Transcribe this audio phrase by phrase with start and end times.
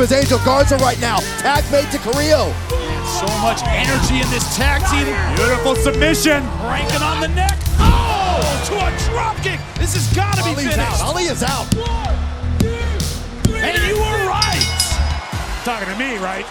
[0.00, 1.18] as Angel Garza right now.
[1.38, 2.52] Tag made to Carrillo.
[3.18, 5.06] So much energy in this tag team.
[5.36, 6.44] Beautiful submission.
[6.62, 7.58] Ranking on the neck.
[7.78, 9.58] Oh, to a dropkick.
[9.78, 10.78] This has got to be finished.
[10.78, 11.00] Out.
[11.00, 11.66] Ali is out.
[11.74, 12.68] One, two,
[13.44, 14.64] three, and you were right.
[15.64, 16.46] Talking to me, right?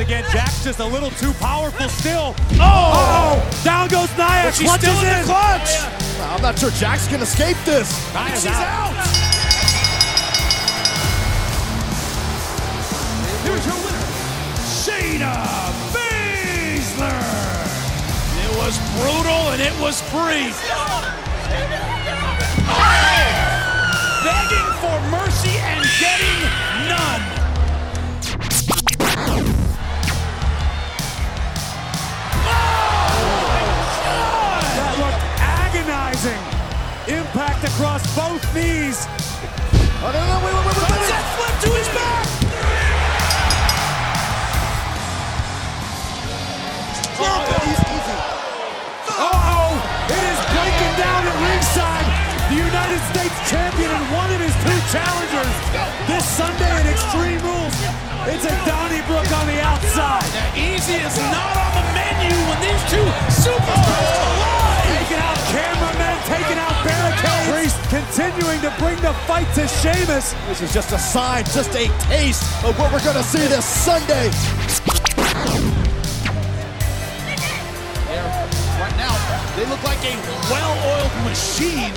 [0.00, 0.24] once again.
[0.32, 2.34] Jax just a little too powerful still.
[2.54, 2.60] Oh!
[2.60, 3.64] Uh-oh.
[3.64, 4.44] Down goes Nia.
[4.44, 5.20] But she's Clutches still in, in.
[5.20, 5.68] the clutch.
[5.68, 6.34] Yeah, yeah.
[6.34, 7.92] I'm not sure Jax can escape this.
[8.14, 8.64] Nia's she's out.
[8.64, 8.94] out.
[13.44, 14.08] Here's your winner,
[14.80, 15.34] Shayna
[15.92, 17.20] Baszler.
[18.40, 20.56] It was brutal and it was brief.
[24.24, 27.29] Begging for mercy and getting none.
[37.80, 39.08] Across both knees.
[40.04, 41.00] Oh, no, no, wait, wait, wait, wait, wait.
[41.00, 42.28] Sunset flip to his back.
[49.16, 49.72] Uh-oh!
[50.12, 52.04] It is breaking down at ringside.
[52.52, 55.56] The United States champion and one of his two challengers.
[56.04, 57.76] This Sunday at Extreme Rules,
[58.28, 60.28] it's a Donnybrook on the outside.
[60.52, 63.08] Easy is not on the menu when these two
[63.40, 64.36] superstars oh!
[64.36, 64.59] collide.
[64.90, 67.48] Taking out cameramen, taking out barricades.
[67.50, 70.34] Priest continuing to bring the fight to Sheamus.
[70.48, 74.30] This is just a sign, just a taste of what we're gonna see this Sunday.
[78.80, 79.14] Right now,
[79.56, 80.16] they look like a
[80.50, 81.92] well-oiled machine.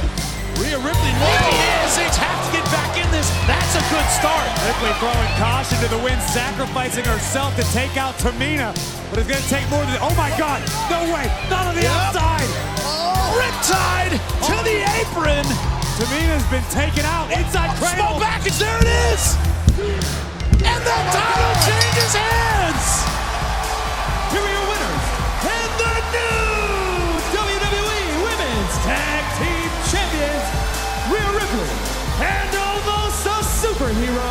[0.59, 1.51] Rhea Ripley maybe
[1.81, 1.95] is.
[1.97, 3.25] They have to get back in this.
[3.47, 4.45] That's a good start.
[4.67, 8.69] Ripley throwing caution to the wind, sacrificing herself to take out Tamina.
[9.09, 9.97] But it's going to take more than.
[10.01, 10.61] Oh my God!
[10.91, 11.25] No way!
[11.49, 11.91] Not on the Yep.
[11.91, 12.62] outside!
[13.33, 14.13] Riptide
[14.45, 15.45] to the apron.
[15.97, 18.19] Tamina's been taken out inside Small cradle.
[18.21, 19.35] package, there it is.
[20.63, 22.85] And the title changes hands.
[24.33, 25.05] Here are your winners.
[25.43, 26.53] And the new
[27.33, 30.45] WWE Women's Tag Team Champions,
[31.09, 31.73] Rhea Ripley.
[32.21, 34.29] And almost a superhero,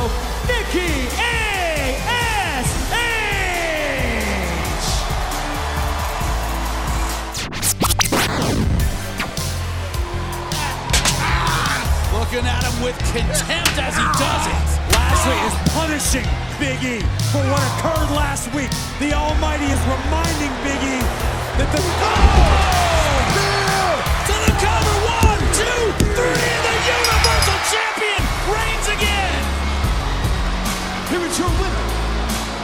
[12.33, 14.65] Looking at him with contempt as he does it.
[14.97, 16.25] Lashley is punishing
[16.57, 18.73] Big E for what occurred last week.
[18.97, 20.97] The Almighty is reminding Big E
[21.61, 21.77] that the.
[21.77, 22.73] Oh!
[24.25, 25.85] To the cover, one, two,
[26.17, 29.37] three, and the Universal Champion reigns again.
[31.13, 31.85] Here is your winner,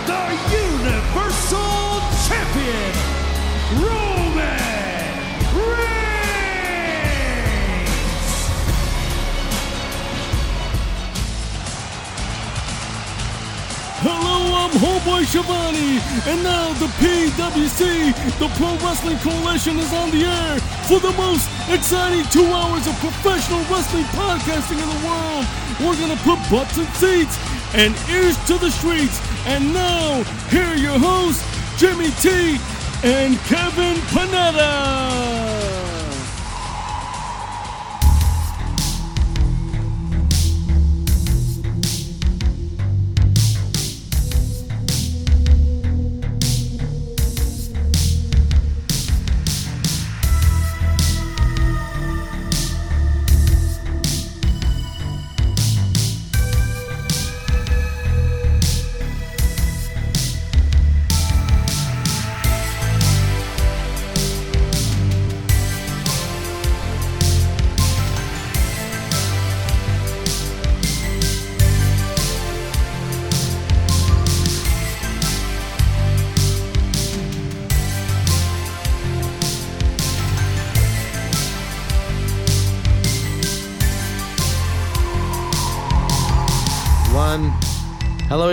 [0.08, 0.32] the
[0.64, 2.96] Universal Champion,
[3.84, 4.64] Roman
[5.60, 5.87] Reigns.
[14.08, 16.00] Hello, I'm Homeboy Shivani,
[16.32, 20.58] and now the PWC, the Pro Wrestling Coalition, is on the air
[20.88, 25.44] for the most exciting two hours of professional wrestling podcasting in the world.
[25.76, 27.36] We're gonna put butts in seats
[27.74, 29.20] and ears to the streets.
[29.44, 31.44] And now, here are your hosts,
[31.76, 32.56] Jimmy T
[33.04, 35.37] and Kevin Panetta.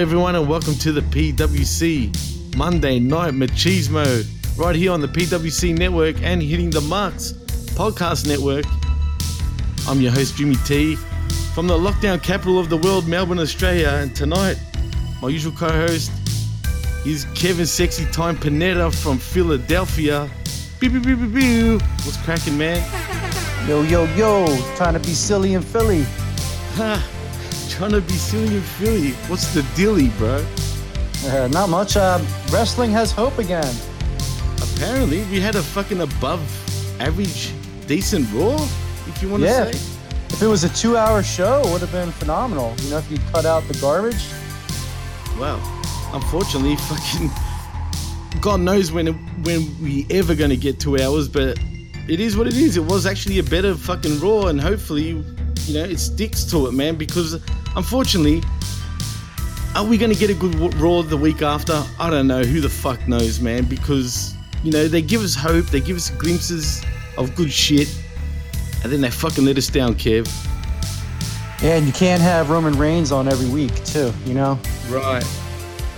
[0.05, 4.05] Everyone, and welcome to the PWC Monday Night Machismo,
[4.55, 7.31] right here on the PWC Network and hitting the marks
[7.73, 8.65] podcast network.
[9.87, 10.95] I'm your host, Jimmy T,
[11.55, 13.97] from the lockdown capital of the world, Melbourne, Australia.
[13.99, 14.59] And tonight,
[15.23, 16.11] my usual co host
[17.03, 20.29] is Kevin Sexy Time Panetta from Philadelphia.
[20.79, 21.81] Beep, beep, beep, beep, beep.
[21.81, 22.77] What's cracking, man?
[23.67, 24.45] Yo, yo, yo,
[24.75, 26.05] trying to be silly in Philly.
[27.79, 29.11] To be silly in Philly.
[29.27, 30.43] What's the dilly, bro?
[31.25, 31.95] Uh, not much.
[31.97, 32.19] Uh,
[32.51, 33.75] wrestling has hope again.
[34.75, 36.39] Apparently, we had a fucking above
[37.01, 37.51] average,
[37.85, 38.55] decent Raw,
[39.07, 39.71] if you want to Yeah.
[39.71, 39.77] say.
[40.29, 42.73] If it was a two hour show, it would have been phenomenal.
[42.81, 44.23] You know, if you cut out the garbage.
[45.37, 45.59] Well,
[46.13, 47.29] unfortunately, fucking
[48.41, 49.07] God knows when
[49.43, 51.59] when we ever gonna get two hours, but
[52.07, 52.77] it is what it is.
[52.77, 55.23] It was actually a better fucking Raw, and hopefully,
[55.67, 56.95] you know, it sticks to it, man.
[56.95, 57.39] Because
[57.75, 58.43] unfortunately,
[59.75, 61.83] are we gonna get a good Raw the week after?
[61.99, 62.43] I don't know.
[62.43, 63.65] Who the fuck knows, man?
[63.65, 66.83] Because you know they give us hope, they give us glimpses
[67.17, 67.93] of good shit,
[68.83, 70.27] and then they fucking let us down, Kev.
[71.61, 74.59] Yeah, and you can't have Roman Reigns on every week, too, you know?
[74.89, 75.23] Right.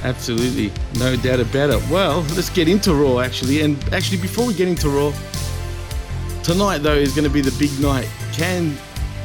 [0.04, 0.72] Absolutely.
[1.00, 1.90] No doubt about it.
[1.90, 3.62] Well, let's get into Raw actually.
[3.62, 5.12] And actually, before we get into Raw,
[6.44, 8.08] tonight though is going to be the big night.
[8.32, 8.78] Can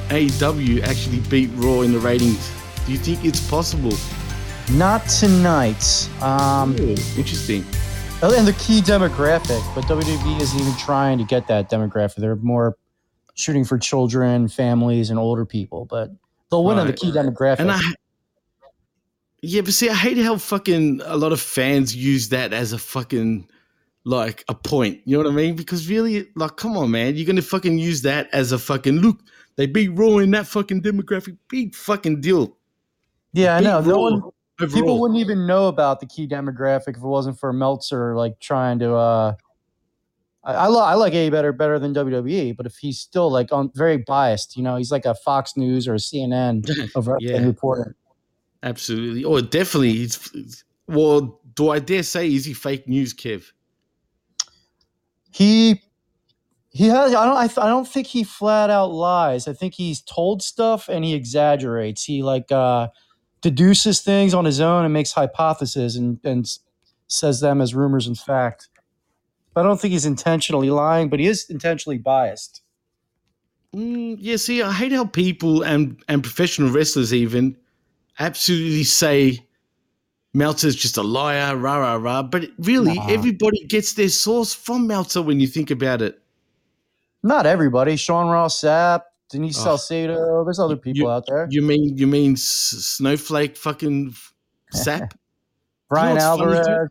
[0.08, 2.50] AEW actually beat Raw in the ratings?
[2.86, 3.92] Do you think it's possible?
[4.72, 6.08] Not tonight.
[6.20, 7.64] Um, Ooh, interesting.
[8.22, 12.16] and the key demographic, but WWE isn't even trying to get that demographic.
[12.16, 12.76] They're more
[13.34, 15.84] shooting for children, families, and older people.
[15.84, 16.10] But
[16.50, 17.60] they'll win on the key demographic.
[17.60, 17.80] And I,
[19.40, 22.78] yeah, but see, I hate how fucking a lot of fans use that as a
[22.78, 23.48] fucking
[24.04, 25.00] like a point.
[25.04, 25.56] You know what I mean?
[25.56, 29.18] Because really, like, come on, man, you're gonna fucking use that as a fucking look.
[29.56, 31.36] They be Raw in that fucking demographic.
[31.48, 32.56] Big fucking deal.
[33.32, 33.80] yeah, I know.
[33.80, 34.34] No one, overall.
[34.74, 38.78] people wouldn't even know about the key demographic if it wasn't for Meltzer like trying
[38.80, 38.94] to.
[38.94, 39.34] uh
[40.44, 43.52] I, I, lo- I like A better better than WWE, but if he's still like
[43.52, 46.66] on very biased, you know, he's like a Fox News or a CNN
[47.20, 47.44] Yeah.
[47.46, 47.94] reporter.
[48.64, 49.22] Absolutely.
[49.22, 49.92] Or definitely.
[49.92, 53.44] He's, he's- well, do I dare say, is he fake news, Kev?
[55.30, 55.80] he
[56.72, 59.74] he has i don't I, th- I don't think he flat out lies i think
[59.74, 62.88] he's told stuff and he exaggerates he like uh
[63.40, 66.46] deduces things on his own and makes hypotheses and and
[67.08, 68.68] says them as rumors and fact
[69.54, 72.62] but i don't think he's intentionally lying but he is intentionally biased
[73.74, 77.56] Mm, yeah, see, I hate how people and, and professional wrestlers even
[78.18, 79.46] absolutely say
[80.34, 82.22] Meltzer's just a liar, rah, rah, rah.
[82.22, 83.08] But really, Nah.
[83.08, 86.21] everybody gets their source from Meltzer when you think about it.
[87.22, 89.64] Not everybody sean ross sapp denise Oh.
[89.64, 92.42] salcedo there's other people You- out there You mean you mean S-
[92.96, 94.34] Snowflake fucking f-
[94.72, 95.14] sap?
[95.88, 96.56] brian what's funny, dude?
[96.58, 96.88] alvarez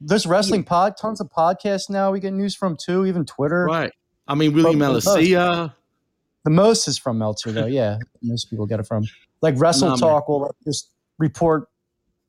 [0.00, 3.92] there's wrestling pod tons of podcasts now we get news from too even twitter right.
[4.28, 5.74] I mean, William But- but most- Alasia.
[6.44, 7.66] The most is from Meltzer, though.
[7.66, 9.04] Yeah, most people get it from.
[9.42, 9.98] Like Wrestle Nah, man.
[10.00, 11.68] Talk will just report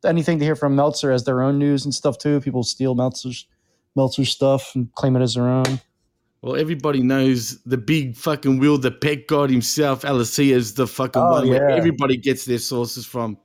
[0.05, 2.39] anything to hear from Meltzer as their own news and stuff too.
[2.41, 3.47] People steal Meltzer's
[3.95, 5.79] Meltzer stuff and claim it as their own.
[6.43, 11.21] Well, everybody knows the big fucking Will, the pet god himself, Alasia, is the fucking
[11.21, 13.37] Oh, one where everybody gets their sources from.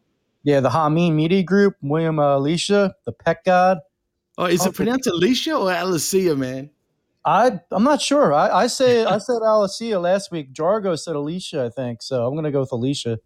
[0.42, 3.78] Yeah, the Hameen Media Group, William uh, Alicia, the Pet God.
[4.36, 6.70] Oh, is Oh, it pronounced Alicia or Alasia, man?
[7.24, 8.32] I I'm not sure.
[8.32, 10.52] I, I say I said Alicia last week.
[10.52, 12.02] Jargo said Alicia, I think.
[12.02, 13.18] So I'm gonna go with Alicia.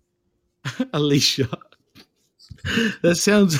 [0.92, 1.48] Alicia.
[3.02, 3.58] that sounds.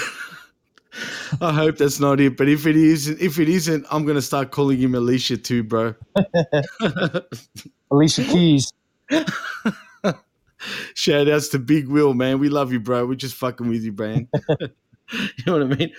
[1.40, 4.50] I hope that's not it, but if it is, if it isn't, I'm gonna start
[4.50, 5.94] calling him Alicia too, bro.
[7.90, 8.72] Alicia Keys.
[10.94, 12.38] Shout outs to Big Will, man.
[12.38, 13.06] We love you, bro.
[13.06, 14.28] We're just fucking with you, man.
[14.58, 15.92] you know what I mean?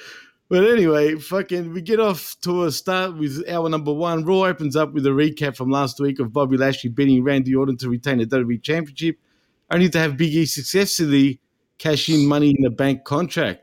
[0.49, 4.23] But anyway, fucking, we get off to a start with hour number one.
[4.23, 7.77] Raw opens up with a recap from last week of Bobby Lashley beating Randy Orton
[7.77, 9.17] to retain the WWE Championship,
[9.71, 11.39] only to have Big E successfully
[11.77, 13.62] cash in Money in the Bank contract.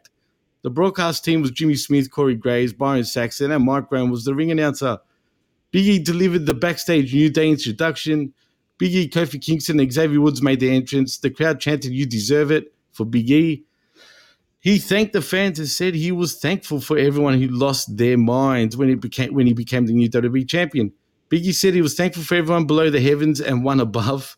[0.63, 4.35] The broadcast team was Jimmy Smith, Corey Graves, Byron Saxton, and Mike Brown was the
[4.35, 4.99] ring announcer.
[5.71, 8.35] Big E delivered the backstage New Day introduction.
[8.77, 11.19] Big E, Kofi Kingston, and Xavier Woods made their entrance.
[11.19, 13.65] The crowd chanted, You deserve it for Big E.
[14.59, 18.77] He thanked the fans and said he was thankful for everyone who lost their minds
[18.77, 20.93] when, it became, when he became the new WWE champion.
[21.31, 24.37] Big E said he was thankful for everyone below the heavens and one above.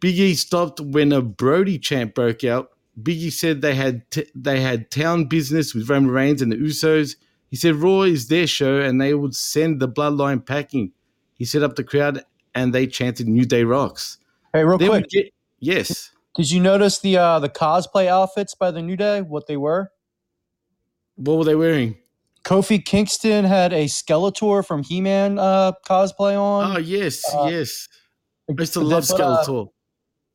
[0.00, 2.70] Big E stopped when a Brody chant broke out.
[3.02, 6.56] Big E said they had t- they had town business with Roman Reigns and the
[6.56, 7.16] Usos.
[7.48, 10.92] He said Raw is their show and they would send the bloodline packing.
[11.34, 12.24] He set up the crowd
[12.54, 14.18] and they chanted New Day rocks.
[14.52, 16.10] Hey, real Then quick, get yes.
[16.34, 19.20] did you notice the uh, the cosplay outfits by the New Day?
[19.20, 19.92] What they were?
[21.16, 21.96] What were they wearing?
[22.44, 26.76] Kofi Kingston had a Skeletor from He Man uh, cosplay on.
[26.76, 27.88] Oh yes, uh, yes.
[28.48, 29.68] I used to love uh, Skeletor.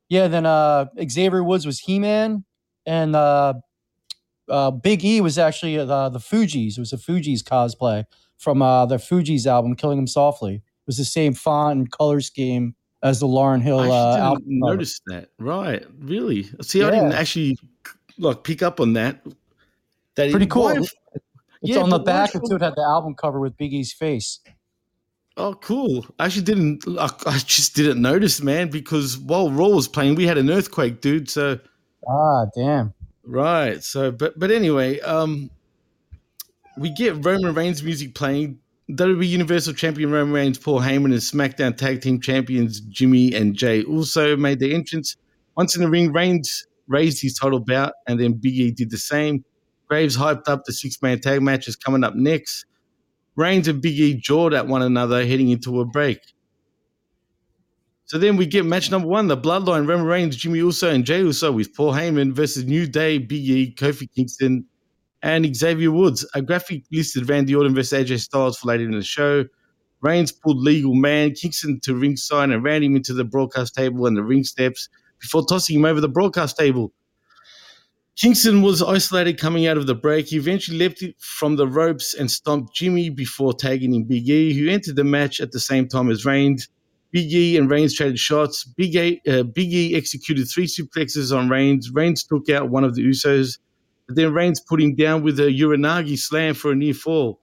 [0.10, 2.44] Yeah, then uh, Xavier Woods was He Man,
[2.85, 3.53] and uh,
[4.50, 6.77] uh, Big E was actually the the Fugees.
[6.77, 8.05] It was a Fugees cosplay
[8.38, 12.21] from uh, the Fugees album, "Killing Him Softly." It was the same font and color
[12.21, 14.43] scheme as the Lauryn Hill I uh, album.
[14.43, 15.29] didn't notice that.
[15.39, 16.47] Right, really?
[16.61, 17.57] See, I didn't actually
[18.17, 19.23] like pick up on that.
[20.15, 20.69] That Pretty cool.
[20.69, 20.93] It's
[21.61, 22.31] yeah, on the back.
[22.31, 24.39] should- It had the album cover with Big E's face.
[25.38, 26.05] Oh, cool.
[26.19, 26.85] I actually didn't.
[26.85, 31.01] Like, I just didn't notice, man, because while Raw was playing, we had an earthquake,
[31.01, 31.29] dude.
[31.29, 31.59] So
[32.08, 32.93] Ah, damn.
[33.24, 33.84] right.
[33.84, 35.50] So, but but anyway, um,
[36.77, 38.60] we get Roman Reigns music playing.
[38.89, 43.86] WWE Universal Champion Roman Reigns, Paul Heyman, and SmackDown Tag Team Champions Jimmy and Jey
[43.88, 45.15] Uso made their entrance.
[45.55, 48.98] Once in the ring, Reigns raised his title bout, and then Big E did the
[48.98, 49.46] same.
[49.88, 52.65] Graves hyped up the six man tag matches coming up next.
[53.38, 56.20] Reigns and Big E jawed at one another heading into a break.
[58.12, 61.20] So then we get match number one: the Bloodline, Roman Reigns, Jimmy Uso, and Jey
[61.20, 64.65] Uso with Paul Heyman versus New Day, Big E, Kofi Kingston,
[65.24, 66.30] and Xavier Woods.
[66.36, 69.46] A graphic listed Randy Orton versus AJ Styles for later in the show.
[70.01, 74.18] Reigns pulled legal man, Kingston to ringside and ran him into the broadcast table and
[74.18, 74.89] the ring steps
[75.22, 76.91] before tossing him over the broadcast table.
[78.18, 80.25] Kingston was isolated coming out of the break.
[80.25, 84.70] He eventually leapt from the ropes and stomped Jimmy before tagging in Big E, who
[84.70, 86.68] entered the match at the same time as Reigns.
[87.12, 88.63] Big E and Reigns traded shots.
[88.63, 91.91] Big, e, uh, Big E executed three suplexes on Reigns.
[91.91, 93.60] Reigns took out one of the Usos,
[94.08, 97.41] but then Reigns put him down with a Uranage slam for a near fall.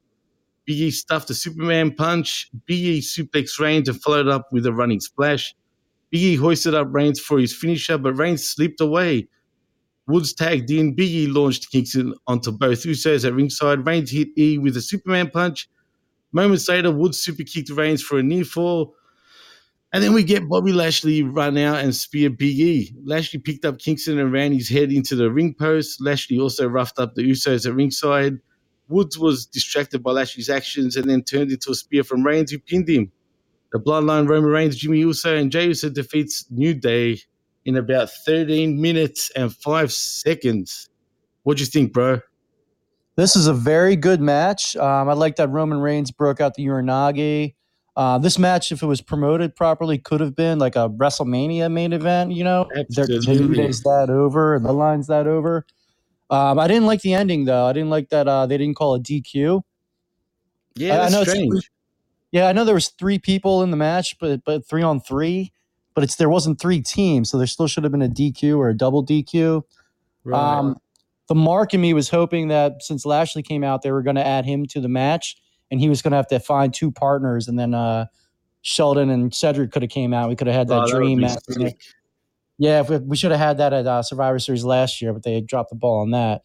[0.64, 2.50] Big E stuffed a Superman punch.
[2.66, 5.54] Big E suplexed Reigns and followed up with a running splash.
[6.10, 9.28] Big E hoisted up Reigns for his finisher, but Reigns slipped away.
[10.06, 10.94] Woods tagged in.
[10.94, 13.86] Big E launched Kingston onto both Usos at ringside.
[13.86, 15.68] Reigns hit E with a Superman punch.
[16.32, 18.94] Moments later, Woods super kicked Reigns for a near fall.
[19.92, 22.94] And then we get Bobby Lashley run out and spear Big E.
[23.04, 26.00] Lashley picked up Kingston and ran his head into the ring post.
[26.02, 28.38] Lashley also roughed up the Usos at ringside.
[28.88, 32.58] Woods was distracted by Lashley's actions and then turned into a spear from Reigns, who
[32.58, 33.10] pinned him.
[33.72, 37.20] The Bloodline, Roman Reigns, Jimmy Uso, and Jey Uso defeats New Day
[37.64, 40.88] in about 13 minutes and five seconds.
[41.42, 42.20] What do you think, bro?
[43.16, 44.76] This is a very good match.
[44.76, 47.54] Um, I like that Roman Reigns broke out the Uranage.
[47.98, 51.92] Uh, this match, if it was promoted properly, could have been like a WrestleMania main
[51.92, 52.30] event.
[52.30, 53.64] You know, Absolutely.
[53.64, 55.66] Is that over and the line's that over.
[56.30, 57.66] Um, I didn't like the ending though.
[57.66, 59.62] I didn't like that uh, they didn't call a DQ.
[60.76, 61.70] Yeah, I- I know it's- strange.
[62.30, 65.52] Yeah, I know there was three people in the match, but but three on three.
[65.94, 68.68] But it's there wasn't three teams, so there still should have been a DQ or
[68.68, 69.62] a double DQ.
[70.22, 70.38] Right.
[70.58, 70.76] Um,
[71.26, 74.24] the mark in me was hoping that since Lashley came out, they were going to
[74.26, 75.36] add him to the match,
[75.70, 78.06] and he was going to have to find two partners, and then uh,
[78.62, 80.28] Sheldon and Cedric could have came out.
[80.28, 81.38] We could have had that Oh, dream match.
[82.58, 85.22] Yeah, if we, we should have had that at uh, Survivor Series last year, but
[85.22, 86.42] they dropped the ball on that.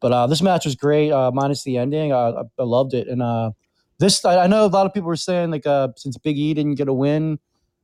[0.00, 2.12] But uh, this match was great, uh, minus the ending.
[2.12, 3.50] I, I loved it, and uh,
[3.98, 6.54] this I, I know a lot of people were saying like uh, since Big E
[6.54, 7.38] didn't get a win,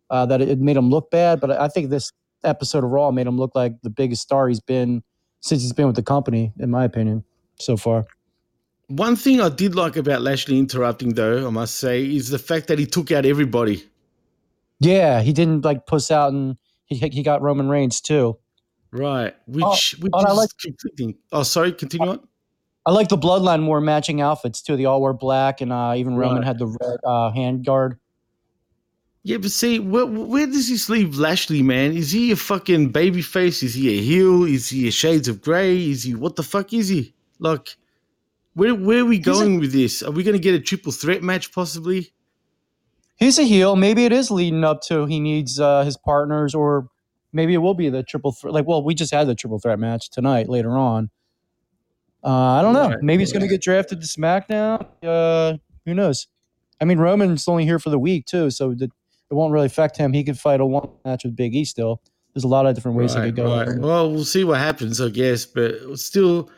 [0.09, 1.41] uh, that it, it made him look bad.
[1.41, 2.13] But I think this
[2.43, 5.03] episode of Raw made him look like the biggest star he's been
[5.41, 7.23] since he's been with the company, in my opinion,
[7.61, 8.07] so far.
[8.89, 12.69] One thing I did like about Lashley interrupting, though, I must say, is the fact
[12.69, 13.85] that he took out everybody.
[14.79, 18.39] Yeah, he didn't like puss out, and he he got Roman Reigns too.
[18.93, 19.35] Right.
[19.47, 21.17] Which, Oh, which I like- conflicting.
[21.33, 22.21] Oh, sorry, continue on.
[22.87, 24.77] I like the Bloodline wore matching outfits too.
[24.77, 26.45] They all wore black, and uh, even Roman Right.
[26.47, 27.99] had the red uh, hand guard.
[29.25, 31.97] Yeah, but see, where, where does this leave Lashley, man?
[31.97, 33.65] Is he a fucking baby face?
[33.65, 34.45] Is he a heel?
[34.45, 35.91] Is he a shades of grey?
[35.91, 37.13] Is he what the fuck is he?
[37.41, 37.77] Like,
[38.57, 40.03] where where are we a- going with this?
[40.03, 42.13] Are we going to get a triple threat match possibly?
[43.17, 43.77] He's a heel.
[43.77, 46.89] Maybe it is leading up to he needs uh, his partners, or
[47.33, 48.53] maybe it will be the triple threat.
[48.53, 50.49] Like, well, we just had the triple threat match tonight.
[50.49, 51.11] Later on,
[52.25, 52.89] uh, I don't know.
[52.89, 53.03] Right.
[53.03, 54.87] Maybe he's going to get drafted to SmackDown.
[55.03, 56.27] Uh, who knows?
[56.81, 58.91] I mean, Roman's only here for the week too, so that
[59.31, 60.13] it won't really affect him.
[60.13, 62.03] He could fight a one match with Big E still.
[62.35, 63.57] There's a lot of different ways he could go.
[63.57, 63.79] right.
[63.79, 65.47] Well, we'll see what happens, I guess.
[65.47, 66.51] But still,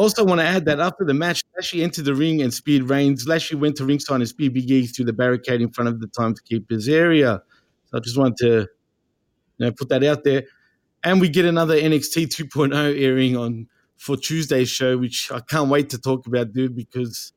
[0.00, 3.26] also want to add that after the match, Lashley entered the ring and speared Reigns.
[3.26, 6.06] Lashley went to ringside and speared Big E through the barricade in front of the
[6.06, 7.42] time to keep his area.
[7.86, 8.68] So I just wanted to
[9.58, 10.44] you know, put that out there.
[11.02, 15.90] And we get another NXT 2.0 airing on for Tuesday's show, which I can't wait
[15.90, 17.32] to talk about, dude, because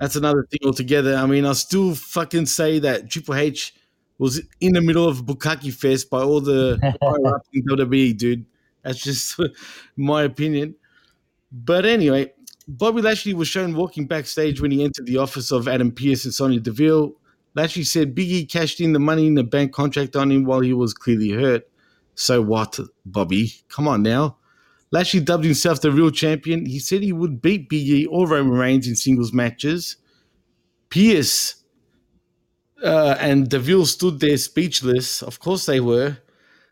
[0.00, 1.14] that's another thing altogether.
[1.14, 3.74] I mean, I still fucking say that Triple H
[4.18, 8.46] was in the middle of Bukaki Fest by all the higher ups in WWE, dude.
[8.82, 9.38] That's just
[9.96, 10.74] my opinion.
[11.56, 12.32] But anyway,
[12.66, 16.34] Bobby Lashley was shown walking backstage when he entered the office of Adam Pearce and
[16.34, 17.14] Sonya Deville.
[17.54, 20.60] Lashley said Big E cashed in the money in the bank contract on him while
[20.60, 21.68] he was clearly hurt.
[22.16, 23.52] So what, Bobby?
[23.68, 24.38] Come on now.
[24.90, 26.66] Lashley dubbed himself the real champion.
[26.66, 29.96] He said he would beat Biggie or Roman Reigns in singles matches.
[30.88, 31.62] Pearce
[32.82, 35.22] uh, and Deville stood there speechless.
[35.22, 36.18] Of course they were.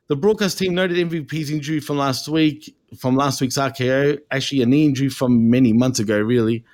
[0.08, 4.66] The broadcast team noted MVP's injury from last week, from last week's RKO, actually a
[4.66, 6.64] knee injury from many months ago, really.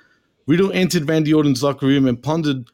[0.47, 2.69] Riddle entered Randy Orton's locker room and pondered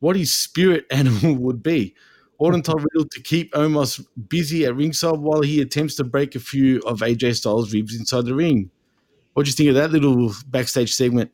[0.00, 1.94] what his spirit animal would be.
[2.38, 6.40] Orton told Riddle to keep Omos busy at ringside while he attempts to break a
[6.40, 8.70] few of AJ Styles' ribs inside the ring.
[9.34, 11.30] What do you think of that little backstage segment?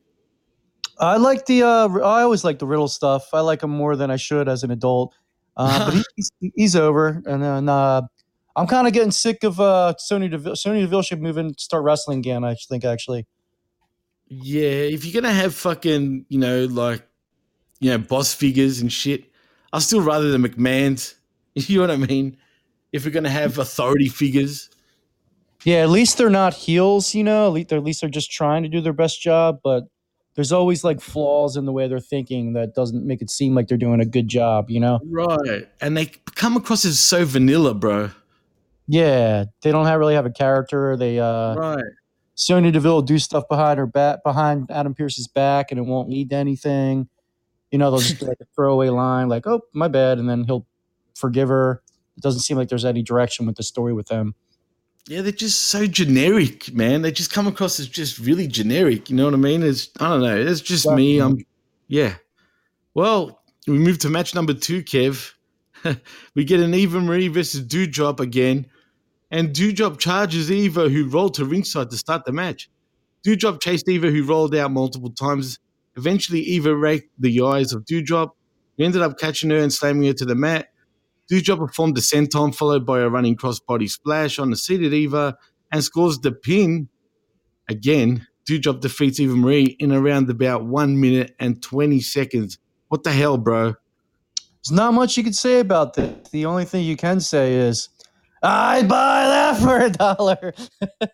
[0.99, 1.63] I like the.
[1.63, 3.29] Uh, I always like the riddle stuff.
[3.33, 5.15] I like him more than I should as an adult.
[5.57, 8.03] Uh, but he, he's, he's over, and then uh,
[8.57, 10.57] I'm kind of getting sick of uh, Sonya Deville.
[10.57, 12.45] Sonya Deville should move and start wrestling again.
[12.45, 13.27] I think actually.
[14.29, 17.07] Yeah, if you're gonna have fucking, you know, like,
[17.81, 19.25] you know, boss figures and shit,
[19.73, 21.15] I'll still rather the McMahon's.
[21.55, 22.37] You know what I mean?
[22.93, 24.71] If we're gonna have authority figures,
[25.65, 27.13] Yeah, at least they're not heels.
[27.13, 29.59] You know, at least they're, at least they're just trying to do their best job.
[29.65, 29.85] But
[30.37, 33.67] there's always like flaws in the way they're thinking that doesn't make it seem like
[33.67, 35.01] they're doing a good job, you know?
[35.11, 35.69] Right.
[35.81, 38.11] And they come across as so vanilla, bro.
[38.92, 40.96] Yeah, they don't have, really have a character.
[40.96, 41.85] They uh Right.
[42.35, 46.09] Sonya Deville will do stuff behind her back, behind Adam Pearce's back, and it won't
[46.09, 47.09] lead to anything.
[47.70, 50.42] You know, they'll just do like a throwaway line, like "Oh, my bad," and then
[50.42, 50.66] he'll
[51.14, 51.83] forgive her.
[52.16, 54.35] It doesn't seem like there's any direction with the story with them.
[55.07, 57.03] Yeah, they're just so generic, man.
[57.03, 59.09] They just come across as just really generic.
[59.09, 59.62] You know what I mean?
[59.62, 60.37] It's I don't know.
[60.37, 61.20] It's just me.
[61.20, 61.44] I'm
[61.87, 62.16] yeah.
[62.94, 65.33] Well, we move to match number two, Kev.
[66.35, 68.66] we get an Eva Marie versus Dewdrop again.
[69.31, 72.69] And Dewdrop charges Eva, who rolled to ringside to start the match.
[73.23, 75.59] Dewdrop chased Eva, who rolled out multiple times.
[75.97, 78.37] Eventually, Eva raked the eyes of Dewdrop,
[78.77, 80.69] who ended up catching her and slamming her to the mat.
[81.29, 85.37] Dewdrop performed the senton, followed by a running crossbody splash on the seated Eva,
[85.71, 86.88] and scores the pin.
[87.69, 92.59] Again, Dewdrop defeats Eva Marie in around about one minute and 20 seconds.
[92.88, 93.75] What the hell, bro?
[94.64, 96.29] There's not much you can say about this.
[96.31, 97.88] The only thing you can say is,
[98.43, 99.20] I'd buy
[99.51, 100.55] that for a dollar.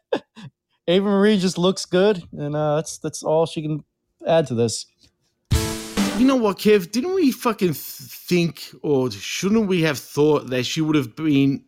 [0.88, 3.85] Ava Marie just looks good, and uh, that's that's all she can
[4.27, 4.87] add to this.
[6.18, 6.90] You know what, Kev?
[6.92, 11.64] Didn't we fucking think, or shouldn't we have thought that she would have been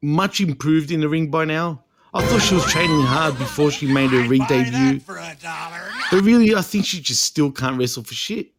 [0.00, 1.82] much improved in the ring by now?
[2.14, 5.00] I thought she was training hard before she made her ring debut.
[5.06, 8.52] But really, I think she just still can't wrestle for shit.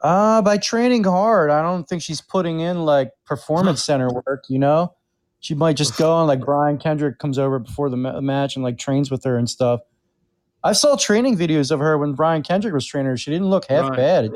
[0.00, 4.46] Uh, by training hard, I don't think she's putting in like performance center work.
[4.48, 4.94] You know,
[5.40, 8.64] she might just go on like Brian Kendrick comes over before the ma- match and
[8.64, 9.80] like trains with her and stuff.
[10.64, 13.16] I saw training videos of her when Brian Kendrick was training her.
[13.16, 13.96] She didn't look half Right.
[13.96, 14.30] bad.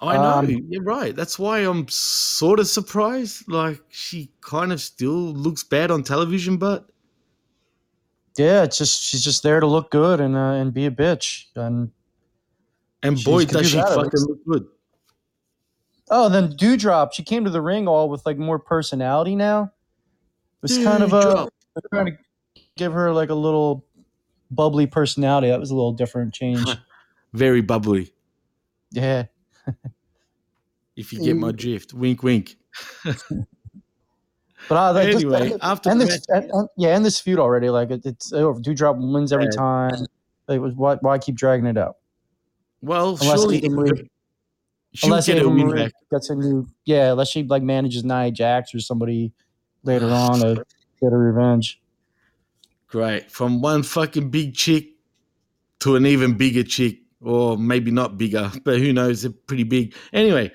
[0.00, 0.22] I know.
[0.22, 1.14] Um, You're right.
[1.14, 3.48] That's why I'm sort of surprised.
[3.48, 6.88] Like, she kind of still looks bad on television, but
[8.36, 11.44] Yeah, it's just she's just there to look good and uh, and be a bitch.
[11.54, 11.90] And
[13.02, 14.66] and boy, does she fucking look good.
[16.10, 19.72] oh, then Dewdrop, she came to the ring all with like more personality now.
[20.62, 21.52] It was kind of a Dewdrop.
[21.74, 22.18] they're trying to
[22.76, 23.84] give her like a little
[24.50, 25.48] bubbly personality.
[25.48, 26.64] That was a little different change.
[27.32, 28.12] Very bubbly.
[28.90, 29.24] yeah.
[30.94, 32.56] If you get my drift, wink, wink.
[34.68, 37.18] But uh, like, just- Anyway, and- after and the this, and, and- yeah, and this
[37.18, 39.50] feud already, like it, it's oh, Dewdrop wins every Yeah.
[39.58, 40.06] time.
[40.48, 41.96] Like, was why, why keep dragging it out?
[42.80, 44.10] Well, Unless surely Eva Marie-
[44.94, 45.92] she'll unless get a Ava win Marie back.
[46.12, 49.32] gets a new, yeah, unless she like manages Nia Jax or somebody
[49.84, 50.64] later on to
[51.00, 51.80] get a revenge.
[52.88, 53.30] Great.
[53.30, 54.88] From one fucking big chick
[55.80, 59.22] to an even bigger chick, or maybe not bigger, but who knows?
[59.22, 59.94] They're pretty big.
[60.12, 60.52] Anyway,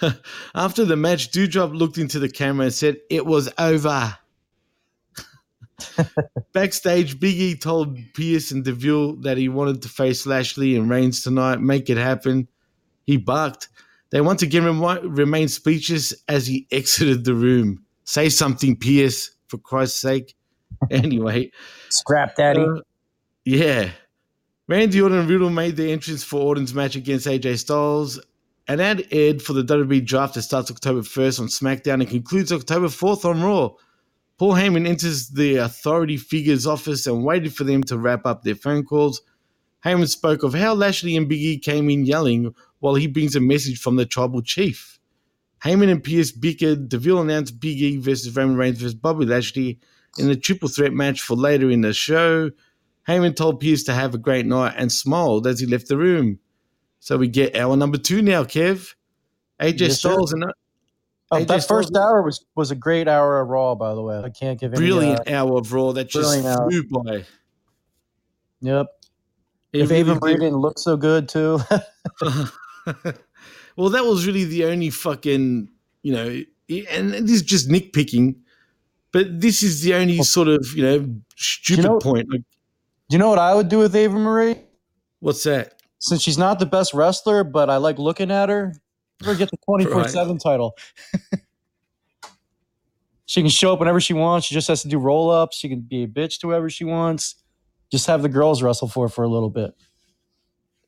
[0.54, 4.16] after the match, Dewdrop looked into the camera and said, It was over.
[6.52, 11.22] Backstage, Big E told Pearce and DeVille that he wanted to face Lashley and Reigns
[11.22, 12.48] tonight, make it happen.
[13.04, 13.68] He barked.
[14.10, 17.84] They once again remi- remained speechless as he exited the room.
[18.04, 20.34] Say something, Pearce, for Christ's sake.
[20.90, 21.52] Anyway,
[21.90, 22.60] Scrap Daddy.
[22.60, 22.80] uh,
[23.44, 23.90] yeah.
[24.66, 28.20] Randy Orton and Riddle made their entrance for Orton's match against AJ Styles.
[28.66, 32.50] An ad aired for the WWE draft that starts October 1st on SmackDown and concludes
[32.52, 33.70] October 4th on Raw.
[34.38, 38.56] Paul Heyman enters the authority figure's office and waited for them to wrap up their
[38.56, 39.22] phone calls.
[39.84, 43.40] Heyman spoke of how Lashley and Big E came in yelling while he brings a
[43.40, 44.91] message from the tribal chief.
[45.64, 46.88] Heyman and Pearce bickered.
[46.88, 49.78] DeVille announced Big E versus Roman Reigns versus Bobby Lashley
[50.18, 52.50] in a triple threat match for later in the show.
[53.08, 56.38] Heyman told Pearce to have a great night and smiled as he left the room.
[57.00, 58.94] So we get hour number two now, Kev.
[59.60, 60.10] AJ Yes, sir.
[60.10, 63.74] Styles and Oh, AJ that Styles- first hour was was a great hour of Raw,
[63.74, 64.18] by the way.
[64.18, 64.80] I can't give any.
[64.84, 66.70] brilliant Uh, hour of Raw that just brilliant hour.
[66.70, 67.24] flew by.
[68.60, 68.86] yep.
[69.72, 71.58] It if Ava really Marie didn't look so good too.
[73.76, 75.68] well, that was really the only fucking,
[76.02, 76.42] you know,
[76.90, 78.36] and this is just nitpicking,
[79.12, 82.30] but this is the only sort of, you know, stupid know- point.
[82.30, 82.42] Like,
[83.08, 84.56] Do you know what I would do with Ava Marie?
[85.20, 85.80] what's that?
[85.98, 88.74] Since she's not the best wrestler, but I like looking at her,
[89.24, 90.76] her get the 24 7 title.
[93.26, 94.46] she can show up whenever she wants.
[94.46, 95.56] She just has to do roll ups.
[95.56, 97.36] She can be a bitch to whoever she wants.
[97.90, 99.74] Just have the girls wrestle for her for a little bit.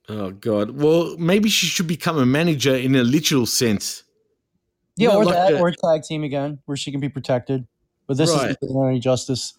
[0.08, 0.70] Oh, God.
[0.72, 4.02] Well, maybe she should become a manager in a literal sense.
[4.96, 7.66] Yeah, Yeah, or like that, a- or tag team again, where she can be protected.
[8.06, 8.54] But this Right.
[8.62, 9.54] isn't any justice.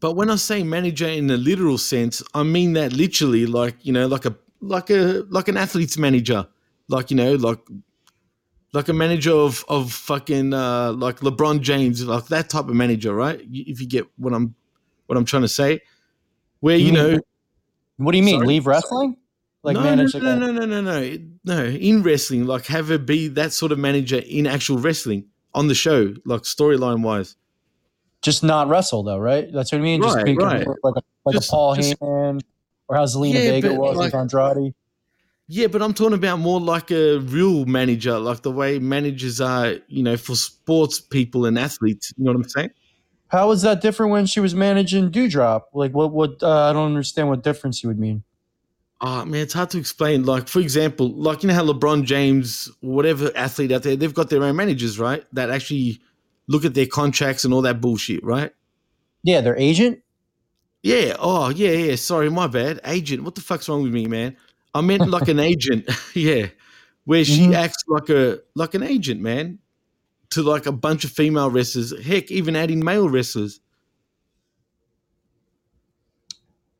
[0.00, 3.92] But when I say manager in a literal sense, I mean that literally, like you
[3.92, 6.48] know, like a like a like an athlete's manager,
[6.88, 7.60] like you know, like
[8.72, 13.14] like a manager of of fucking uh, like LeBron James, like that type of manager,
[13.14, 13.40] right?
[13.48, 14.56] If you get what I'm
[15.06, 15.80] what I'm trying to say,
[16.58, 17.20] where you You mean- know,
[17.98, 18.38] What do you mean?
[18.40, 18.46] Sorry?
[18.48, 19.16] Leave wrestling?
[19.64, 21.64] Like no, manage no, like no, a- no, no, no, no, no.
[21.64, 25.24] In wrestling, like have her be that sort of manager in actual wrestling
[25.54, 27.36] on the show, like storyline wise.
[28.22, 29.52] just not wrestle though, right?
[29.52, 30.02] That's what I mean.
[30.02, 30.66] Just Right, be right.
[30.82, 32.40] like a like Just- a Paul just- Heyman
[32.88, 34.74] or how Zelina Yeah, Vega was like- with Andrade.
[35.46, 39.74] Yeah, but I'm talking about more like a real manager, like the way managers are,
[39.88, 42.14] you know, for sports people and athletes.
[42.16, 42.70] You know what I'm saying?
[43.28, 45.68] How was that different when she was managing Dewdrop?
[45.74, 46.12] Like what?
[46.12, 46.42] What?
[46.42, 48.22] Uh, I don't understand what difference you would mean.
[49.06, 50.24] Oh man, it's hard to explain.
[50.24, 54.30] Like, for example, like you know how LeBron James, whatever athlete out there, they've got
[54.30, 55.22] their own managers, right?
[55.34, 56.00] That actually
[56.46, 58.50] look at their contracts and all that bullshit, right?
[59.22, 60.00] Yeah, their agent.
[60.82, 61.16] Yeah.
[61.18, 61.96] Oh, yeah, yeah.
[61.96, 62.80] Sorry, my bad.
[62.84, 63.24] Agent.
[63.24, 64.38] What the fuck's wrong with me, man?
[64.74, 65.86] I meant like an agent.
[66.14, 66.46] yeah.
[67.04, 67.54] Where she Mhm.
[67.56, 69.58] acts like a like an agent, man.
[70.30, 71.92] To like a bunch of female wrestlers.
[72.02, 73.60] Heck, even adding male wrestlers.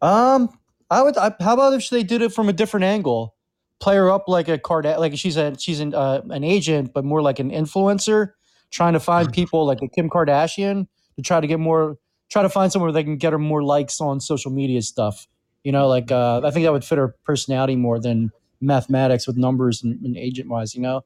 [0.01, 0.51] Um,
[0.95, 1.17] I would.
[1.17, 3.35] I, how about if they did it from a different angle?
[3.81, 7.05] Play her up like a card, like she's a she's an uh, an agent, but
[7.05, 8.31] more like an influencer,
[8.71, 11.99] trying to find people like a Kim Kardashian to try to get more,
[12.31, 15.27] try to find somewhere they can get her more likes on social media stuff.
[15.65, 18.31] You know, like uh, I think that would fit her personality more than
[18.61, 20.77] mathematics with numbers and, and agent wise.
[20.77, 21.05] You know,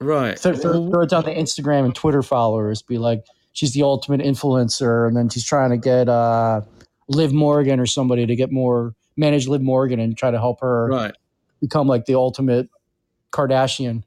[0.00, 0.38] Right.
[0.38, 2.82] throw, throw, throw it down to Instagram and Twitter followers.
[2.82, 6.60] Be like, she's the ultimate influencer, and then she's trying to get uh,
[7.08, 10.88] Liv Morgan or somebody to get more manage Liv Morgan and try to help her
[10.88, 11.14] Right.
[11.60, 12.68] become like the ultimate
[13.32, 14.02] Kardashian.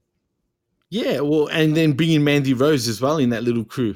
[0.89, 3.95] Yeah, well, and then bringing Mandy Rose as well in that little crew.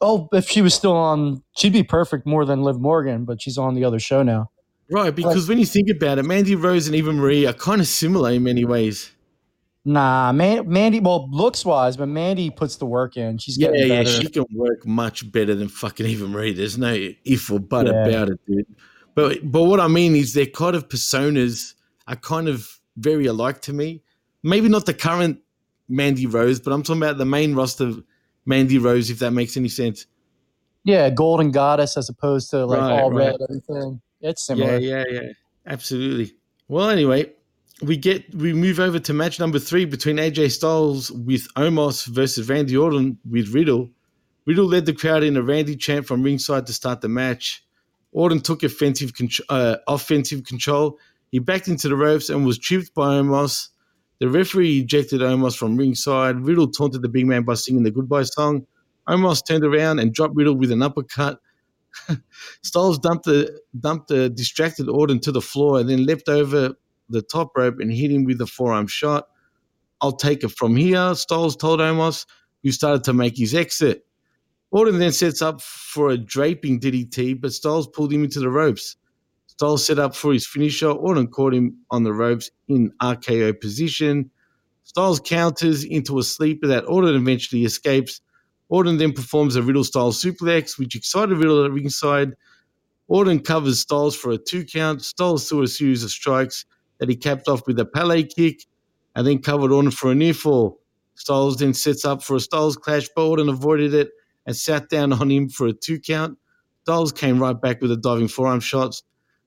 [0.00, 3.58] Oh, if she was still on, she'd be perfect more than Liv Morgan, but she's
[3.58, 4.50] on the other show now.
[4.90, 7.86] Right, because when you think about it, Mandy Rose and Eva Marie are kind of
[7.86, 9.10] similar in many ways.
[9.84, 11.00] Nah, Man- Mandy.
[11.00, 13.38] Well, looks wise, but Mandy puts the work in.
[13.38, 16.52] She's Yeah, getting yeah, she can work much better than fucking Eva Marie.
[16.52, 16.92] There's no
[17.24, 18.06] if or but Yeah.
[18.06, 18.66] about it, dude.
[19.14, 21.74] But but what I mean is their kind of personas
[22.08, 24.02] are kind of very alike to me.
[24.42, 25.38] Maybe not the current
[25.88, 27.92] Mandy Rose, but I'm talking about the main roster
[28.46, 30.06] Mandy Rose, if that makes any sense.
[30.84, 33.26] yeah, Golden Goddess as opposed to like Right, all right.
[33.26, 34.00] red everything.
[34.20, 34.78] It's similar.
[34.78, 35.28] Yeah, yeah, yeah.
[35.66, 36.34] Absolutely.
[36.68, 37.30] Well, anyway,
[37.82, 42.48] we get we move over to match number three between AJ Styles with Omos versus
[42.48, 43.90] Randy Orton with Riddle.
[44.46, 47.64] Riddle led the crowd in a Randy chant from ringside to start the match.
[48.12, 49.12] Orton took offensive
[49.48, 50.98] uh, offensive control.
[51.30, 53.68] He backed into the ropes and was tripped by Omos.
[54.20, 56.40] The referee ejected Omos from ringside.
[56.40, 58.66] Riddle taunted the big man by singing the goodbye song.
[59.08, 61.40] Omos turned around and dropped Riddle with an uppercut.
[62.62, 66.74] Styles dumped the dumped the distracted Orton to the floor and then leapt over
[67.08, 69.28] the top rope and hit him with a forearm shot.
[70.00, 72.26] I'll take it from here, Styles told Omos,
[72.62, 74.04] who started to make his exit.
[74.72, 78.96] Orton then sets up for a draping DDT, but Styles pulled him into the ropes.
[79.46, 80.90] Styles set up for his finisher.
[80.90, 84.30] Orton caught him on the ropes in RKO position.
[84.84, 88.22] Styles counters into a sleeper that Orton eventually escapes.
[88.70, 92.32] Orton then performs a Riddle style suplex, which excited Riddle at ringside.
[93.08, 95.02] Orton covers Styles for a two count.
[95.02, 96.64] Styles threw a series of strikes
[96.98, 98.64] that he capped off with a Pele kick
[99.14, 100.80] and then covered Orton for a near fall.
[101.14, 104.08] Styles then sets up for a Styles clash, but Orton avoided it
[104.46, 106.38] and sat down on him for a two count.
[106.82, 109.00] Styles came right back with a diving forearm shot.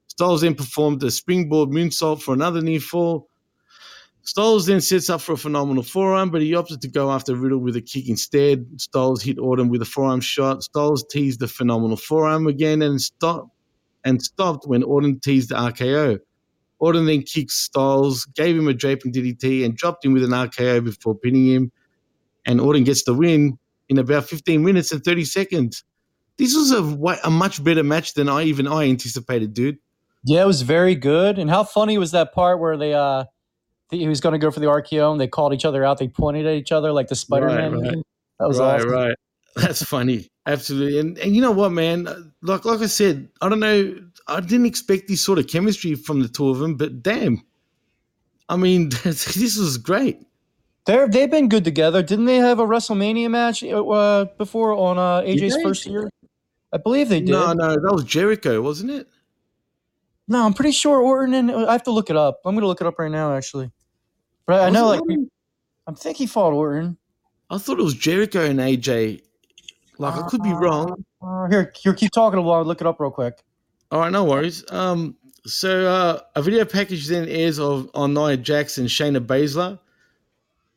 [0.08, 3.28] Styles then performed a springboard moonsault for another near fall.
[4.24, 7.60] Styles then sets up for a phenomenal forearm, but he opted to go after Riddle
[7.60, 8.66] with a kick instead.
[8.78, 10.64] Styles hit Orton with a forearm shot.
[10.64, 13.50] Styles teased the phenomenal forearm again and stopped
[14.04, 16.20] and stopped when Orton teased the RKO.
[16.80, 20.84] Orton then kicked Styles, gave him a draping DDT, and dropped him with an RKO
[20.84, 21.72] before pinning him.
[22.46, 25.84] And Orton gets the win in about 15 minutes and 30 seconds.
[26.38, 26.84] This was a,
[27.24, 29.78] a much better match than I even I anticipated, dude.
[30.26, 31.38] Yeah, it was very good.
[31.38, 33.26] And how funny was that part where they uh
[33.92, 36.00] he was going to go for the RKO and they called each other out.
[36.00, 37.74] They pointed at each other like the Spider Man.
[37.74, 38.04] Right, right.
[38.40, 38.90] That was right, awesome.
[38.90, 39.16] right.
[39.56, 40.30] That's funny.
[40.46, 41.00] Absolutely.
[41.00, 42.34] And and you know what, man?
[42.42, 43.96] Like like I said, I don't know.
[44.28, 47.42] I didn't expect this sort of chemistry from the two of them, but damn.
[48.50, 50.20] I mean, this was great.
[50.86, 52.04] They're they've been good together.
[52.04, 56.10] Didn't they have a WrestleMania match uh, before on uh, AJ's first year?
[56.72, 57.30] I believe they did.
[57.30, 59.08] No, no, that was Jericho, wasn't it?
[60.28, 62.42] No, I'm pretty sure Orton and I have to look it up.
[62.46, 63.72] I'm gonna look it up right now, actually.
[64.46, 65.32] But I Was know, like, Orton?
[65.88, 66.98] I think he fought Orton.
[67.50, 69.22] I thought it was Jericho and AJ.
[69.98, 71.06] Like I could be wrong.
[71.22, 73.44] Uh, here, here, keep talking while I look it up real quick.
[73.92, 74.64] All right, no worries.
[74.72, 79.80] Um, so uh, a video package then airs of on Nia Jax and Shayna Baszler.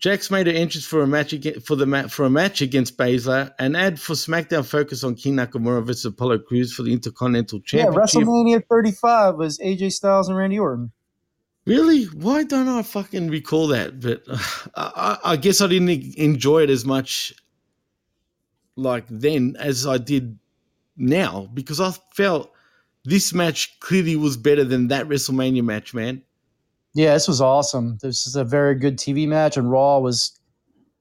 [0.00, 3.52] Jax made her entrance for a match against, for the for a match against Baszler.
[3.58, 7.84] An ad for SmackDown focus on King Nakamura versus Apollo Crews for the Intercontinental Yeah,
[7.84, 8.22] Championship.
[8.22, 10.92] WrestleMania 35 was AJ Styles and Randy Orton.
[11.66, 12.04] Really?
[12.04, 14.00] Why don't I fucking recall that?
[14.00, 14.38] But uh,
[14.74, 17.34] I, I guess I didn't enjoy it as much
[18.76, 20.38] like then as I did
[20.96, 22.52] now because I felt
[23.04, 26.22] this match clearly was better than that WrestleMania match, man.
[26.98, 27.96] Yeah, this was awesome.
[28.02, 30.36] This is a very good TV match, and Raw was,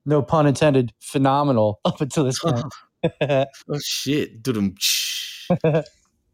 [0.06, 2.64] no pun intended, phenomenal up until this point.
[3.68, 4.44] Oh shit.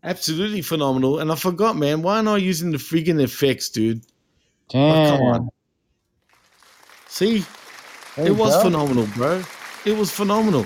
[0.04, 1.20] Absolutely phenomenal.
[1.20, 2.02] And I forgot, man.
[2.02, 4.02] Why am I using the friggin' effects, dude?
[4.68, 4.96] Damn.
[4.96, 5.50] Oh, come on.
[7.08, 7.46] See,
[8.18, 8.64] There it was go.
[8.64, 9.44] phenomenal, bro.
[9.86, 10.66] It was phenomenal.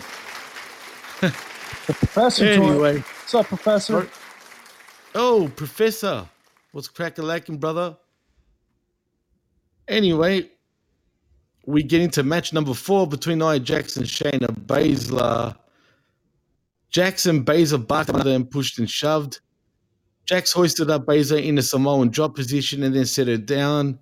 [1.22, 2.56] The professor.
[2.56, 2.70] joined.
[2.72, 4.10] Anyway, What's up, Professor?
[5.14, 6.28] oh, Professor,
[6.72, 7.96] what's crack a lacking, brother?
[9.88, 10.50] Anyway,
[11.66, 15.56] we get into match number four between Nia Jackson and Shayna Baszler.
[16.90, 19.40] Jackson Baszler bucked and pushed and shoved.
[20.26, 24.00] Jax hoisted up Baszler in a Samoan drop position and then set her down.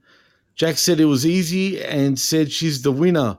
[0.56, 3.38] Jax said it was easy and said she's the winner.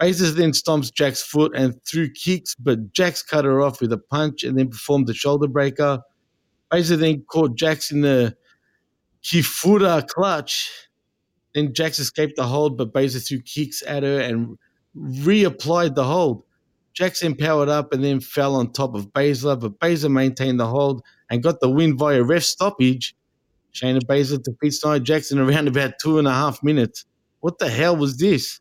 [0.00, 3.98] Baszler then stomps Jack's foot and threw kicks, but Jax cut her off with a
[3.98, 6.00] punch and then performed the shoulder breaker.
[6.70, 8.36] Baszler then caught Jax in the
[9.22, 10.70] Kirifuda clutch.
[11.54, 14.56] Then Jax escaped the hold, but Baszler threw kicks at her and
[14.96, 16.44] reapplied the hold.
[16.92, 20.66] Jax then powered up and then fell on top of Baszler, but Baszler maintained the
[20.66, 23.14] hold and got the win via ref stoppage.
[23.72, 27.04] Shayna Baszler defeats Nia Jackson around about two and a half minutes.
[27.40, 28.60] What the hell was this?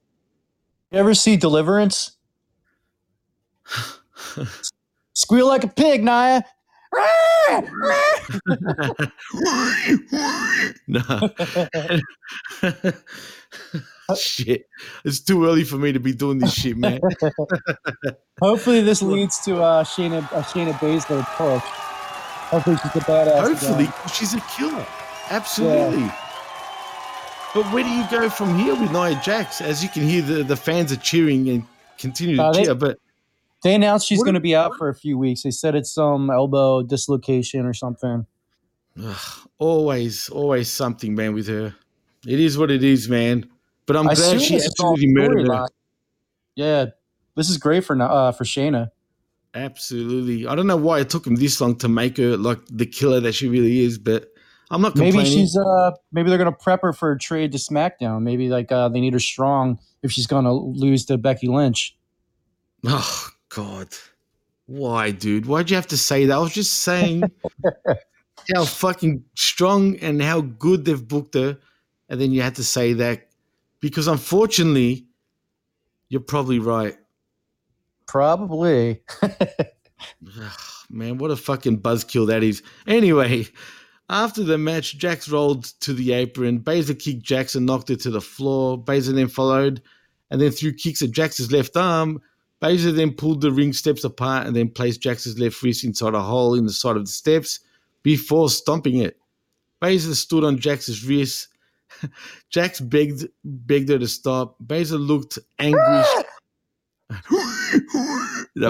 [0.91, 2.17] You ever see Deliverance?
[5.13, 6.41] Squeal like a pig, Naya.
[10.87, 11.01] No.
[14.15, 14.65] shit.
[15.05, 16.99] It's too early for me to be doing this shit, man.
[18.41, 21.61] Hopefully, this leads to uh, Shayna uh, Shayna Baszler push.
[22.51, 23.39] Hopefully, she's a badass.
[23.41, 24.85] Hopefully, she's a killer.
[25.29, 26.09] Absolutely.
[27.53, 29.61] But where do you go from here with Nia Jax?
[29.61, 31.63] As you can hear, the, the fans are cheering and
[31.97, 32.75] continue to Uh, they- cheer.
[32.75, 32.97] But
[33.63, 35.43] They announced she's going to be out for a few weeks.
[35.43, 38.25] They said it's some elbow dislocation or something.
[39.03, 41.75] ugh, always, always something, man, with her.
[42.25, 43.49] It is what it is, man.
[43.85, 45.65] But I'm I glad she this is all absolutely murdered her.
[46.55, 46.85] Yeah,
[47.35, 48.91] this is great for uh, for Shayna.
[49.55, 50.45] Absolutely.
[50.45, 53.19] I don't know why it took him this long to make her like the killer
[53.21, 54.27] that she really is, but
[54.69, 58.21] I'm not Maybe she's uh maybe they're gonna prep her for a trade to SmackDown.
[58.21, 61.97] Maybe like uh they need her strong if she's gonna lose to Becky Lynch.
[62.85, 63.89] Oh God,
[64.65, 65.45] why, dude?
[65.45, 66.35] Why'd you have to say that?
[66.35, 67.23] I was just saying
[68.55, 71.57] how fucking strong and how good they've booked her,
[72.07, 73.29] and then you had to say that
[73.79, 75.07] because unfortunately,
[76.09, 76.97] you're probably right.
[78.07, 79.01] Probably.
[80.89, 82.63] Man, what a fucking buzzkill that is.
[82.87, 83.47] Anyway,
[84.09, 86.61] after the match, Jax rolled to the apron.
[86.61, 88.83] Baszler kicked Jax and knocked her to the floor.
[88.83, 89.81] Baszler then followed
[90.31, 92.19] and then threw kicks at Jax's left arm.
[92.61, 96.21] Baszler then pulled the ring steps apart and then placed Jax's left wrist inside a
[96.21, 97.61] hole in the side of the steps
[98.03, 99.17] before stomping it.
[99.81, 101.47] Baszler stood on Jax's wrist.
[102.49, 104.57] Jax begged begged her to stop.
[104.65, 105.39] Baszler looked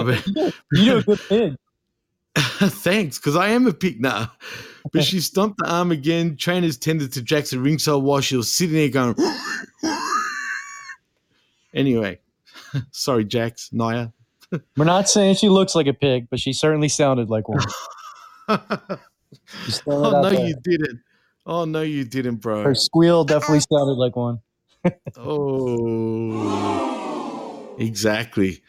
[0.03, 1.55] but- You're a good pig.
[2.35, 4.31] Thanks, because I am a pig now.
[4.93, 6.37] But she stomped the arm again.
[6.37, 9.15] Trainers tended to Jackson ringside while she was sitting there going.
[11.73, 12.19] anyway,
[12.91, 14.09] sorry, Jax, Naya.
[14.77, 17.59] We're not saying she looks like a pig, but she certainly sounded like one.
[18.47, 18.59] oh
[19.65, 20.47] Just throwing it oh, out no, there.
[20.47, 21.01] you didn't.
[21.45, 22.63] Oh no, you didn't, bro.
[22.63, 24.39] Her squeal definitely sounded like one.
[25.17, 26.55] Oh,
[27.77, 28.63] exactly.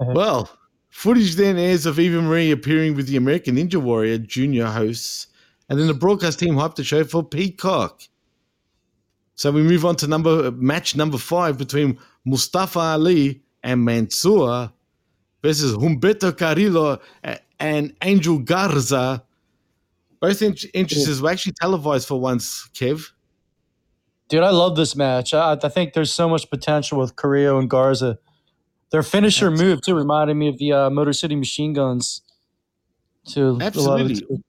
[0.00, 0.50] well,
[0.88, 5.28] footage then airs of Eva Marie appearing with the American Ninja Warrior junior hosts,
[5.68, 8.02] and then the broadcast team hyped the show for Peacock.
[9.36, 14.72] So we move on to number match number five between Mustafa Ali and Mansoor
[15.42, 17.00] versus Humberto Carrillo
[17.60, 19.22] and Angel Garza.
[20.20, 23.10] Both ent- entrances were actually televised for once, Kev.
[24.28, 25.34] Dude, I love this match.
[25.34, 28.18] I, I think there's so much potential with Carrillo and Garza.
[28.90, 32.22] Their finisher move too reminded me of the uh, Motor City Machine Guns.
[33.26, 33.48] Too.
[33.48, 33.62] a lot
[34.00, 34.40] of Absolutely.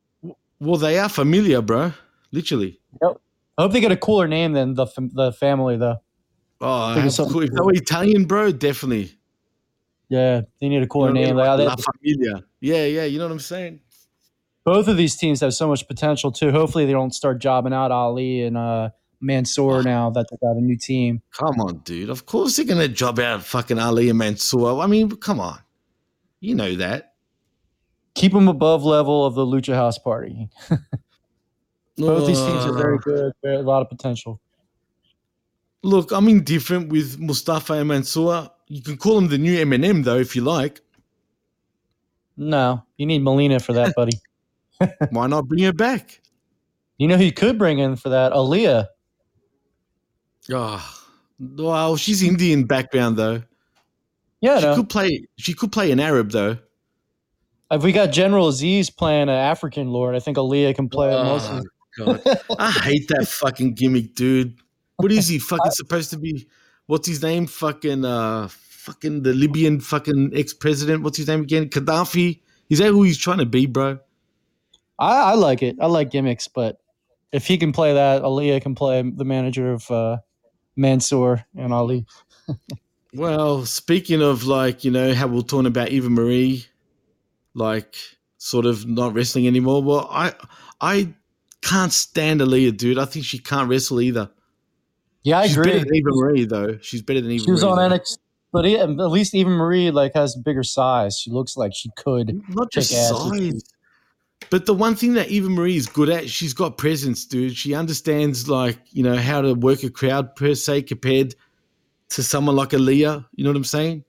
[0.59, 1.93] Well, they are familiar, bro.
[2.31, 2.79] Literally.
[3.03, 5.97] I hope they get a cooler name than the the family though.
[6.67, 7.35] Oh, Think how of.
[7.43, 7.65] If they cool.
[7.67, 9.11] were Italian, bro, definitely.
[10.09, 11.35] Yeah, they need a cooler You know, name.
[11.35, 12.43] like Like, they- La Familia.
[12.61, 13.79] Yeah, yeah, you know what I'm saying?
[14.63, 16.49] both of these teams have so much potential too.
[16.51, 18.89] Hopefully, they don't start jobbing out Ali and uh,
[19.21, 21.21] Mansoor now that they got a new team.
[21.31, 22.09] Come on, dude.
[22.09, 24.81] Of course they're gonna job out fucking Ali and Mansoor.
[24.81, 25.59] I mean, come on.
[26.39, 27.13] You know that.
[28.15, 30.49] Keep them above level of the Lucha House Party.
[31.97, 33.33] Both these teams are very Uh, good.
[33.43, 34.41] Very, a lot of potential.
[35.85, 38.49] Look, I'm indifferent with Mustafa and Mansoor.
[38.67, 40.81] You can call him the new Eminem, though, if you like.
[42.37, 44.13] No, you need Melina for that, buddy.
[45.11, 46.21] Why not bring her back?
[46.97, 48.31] You know who you could bring in for that?
[48.31, 48.87] Aliyah.
[50.51, 50.99] Oh,
[51.39, 53.43] well, she's Indian background though.
[54.41, 54.75] Yeah, She no.
[54.77, 55.27] could play.
[55.37, 56.57] She could play an Arab though.
[57.71, 61.61] If we got General Azeez playing an African lord, I think Aliyah can play Oh.
[61.97, 62.21] God.
[62.59, 64.55] I hate that fucking gimmick, dude.
[64.97, 66.47] What is he fucking supposed to be?
[66.87, 67.47] What's his name?
[67.47, 71.03] Fucking uh, fucking the Libyan fucking ex president.
[71.03, 71.69] What's his name again?
[71.69, 72.41] Gaddafi.
[72.69, 73.99] Is that who he's trying to be, bro?
[74.97, 75.77] I, I like it.
[75.79, 76.79] I like gimmicks, but
[77.31, 80.17] if he can play that, Aliyah can play the manager of uh,
[80.75, 82.05] Mansoor and Ali.
[83.15, 86.65] Well, speaking of like, you know, how we're talking about Eva Marie,
[87.53, 87.95] like
[88.37, 89.81] sort of not wrestling anymore.
[89.81, 90.33] Well, I
[90.81, 91.13] I
[91.61, 92.99] can't stand Aliyah, dude.
[92.99, 94.31] I think she can't wrestle either.
[95.25, 95.71] Yeah, I She's agree.
[95.71, 96.77] better than Eva Marie though.
[96.81, 97.71] She's better than Eva She was Marie.
[97.73, 97.97] on though.
[97.97, 98.17] NXT,
[98.53, 101.17] but at least Eva Marie like has bigger size.
[101.19, 102.39] She looks like she could.
[102.49, 103.63] Not just size.
[104.51, 107.57] But the one thing that Eva Marie is good at, she's got presence, dude.
[107.57, 111.33] She understands like, you know, how to work a crowd per se compared
[112.09, 113.25] to someone like Aliyah.
[113.35, 114.03] You know what I'm saying?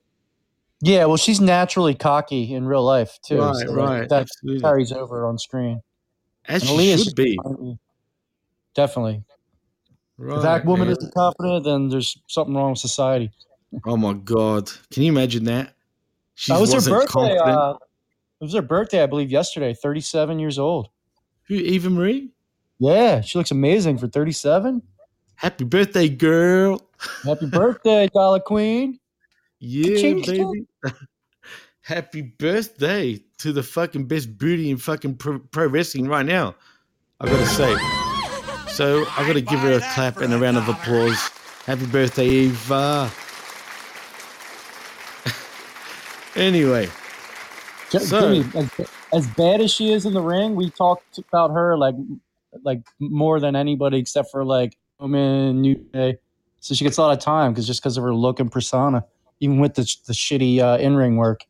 [0.81, 3.39] Yeah, well, she's naturally cocky in real life too.
[3.39, 4.61] Right, so right, That absolutely.
[4.61, 5.81] carries over on screen.
[6.45, 7.39] As And she Aliyah's should be.
[8.75, 9.23] Definitely.
[10.17, 10.97] Right, if that woman man.
[10.97, 13.31] isn't confident, then there's something wrong with society.
[13.85, 14.71] Oh my god.
[14.91, 15.73] Can you imagine that?
[16.35, 17.37] She that was her wasn't birthday.
[17.37, 17.73] Uh,
[18.39, 19.73] it was her birthday, I believe, yesterday.
[19.73, 20.89] Thirty-seven years old.
[21.47, 22.29] Who Eva Marie?
[22.79, 24.81] Yeah, she looks amazing for thirty-seven.
[25.35, 26.81] Happy birthday, girl.
[27.23, 28.99] Happy birthday, Dollar Queen.
[29.59, 30.67] Yeah, baby.
[31.81, 36.55] Happy birthday to the fucking best booty in fucking pro, pro wrestling right now.
[37.19, 38.03] I gotta say.
[38.77, 41.17] So I've gotta give her a clap and a round of applause.
[41.65, 43.09] Happy birthday, Eva.
[46.35, 46.87] anyway,
[47.89, 48.69] So- as,
[49.11, 51.95] as bad as she is in the ring, we talked about her like
[52.61, 56.19] like more than anybody except for like Woman New Day.
[56.59, 59.03] So she gets a lot of time because just because of her look and persona,
[59.39, 61.45] even with the the shitty uh, in ring work.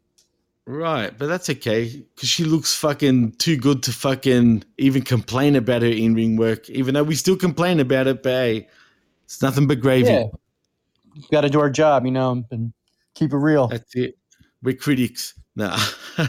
[0.67, 5.81] Right, but that's okay because she looks fucking too good to fucking even complain about
[5.81, 6.69] her in ring work.
[6.69, 8.67] Even though we still complain about it, but hey,
[9.23, 10.09] it's nothing but gravy.
[10.09, 10.25] Yeah,
[11.31, 12.73] got to do our job, you know, and
[13.15, 13.67] keep it real.
[13.67, 14.17] That's it.
[14.61, 15.35] We're critics.
[15.55, 15.73] No.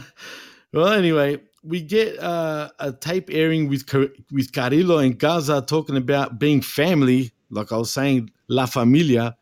[0.73, 5.97] well, anyway, we get uh, a tape airing with Car- with Carrillo and Garza talking
[5.97, 9.35] about being family, like I was saying, La Familia,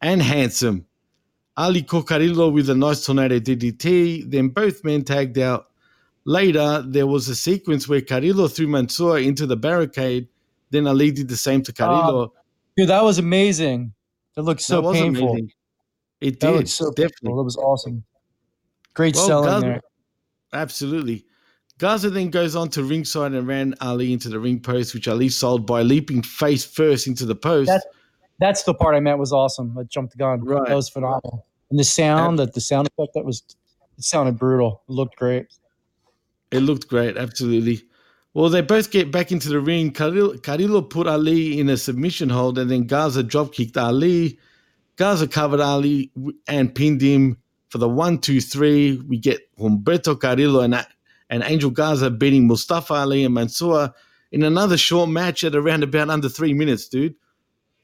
[0.00, 0.86] and handsome.
[1.58, 4.30] Ali caught Carrillo with a nice tornado DDT.
[4.30, 5.66] Then both men tagged out.
[6.24, 10.28] Later, there was a sequence where Carrillo threw Mansoor into the barricade.
[10.70, 12.22] Then Ali did the same to Carrillo.
[12.24, 12.30] Um,
[12.76, 13.92] dude, that was amazing.
[14.36, 15.30] It looked so that was painful.
[15.30, 15.52] amazing.
[16.20, 17.10] It That did, so definitely.
[17.22, 17.36] painful.
[17.38, 18.04] That was awesome.
[18.94, 19.80] Great Well, selling Garza- there.
[20.52, 21.24] Absolutely.
[21.78, 25.28] Garza then goes on to ringside and ran Ali into the ring post, which Ali
[25.28, 27.68] sold by leaping face first into the post.
[27.68, 27.86] That's
[28.40, 29.76] that's the part I meant was awesome.
[29.76, 30.44] I jumped the gun.
[30.44, 30.68] Right.
[30.68, 31.46] That was phenomenal.
[31.70, 33.42] And the sound, that the sound effect that was
[33.98, 34.82] it sounded brutal.
[34.88, 35.46] It looked great.
[36.50, 37.82] it looked great, absolutely.
[38.34, 39.90] Well, they both get back into the ring.
[39.90, 44.38] Carrillo, Carrillo put Ali in a submission hold, and then Garza drop kicked Ali.
[44.96, 46.12] Garza covered Ali
[46.46, 47.38] and pinned him
[47.68, 48.96] for the one, two, three.
[49.08, 50.86] We get Humberto Carrillo and,
[51.28, 53.92] and Angel Garza beating Mustafa Ali and Mansoor
[54.30, 57.14] in another short match at around about under three minutes, dude.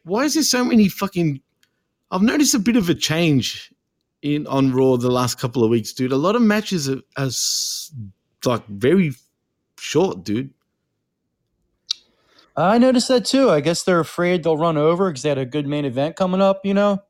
[0.04, 1.40] Why is there so many fucking?
[2.10, 3.73] I've noticed a bit of a change
[4.24, 6.10] in on Raw the last couple of weeks, dude.
[6.10, 7.30] A lot of matches are, are
[8.44, 9.12] like very
[9.78, 10.50] short, dude.
[12.56, 13.50] I noticed that too.
[13.50, 16.40] I guess they're afraid they'll run over because they had a good main event coming
[16.40, 17.02] up, you know?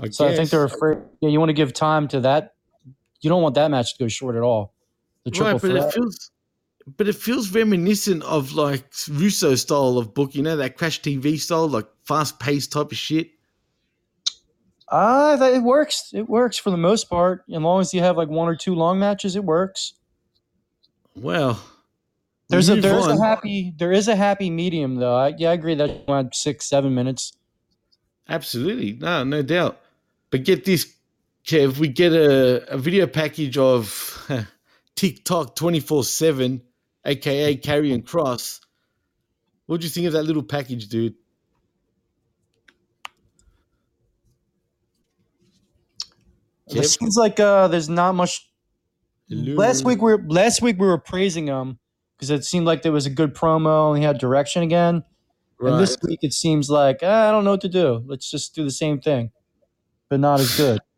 [0.00, 0.98] I So I think they're afraid.
[1.20, 2.54] Yeah, you want to give time to that.
[3.20, 4.74] You don't want that match to go short at all.
[5.24, 5.88] The triple right, but threat.
[5.88, 6.30] it feels,
[6.96, 10.34] but it feels reminiscent of like Russo style of book.
[10.34, 13.30] You know that Crash TV style, like fast paced type of shit.
[14.90, 16.10] Ah, it works.
[16.12, 17.44] It works for the most part.
[17.50, 19.94] As long as you have like one or two long matches, it works.
[21.14, 21.60] Well,
[22.48, 23.18] There's a there's on.
[23.18, 25.14] a happy there is a happy medium though.
[25.16, 27.32] I, yeah, I agree that you want six seven minutes.
[28.28, 29.80] Absolutely, no, no doubt.
[30.30, 30.94] But get this,
[31.46, 34.26] Kev, we get a, a video package of
[34.96, 36.62] TikTok twenty four seven,
[37.04, 38.60] aka Karrion Kross.
[39.66, 41.14] What do you think of that little package, dude?
[46.74, 48.48] It seems like uh, there's not much.
[49.28, 51.78] Last week we were last week we were praising him
[52.16, 55.04] because it seemed like there was a good promo and he had direction again.
[55.60, 58.02] And this week it seems like ah, I don't know what to do.
[58.06, 59.30] Let's just do the same thing,
[60.08, 60.80] but not as good.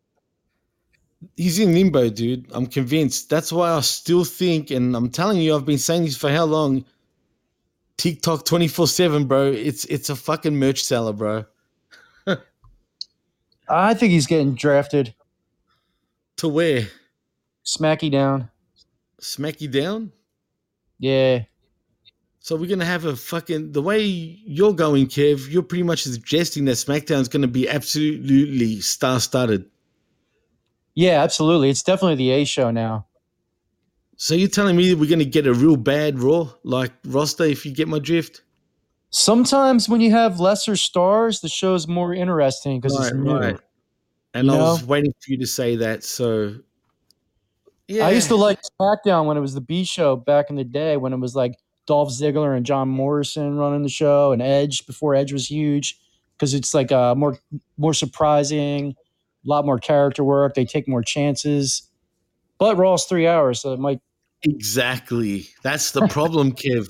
[1.37, 2.45] He's in limbo, dude.
[2.51, 3.29] I'm convinced.
[3.29, 6.45] That's why I still think, and I'm telling you, I've been saying this for how
[6.45, 6.85] long?
[7.97, 9.51] TikTok 24 7, bro.
[9.51, 11.45] It's it's a fucking merch seller, bro.
[13.69, 15.13] I think he's getting drafted.
[16.37, 16.87] To where?
[17.65, 18.49] Smacky down.
[19.19, 20.11] Smack you down?
[20.99, 21.43] Yeah.
[22.39, 25.49] So we're gonna have a fucking the way you're going, Kev.
[25.49, 29.65] You're pretty much suggesting that SmackDown's gonna be absolutely star-studded.
[30.93, 31.69] Yeah, absolutely.
[31.69, 33.07] It's definitely the A show now.
[34.17, 37.65] So you're telling me that we're gonna get a real bad Raw like roster if
[37.65, 38.43] you get my drift?
[39.09, 43.57] Sometimes when you have lesser stars, the show's more interesting because it's new.
[44.35, 46.03] And I was waiting for you to say that.
[46.03, 46.55] So
[47.87, 50.63] yeah, I used to like SmackDown when it was the B show back in the
[50.63, 54.85] day when it was like Dolph Ziggler and John Morrison running the show and Edge
[54.85, 55.99] before Edge was huge
[56.37, 57.37] because it's like uh, more
[57.77, 58.95] more surprising,
[59.45, 60.53] a lot more character work.
[60.55, 61.89] They take more chances,
[62.57, 64.01] but Raw's three hours, so it might.
[64.43, 65.47] Exactly.
[65.63, 66.89] That's the problem, Kev.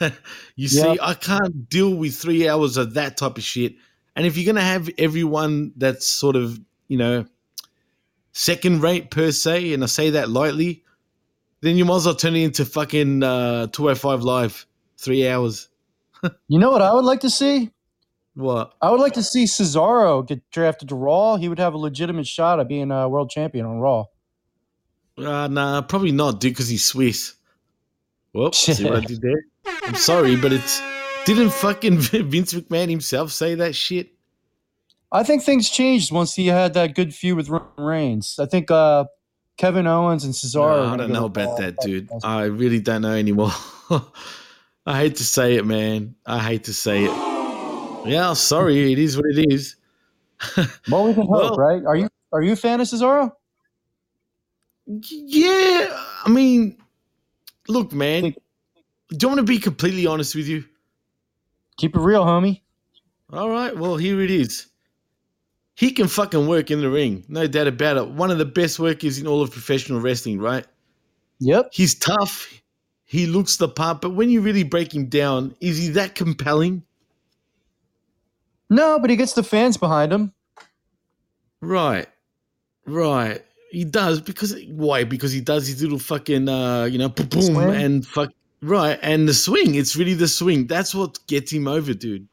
[0.56, 0.98] you see, Yep.
[1.02, 3.74] I can't deal with three hours of that type of shit.
[4.16, 7.24] And if you're gonna have everyone that's sort of, you know,
[8.32, 10.84] second rate per se, and I say that lightly,
[11.60, 14.66] then you might as well turn it into fucking uh 205 live.
[14.98, 15.68] Three hours.
[16.48, 17.70] You know what I would like to see?
[18.34, 18.72] What?
[18.80, 21.36] I would like to see Cesaro get drafted to Raw.
[21.36, 24.04] He would have a legitimate shot at being a world champion on Raw.
[25.18, 27.34] Uh, nah, probably not, dude, because he's Swiss.
[28.32, 29.44] Whoops, see what I did there?
[29.82, 30.80] I'm sorry, but it's
[31.26, 34.13] didn't fucking Vince McMahon himself say that shit?
[35.14, 38.36] I think things changed once he had that good feud with Roman Reigns.
[38.40, 39.04] I think uh,
[39.56, 40.88] Kevin Owens and Cesaro.
[40.88, 42.10] No, I don't know about that, dude.
[42.24, 43.52] I really don't know anymore.
[44.86, 46.16] I hate to say it, man.
[46.26, 48.08] I hate to say it.
[48.08, 48.92] Yeah, sorry.
[48.92, 49.76] It is what it is.
[50.90, 51.84] Well, we can hope, Well- right?
[51.86, 53.30] Are you are you a fan of Cesaro?
[54.86, 55.86] Yeah,
[56.24, 56.76] I mean,
[57.68, 58.34] look, man.
[59.10, 60.64] Do you want to be completely honest with you?
[61.76, 62.62] Keep it real, homie.
[63.32, 64.66] All right, well, here it is.
[65.76, 68.08] He can fucking work in the ring, no doubt about it.
[68.08, 70.64] One of the best workers in all of professional wrestling, right?
[71.40, 71.70] Yep.
[71.72, 72.62] He's tough.
[73.04, 76.82] He looks the part, but when you really break him down, is he that compelling?
[78.70, 80.32] No, but he gets the fans behind him.
[81.60, 82.06] Right.
[82.86, 83.42] Right.
[83.70, 85.04] He does because why?
[85.04, 88.30] Because he does his little fucking uh, you know, boom boom and fuck
[88.62, 89.74] right, and the swing.
[89.74, 90.68] It's really the swing.
[90.68, 92.28] That's what gets him over, dude.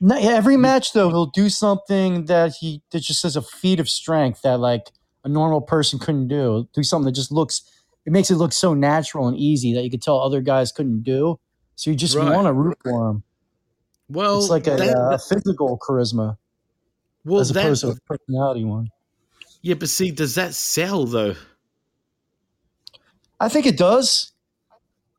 [0.00, 3.80] No, yeah, every match though, he'll do something that he that just says a feat
[3.80, 4.90] of strength that like
[5.24, 6.68] a normal person couldn't do.
[6.74, 7.62] Do something that just looks
[8.04, 11.02] it makes it look so natural and easy that you could tell other guys couldn't
[11.04, 11.38] do.
[11.76, 12.30] So you just Right.
[12.30, 13.22] want to root for him.
[14.10, 16.36] Well, it's like a, that- uh, physical charisma
[17.24, 18.88] well, as opposed to a personality one.
[19.62, 21.34] yeah, but see, does that sell though?
[23.40, 24.32] I think it does.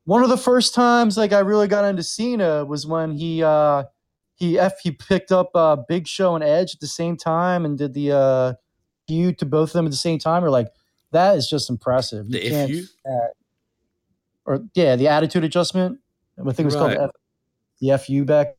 [0.06, 3.86] One of the first times like I really got into Cena was when he uh
[4.36, 7.78] he f he picked up uh Big Show and Edge at the same time and
[7.78, 8.54] did the uh
[9.08, 10.44] feud to both of them at the same time.
[10.44, 10.68] Or like
[11.12, 12.26] that is just impressive.
[12.30, 13.10] You The FU?
[13.10, 13.28] uh,
[14.46, 16.00] or yeah, the attitude adjustment.
[16.40, 17.12] I think it was called the, F,
[17.82, 18.56] the FU back.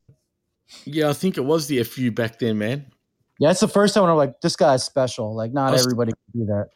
[0.84, 2.86] Yeah, I think it was the FU back then, man.
[3.38, 5.34] Yeah, it's the first time when I'm like, this guy's special.
[5.34, 6.70] Like not was- everybody can do that.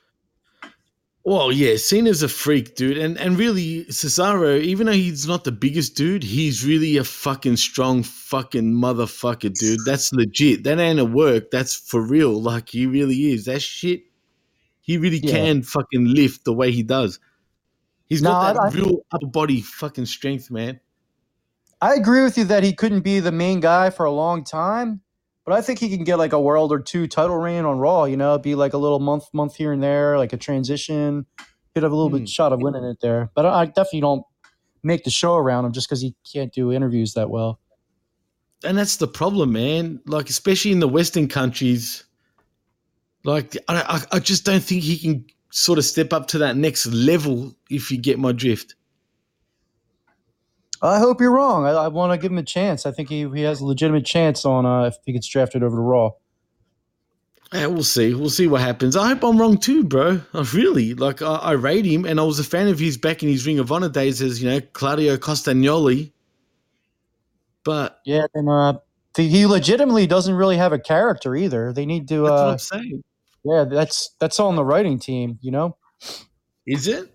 [1.30, 5.52] Well, yeah, Cena's a freak, dude, and and really, Cesaro, even though he's not the
[5.52, 9.78] biggest dude, he's really a fucking strong fucking motherfucker, dude.
[9.86, 10.64] That's legit.
[10.64, 11.52] That ain't a work.
[11.52, 12.42] That's for real.
[12.42, 13.44] Like he really is.
[13.44, 14.02] That shit.
[14.80, 15.30] He really Yeah.
[15.36, 17.20] can fucking lift the way he does.
[18.08, 20.80] He's got that I- real upper body fucking strength, man.
[21.80, 25.00] I agree with you that he couldn't be the main guy for a long time,
[25.44, 28.04] but I think he can get like a world or two title reign on Raw.
[28.04, 31.26] You know, be like a little month, month here and there, like a transition.
[31.74, 32.18] He'd have a little Hmm.
[32.18, 34.24] bit shot of winning it there, but I definitely don't
[34.82, 37.60] make the show around him just because he can't do interviews that well.
[38.64, 40.00] And that's the problem, man.
[40.06, 42.04] Like especially in the Western countries,
[43.24, 46.86] like I, I just don't think he can sort of step up to that next
[46.86, 47.54] level.
[47.70, 48.74] If you get my drift.
[50.82, 51.66] I hope you're wrong.
[51.66, 52.86] I, I want to give him a chance.
[52.86, 55.76] I think he, he has a legitimate chance on uh, if he gets drafted over
[55.76, 56.10] to Raw.
[57.52, 58.14] Yeah, we'll see.
[58.14, 58.96] We'll see what happens.
[58.96, 60.20] I hope I'm wrong too, bro.
[60.32, 61.20] I really like.
[61.20, 63.58] I, I rate him, and I was a fan of his back in his Ring
[63.58, 66.12] of Honor days as you know Claudio Castagnoli.
[67.64, 68.78] But Yeah, and uh,
[69.14, 71.72] the, he legitimately doesn't really have a character either.
[71.72, 72.22] They need to.
[72.22, 73.04] that's what Uh, I'm saying.
[73.44, 75.38] yeah, that's that's all on the writing team.
[75.42, 75.76] You know.
[76.66, 77.12] Is it?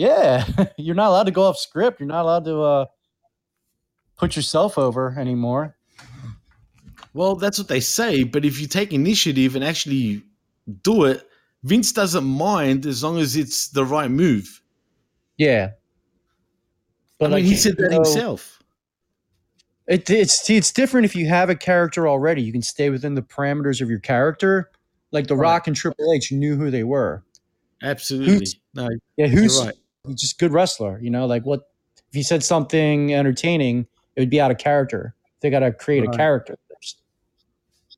[0.00, 0.46] Yeah,
[0.78, 2.00] you're not allowed to go off script.
[2.00, 2.84] You're not allowed to uh,
[4.16, 5.76] put yourself over anymore.
[7.12, 10.22] Well, that's what they say, but if you take initiative and actually
[10.82, 11.28] do it,
[11.64, 14.62] Vince doesn't mind as long as it's the right move.
[15.36, 15.72] Yeah.
[17.20, 18.62] I mean, like, he said that you know, himself.
[19.86, 22.40] It, it's it's different if you have a character already.
[22.40, 24.70] You can stay within the parameters of your character.
[25.12, 27.22] Like The Rock and Triple H knew who they were.
[27.82, 28.34] Absolutely.
[28.34, 29.74] Who's- no, Yeah, who's You're right.
[30.06, 30.98] He's just a good wrestler.
[31.00, 31.60] You know, like what
[31.96, 33.86] if he said something entertaining,
[34.16, 35.14] it would be out of character.
[35.40, 37.00] They got to create a character first.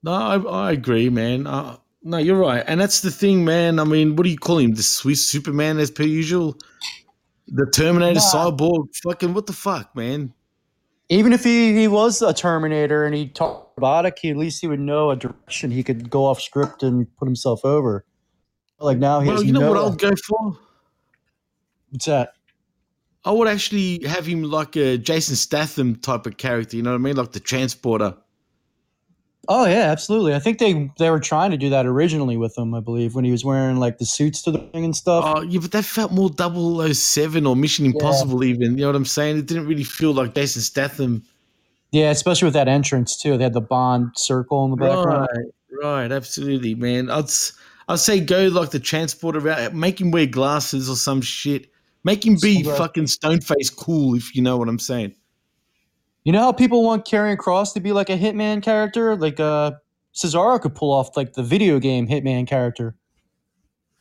[0.03, 0.37] no, I,
[0.69, 1.47] I agree, man.
[1.47, 3.79] Uh, no, you're right, and that's the thing, man.
[3.79, 4.75] I mean, what do you call him?
[4.75, 6.57] The Swiss Superman, as per usual.
[7.49, 8.21] The Terminator, Nah.
[8.21, 10.33] Cyborg, fucking what the fuck, man?
[11.09, 14.67] Even if he, he was a Terminator and he talked robotic, he, at least he
[14.69, 18.05] would know a direction he could go off script and put himself over.
[18.79, 19.69] Like now he Well, you know no.
[19.69, 20.59] what I'll go for?
[21.93, 22.33] What's that?
[23.25, 26.77] I would actually have him like a Jason Statham type of character.
[26.77, 27.15] You know what I mean?
[27.17, 28.17] Like the transporter.
[29.49, 30.35] Oh yeah, absolutely.
[30.35, 32.75] I think they they were trying to do that originally with him.
[32.75, 35.25] I believe when he was wearing like the suits to the ring and stuff.
[35.27, 36.31] Oh, yeah, but that felt more
[36.95, 38.73] 007 or Mission Impossible, even.
[38.73, 39.39] You know what I'm saying?
[39.39, 41.25] It didn't really feel like Jason Statham.
[41.91, 43.37] yeah, especially with that entrance too.
[43.37, 45.29] They had the Bond circle in the background.
[45.33, 47.11] Right, right, absolutely, man.
[47.11, 47.31] I'd
[47.89, 49.75] I'd say go like the transporter route.
[49.75, 51.72] Make him wear glasses or some shit.
[52.05, 52.79] Make him be Sunglasses.
[52.79, 55.15] fucking stone face cool, if you know what I'm saying.
[56.25, 59.17] You know how people want Karrion Kross to be like a Hitman character?
[59.17, 59.73] Like uh
[60.15, 62.95] Cesaro could pull off like the video game Hitman character.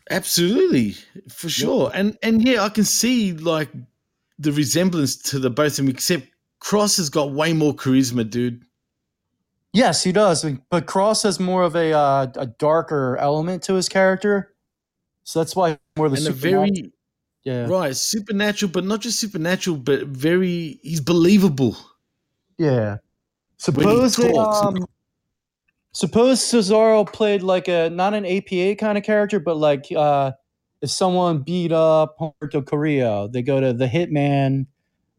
[0.09, 0.95] Absolutely,
[1.29, 1.91] for sure.
[1.93, 3.69] And and yeah, I can see like
[4.39, 6.27] the resemblance to the both of them, except
[6.59, 8.63] Kross has got way more charisma, dude.
[9.73, 10.45] Yes, he does.
[10.69, 14.53] But Cross has more of a uh, a darker element to his character.
[15.23, 16.91] So that's why more of the And a very
[17.43, 17.67] yeah.
[17.67, 21.75] right supernatural, but not just supernatural, but very he's believable.
[22.57, 22.97] Yeah.
[23.57, 24.85] Suppose they, um,
[25.93, 30.31] suppose Cesaro played like a not an APA kind of character, but like uh,
[30.81, 34.65] if someone beat up Humberto Carrillo, they go to the Hitman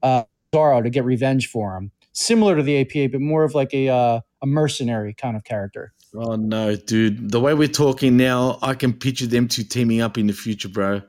[0.02, 1.92] uh, Cesaro to get revenge for him.
[2.12, 5.92] Similar to the APA, but more of like a uh, a mercenary kind of character.
[6.14, 7.30] Oh no, dude!
[7.30, 10.68] The way we're talking now, I can picture them two teaming up in the future,
[10.68, 11.02] bro.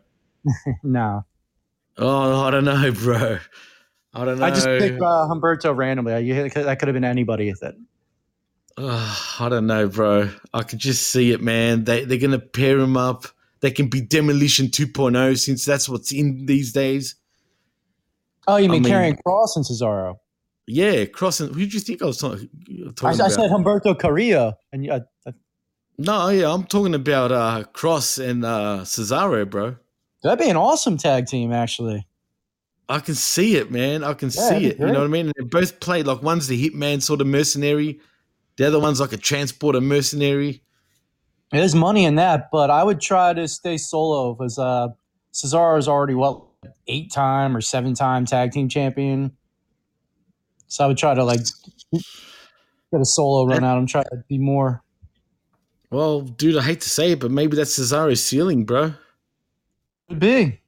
[0.83, 1.25] No,
[1.97, 3.37] Oh, I don't know, bro.
[4.15, 4.45] I don't know.
[4.45, 6.19] I just picked uh, Humberto randomly.
[6.25, 7.51] You- That could have been anybody.
[7.61, 7.75] That
[8.77, 10.29] Ugh, I don't know, bro.
[10.53, 11.83] I could just see it, man.
[11.83, 13.25] They they're gonna pair him up.
[13.61, 17.15] They can be demolition 2.0 since that's what's in these days.
[18.47, 20.15] oh, you mean, mean- Karrion Kross and Cesaro?
[20.65, 21.47] Yeah, crossing.
[21.49, 23.31] Who do you think I was talking, I, talking I about?
[23.33, 25.31] said Humberto Carrillo, and uh, uh,
[25.97, 29.75] no, yeah, I'm talking about uh, Kross and uh, Cesaro, bro.
[30.23, 32.07] That'd be an awesome tag team, actually.
[32.89, 34.03] I can see it, man.
[34.03, 34.77] I can Yeah, see it.
[34.77, 35.27] be You know what I mean?
[35.27, 37.99] And they both play like one's the hitman sort of mercenary,
[38.57, 40.63] the other one's like a transporter mercenary.
[41.51, 44.87] There's money in that, but I would try to stay solo because uh,
[45.33, 46.41] Cesaro is already what
[46.87, 49.31] eight time or seven time tag team champion.
[50.67, 51.41] So I would try to like
[51.91, 54.83] get a solo run out and try to be more.
[55.91, 58.95] Well, dude, I hate to say it, but maybe that's Cesaro's ceiling, bro.
[60.09, 60.61] Could be,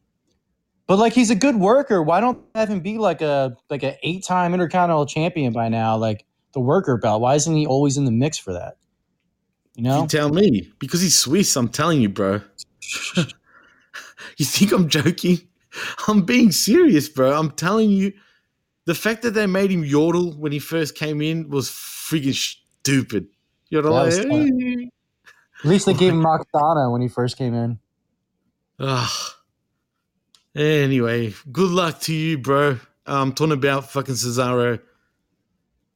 [0.87, 2.01] but like he's a good worker.
[2.01, 5.69] Why don't they have him be like a like a eight time intercontinental champion by
[5.69, 5.97] now?
[5.97, 7.21] Like the worker belt.
[7.21, 8.77] Why isn't he always in the mix for that?
[9.75, 10.71] You know, You tell me.
[10.79, 12.41] Because he's Swiss, I'm telling you, bro.
[13.17, 15.39] you think I'm joking?
[16.07, 17.37] I'm being serious, bro.
[17.37, 18.13] I'm telling you.
[18.85, 23.27] The fact that they made him yodel when he first came in was freaking stupid.
[23.71, 24.51] Was like,
[25.63, 27.79] at least they gave him Aksana when he first came in.
[28.79, 29.31] Ugh.
[30.55, 32.79] Anyway, good luck to you, bro.
[33.05, 34.79] I'm talking about fucking Cesaro.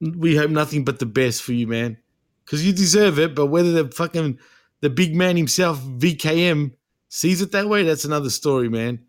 [0.02, 1.98] We hope nothing but the best for you, man.
[2.46, 4.40] Because you deserve it, but whether the fucking
[4.82, 6.72] the big man himself, VKM,
[7.10, 9.00] sees it that way, that's another story, man.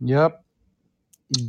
[0.00, 0.44] Yep.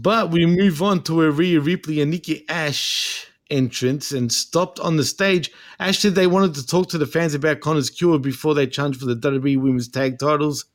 [0.02, 4.98] But we move on to a Rhea Ripley and Nikki Ash entrance and stopped on
[4.98, 5.52] the stage.
[5.80, 8.98] Ash said they wanted to talk to the fans about Connor's cure before they challenge
[8.98, 10.66] for the WWE Women's Tag titles.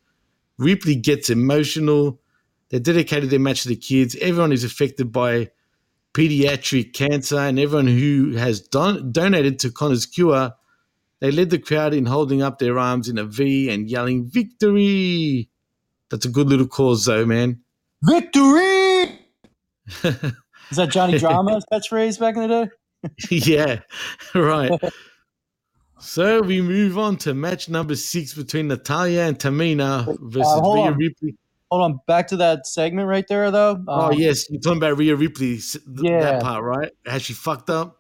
[0.58, 2.20] Ripley gets emotional.
[2.70, 4.16] They dedicated their match to the kids.
[4.20, 5.50] Everyone is affected by
[6.14, 10.54] pediatric cancer, and everyone who has don- donated to Connor's cure.
[11.20, 15.48] They led the crowd in holding up their arms in a V and yelling "Victory!"
[16.10, 17.60] That's a good little cause, though, man.
[18.02, 19.20] Victory!
[20.70, 22.70] Is that Johnny Drama's catchphrase back in the day?
[23.30, 23.80] yeah,
[24.34, 24.72] right.
[25.98, 30.76] So we move on to match number six between Natalya and Tamina versus Uh, hold
[30.76, 30.96] Rhea on.
[30.98, 31.34] Ripley.
[31.70, 32.00] hold on.
[32.06, 33.82] Back to that segment right there, though.
[33.88, 35.56] Oh Um, yes, you're talking about Rhea Ripley.
[35.58, 36.20] th- Yeah.
[36.20, 36.92] that part, right?
[37.06, 37.96] How she fucked up.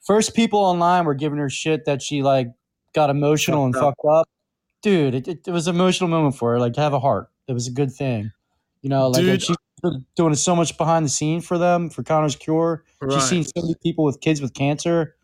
[0.00, 2.48] First, people online were giving her shit that she like
[2.94, 3.94] got emotional and Fucked up.
[4.02, 4.28] fucked up.
[4.82, 6.58] Dude, it, it, it was an emotional moment for her.
[6.60, 7.28] Like, to have a heart.
[7.46, 8.30] It was a good thing.
[8.82, 9.56] You know, like Dude, she's
[10.16, 12.84] doing so much behind the scene for them for Connor's Cure.
[13.00, 13.12] Right.
[13.12, 15.14] She's seen so many people with kids with cancer.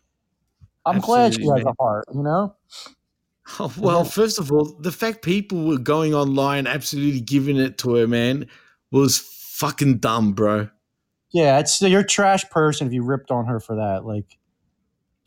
[0.85, 1.67] I'm glad she has man.
[1.67, 2.05] a heart.
[2.13, 2.55] You know.
[3.59, 7.77] Oh, well, then- first of all, the fact people were going online absolutely giving it
[7.77, 8.47] to her, man,
[8.89, 10.67] was fucking dumb, bro.
[11.31, 14.03] Yeah, it's you're a trash person if you ripped on her for that.
[14.03, 14.39] Like,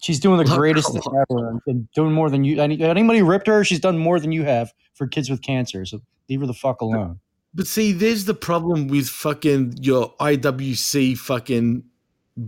[0.00, 2.61] she's doing the greatest thing ever and- and doing more than you.
[2.61, 5.84] Any, anybody ripped her, she's done more than you have for kids with cancer.
[5.84, 7.20] So leave her the fuck alone.
[7.54, 11.84] But see, there's the problem with fucking your IWC fucking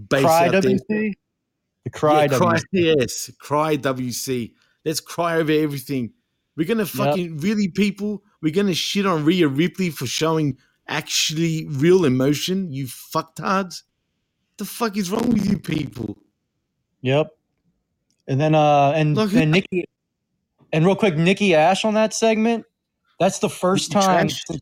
[0.08, 0.62] base Cry out there.
[0.62, 1.12] WC.
[1.84, 4.52] The cry yeah, cry, yes, cry WC.
[4.84, 6.12] Let's cry over everything.
[6.56, 8.22] We're gonna fucking really people.
[8.42, 10.58] We're gonna shit on Rhea Ripley for showing
[10.88, 12.70] actually real emotion.
[12.72, 13.82] You fucktards.
[14.58, 16.18] The fuck is wrong with you people?
[17.00, 17.30] Yep.
[18.28, 19.86] And then uh and Look, and Nikki
[20.72, 22.64] and real quick, Nikki Ash on that segment.
[23.18, 24.28] That's the first Nikki time.
[24.28, 24.60] Since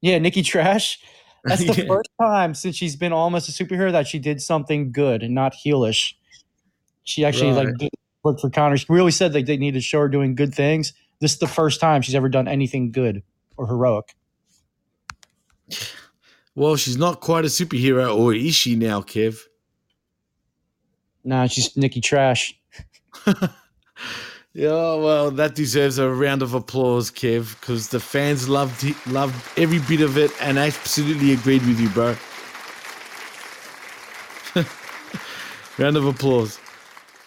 [0.00, 1.00] yeah, Nikki Trash.
[1.44, 1.88] That's the Yeah.
[1.88, 5.54] first time since she's been almost a superhero that she did something good and not
[5.54, 6.14] heelish.
[7.04, 7.78] She actually like Right.
[7.78, 7.90] did
[8.22, 8.76] work for Connor.
[8.88, 10.92] We always said like they needed to show her doing good things.
[11.20, 13.22] This is the first time she's ever done anything good
[13.56, 14.14] or heroic.
[16.54, 19.38] Well, she's not quite a superhero, or is she now, Kev?
[21.24, 22.58] Nah, she's Nikki Trash.
[24.56, 29.80] Yeah, well, that deserves a round of applause, Kev, because the fans loved loved every
[29.80, 32.14] bit of it and absolutely agreed with you, bro.
[35.76, 36.60] round of applause.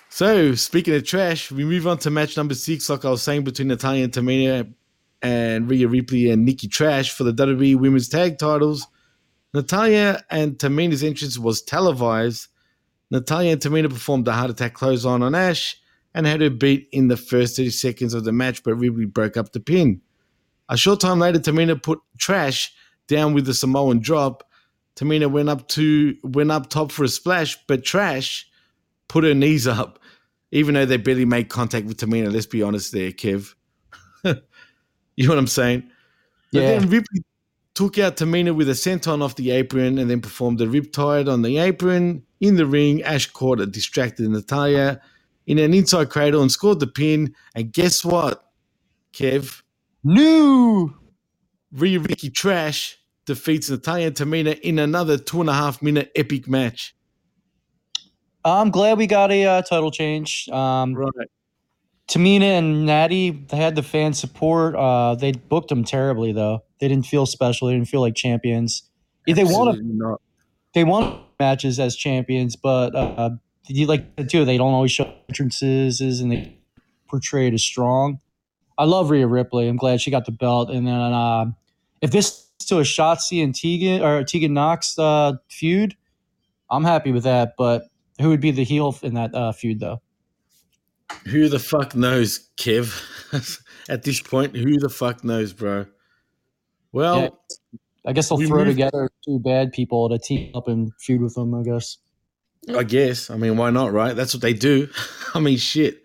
[0.10, 3.43] So, speaking of trash, we move on to match number six, like I was saying,
[3.43, 4.74] between Natalya and Tamina
[5.22, 8.88] and Rhea Ripley and Nikki Trash for the WWE Women's Tag Titles.
[9.53, 12.47] Natalya and Tamina's entrance was televised.
[13.12, 15.76] Natalya and Tamina performed a heart attack clothesline on Ash
[16.14, 19.38] and had her beat in the first 30 seconds of the match, but Ripley broke
[19.38, 20.01] up the pin.
[20.70, 22.74] A short time later, Tamina put Trash
[23.08, 24.43] down with the Samoan drop.
[24.95, 28.47] Tamina went up to went up top for a splash, but Trash
[29.08, 29.99] put her knees up,
[30.51, 32.32] even though they barely made contact with Tamina.
[32.32, 33.53] Let's be honest, there, Kev.
[34.24, 34.34] you
[35.18, 35.84] know what I'm saying?
[36.53, 36.80] But Yeah.
[36.80, 37.24] then Ripley
[37.74, 41.41] took out Tamina with a senton off the apron and then performed a riptide on
[41.43, 42.24] the apron.
[42.39, 44.99] In the ring, Ash caught a distracted Natalya
[45.45, 47.34] in an inside cradle and scored the pin.
[47.55, 48.51] And guess what,
[49.14, 49.62] Kev?
[50.03, 50.93] New.
[51.72, 56.47] Rhea Ricky Trash defeats Natalya and Tamina in another two and a half minute epic
[56.47, 56.95] match.
[58.52, 60.48] I'm glad we got a uh, title change.
[60.50, 61.30] Um, Right.
[62.08, 64.76] Tamina and Natty, they had the fan support.
[64.76, 66.64] Uh, they booked them terribly, though.
[66.80, 67.68] They didn't feel special.
[67.68, 68.84] They didn't feel like champions.
[69.26, 70.22] Yeah, They not.
[70.74, 73.32] they won matches as champions, but uh,
[73.68, 74.45] you like two.
[74.45, 76.58] They don't always show entrances, and they
[77.10, 78.20] portray it as strong.
[78.78, 79.68] I love Rhea Ripley.
[79.68, 80.70] I'm glad she got the belt.
[80.70, 81.45] And then uh,
[82.02, 85.95] if this to a Shotzi and Tegan or Tegan Nox uh, feud,
[86.70, 87.56] I'm happy with that.
[87.58, 87.84] But
[88.20, 90.01] who would be the heel in that uh, feud, though?
[91.28, 93.01] Who the fuck knows, Kev?
[93.89, 95.86] At this point, who the fuck knows, bro?
[96.91, 97.30] Well, Yeah.
[98.05, 101.53] I guess they'll throw together two bad people to team up and feud with them.
[101.53, 101.97] I guess.
[102.74, 103.30] I guess.
[103.30, 104.15] I mean, why not, right?
[104.15, 104.88] That's what they do.
[105.34, 106.03] I mean, shit.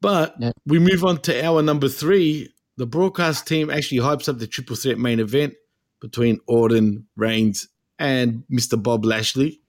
[0.00, 0.52] But Yeah.
[0.64, 2.54] we move on to our number three.
[2.78, 5.52] The broadcast team actually hypes up the triple threat main event
[6.00, 7.68] between Orton, Reigns,
[7.98, 8.82] and Mr.
[8.82, 9.60] Bob Lashley.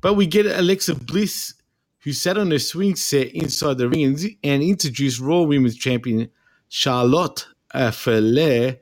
[0.00, 1.54] But we get Alexa Bliss,
[2.00, 6.30] who sat on a swing set inside the ring and, introduced Raw Women's Champion
[6.68, 7.46] Charlotte
[7.92, 8.78] Flair,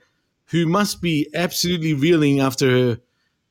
[0.46, 2.98] who must be absolutely reeling after her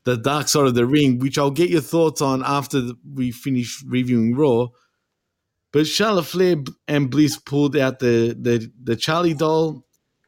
[0.04, 3.82] the dark side of the ring, which I'll get your thoughts on after we finish
[3.84, 4.68] reviewing Raw.
[5.72, 6.56] But Charlotte Flair
[6.86, 9.84] and Bliss pulled out the, the, the Charlie doll.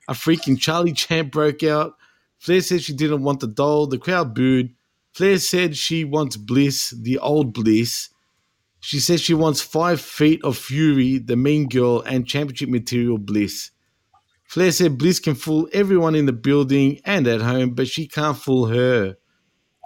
[0.08, 1.94] A freaking Charlie chant broke out.
[2.38, 3.86] Flair said she didn't want the doll.
[3.86, 4.74] The crowd booed.
[5.18, 8.10] Flair said she wants Bliss, the old Bliss.
[8.78, 13.72] She says she wants five feet of fury, the mean girl, and championship material Bliss.
[14.44, 18.38] Flair said Bliss can fool everyone in the building and at home, but she can't
[18.38, 19.16] fool her.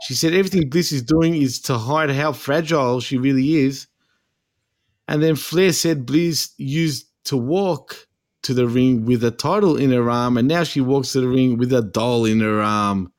[0.03, 3.87] She said everything Bliss is doing is to hide how fragile she really is.
[5.09, 8.07] And then Flair said Bliss used to walk
[8.43, 11.28] to the ring with a title in her arm, and now she walks to the
[11.28, 13.12] ring with a doll in her arm.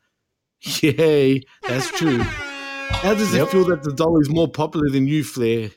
[0.81, 2.19] Yay, that's true.
[2.19, 5.71] How does it feel that the doll is more popular than you, Flair?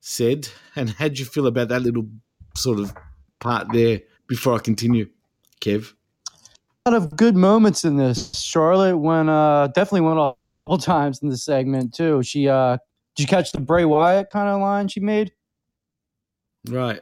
[0.00, 0.48] Said.
[0.74, 2.06] And how'd you feel about that little
[2.54, 2.94] sort of
[3.40, 5.08] part there before I continue,
[5.60, 5.94] Kev?
[6.84, 8.38] A lot of good moments in this.
[8.38, 10.34] Charlotte went uh definitely went a
[10.66, 12.22] all times in the segment too.
[12.22, 12.78] She uh
[13.16, 15.32] did you catch the Bray Wyatt kind of line she made?
[16.68, 17.00] Right.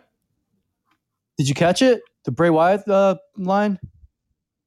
[1.37, 2.03] Did you catch it?
[2.25, 3.81] The Bray Wyatt uh, line?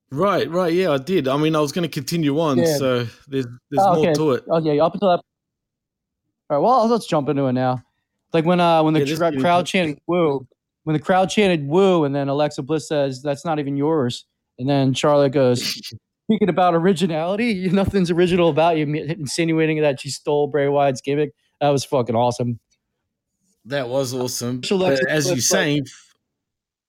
[0.09, 0.71] Right, right.
[0.73, 1.27] Yeah, I did.
[1.27, 2.77] I mean, I was going to continue on, Yeah.
[2.77, 2.97] so
[3.27, 4.43] there's there's Oh, more to it.
[4.47, 5.21] Okay, up until that.
[6.49, 7.83] All right, well, let's jump into it now.
[8.33, 10.47] Like when uh when the Yeah, let's cra- get into crowd chanted "woo,"
[10.83, 14.25] when the crowd chanted "woo," and then Alexa Bliss says, "That's not even yours,"
[14.57, 15.61] and then Charlotte goes,
[16.25, 21.31] "Speaking about originality, nothing's original about you," insinuating that she stole Bray Wyatt's gimmick.
[21.59, 22.59] That was fucking awesome.
[23.65, 24.61] That was awesome.
[24.71, 25.85] Alexa as Bliss, like- saying,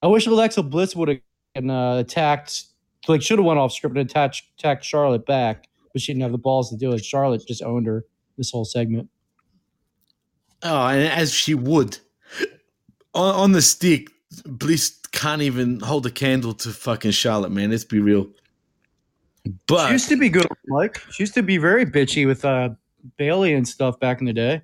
[0.03, 1.21] I wish Alexa Bliss would
[1.57, 2.65] have uh, attacked,
[3.09, 6.33] like, should have went off script and attacked, attacked Charlotte back, but she didn't have
[6.33, 7.05] the balls to do it.
[7.05, 8.05] Charlotte just owned her
[8.37, 9.09] this whole segment.
[10.63, 11.99] oh, and as she would
[13.15, 14.11] on, on the stick,
[14.45, 17.71] Bliss can't even hold a candle to fucking Charlotte, man.
[17.71, 18.29] Let's be real.
[19.45, 21.01] She used to be good, Mike.
[21.11, 22.71] She used to be very bitchy with uh,
[23.17, 24.63] Bayley and stuff back in the day.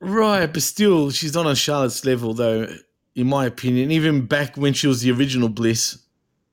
[0.00, 2.68] Right, but still, she's not on Charlotte's level, though,
[3.14, 3.90] in my opinion.
[3.90, 5.98] Even back when she was the original Bliss,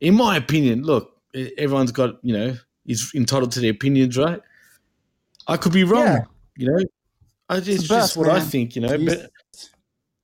[0.04, 1.18] in my opinion, look,
[1.58, 4.42] everyone's got, you know, is entitled to their opinions, right?
[5.48, 6.24] I could be wrong, Yeah.
[6.58, 6.84] you know.
[7.50, 8.90] I, it's the just best, what I think, you know.
[8.90, 9.08] Jeez.
[9.08, 9.32] But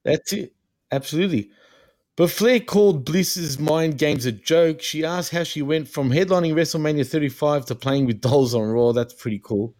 [0.03, 0.53] that's it,
[0.91, 1.49] absolutely.
[2.17, 4.81] But Flair called Bliss's mind games a joke.
[4.81, 8.91] She asked how she went from headlining WrestleMania 35 to playing with dolls on Raw.
[8.91, 9.73] That's pretty cool.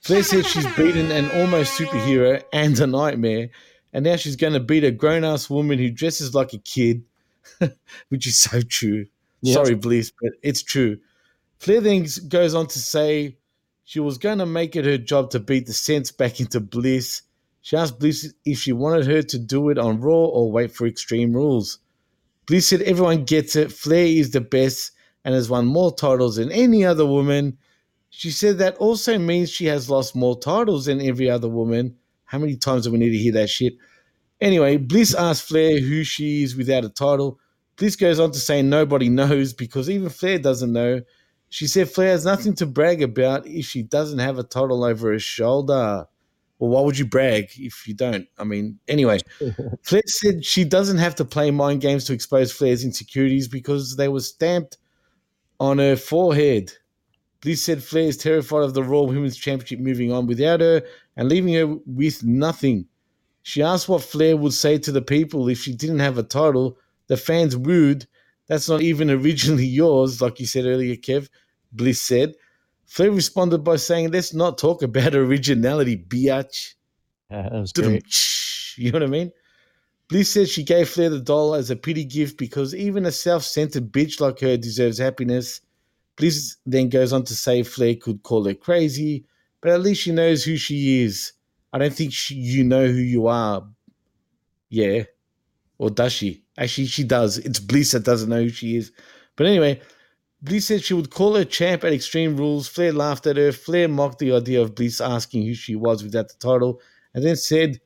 [0.00, 3.50] Flair said she's beaten an almost superhero and a nightmare,
[3.92, 7.04] and now she's going to beat a grown ass woman who dresses like a kid,
[8.08, 9.06] which is so true.
[9.40, 9.54] Yes.
[9.54, 10.98] Sorry, Bliss, but it's true.
[11.58, 13.36] Flair then goes on to say
[13.84, 17.22] she was going to make it her job to beat the sense back into Bliss.
[17.60, 20.86] She asked Bliss if she wanted her to do it on Raw or wait for
[20.86, 21.78] Extreme Rules.
[22.46, 23.72] Bliss said everyone gets it.
[23.72, 24.92] Flair is the best
[25.24, 27.58] and has won more titles than any other woman.
[28.10, 31.96] She said that also means she has lost more titles than every other woman.
[32.24, 33.74] How many times do we need to hear that shit?
[34.40, 37.38] Anyway, Bliss asked Flair who she is without a title.
[37.78, 41.00] Bliss goes on to say nobody knows because even Flair doesn't know.
[41.48, 45.12] She said Flair has nothing to brag about if she doesn't have a title over
[45.12, 46.06] her shoulder.
[46.58, 48.26] Well, why would you brag if you don't?
[48.36, 49.20] I mean, anyway,
[49.82, 54.08] Flair said she doesn't have to play mind games to expose Flair's insecurities because they
[54.08, 54.76] were stamped
[55.60, 56.72] on her forehead.
[57.40, 60.82] Bliss said Flair is terrified of the Raw Women's Championship moving on without her
[61.16, 62.86] and leaving her with nothing.
[63.42, 66.76] She asked what Flair would say to the people if she didn't have a title.
[67.08, 68.06] The fans wooed.
[68.46, 71.28] That's not even originally yours, like you said earlier, Kev.
[71.72, 72.34] Bliss said.
[72.86, 76.74] Flair responded by saying, Let's not talk about originality, biatch.
[77.30, 78.04] Yeah, that was great.
[78.76, 79.32] You know what I mean?
[80.08, 83.42] Bliss said she gave Flair the doll as a pity gift because even a self
[83.42, 85.60] centered bitch like her deserves happiness.
[86.16, 89.26] Bliss then goes on to say Flair could call her crazy,
[89.60, 91.32] but at least she knows who she is.
[91.72, 93.66] I don't think she, you know who you are.
[94.70, 95.04] Yeah.
[95.76, 96.42] Or does she?
[96.58, 97.38] Actually, she does.
[97.38, 98.92] It's Bliss that doesn't know who she is.
[99.36, 99.80] But anyway,
[100.42, 102.68] Bliss said she would call her champ at Extreme Rules.
[102.68, 103.52] Flair laughed at her.
[103.52, 106.80] Flair mocked the idea of Bliss asking who she was without the title
[107.14, 107.80] and then said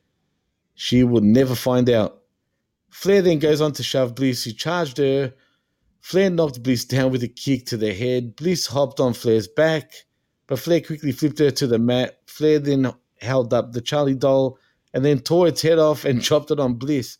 [0.73, 2.21] she would never find out.
[2.89, 5.33] Flair then goes on to shove Bliss, who charged her.
[5.99, 8.35] Flair knocked Bliss down with a kick to the head.
[8.35, 9.91] Bliss hopped on Flair's back,
[10.47, 12.19] but Flair quickly flipped her to the mat.
[12.27, 14.59] Flair then held up the Charlie doll
[14.93, 17.17] and then tore its head off and chopped it on Bliss.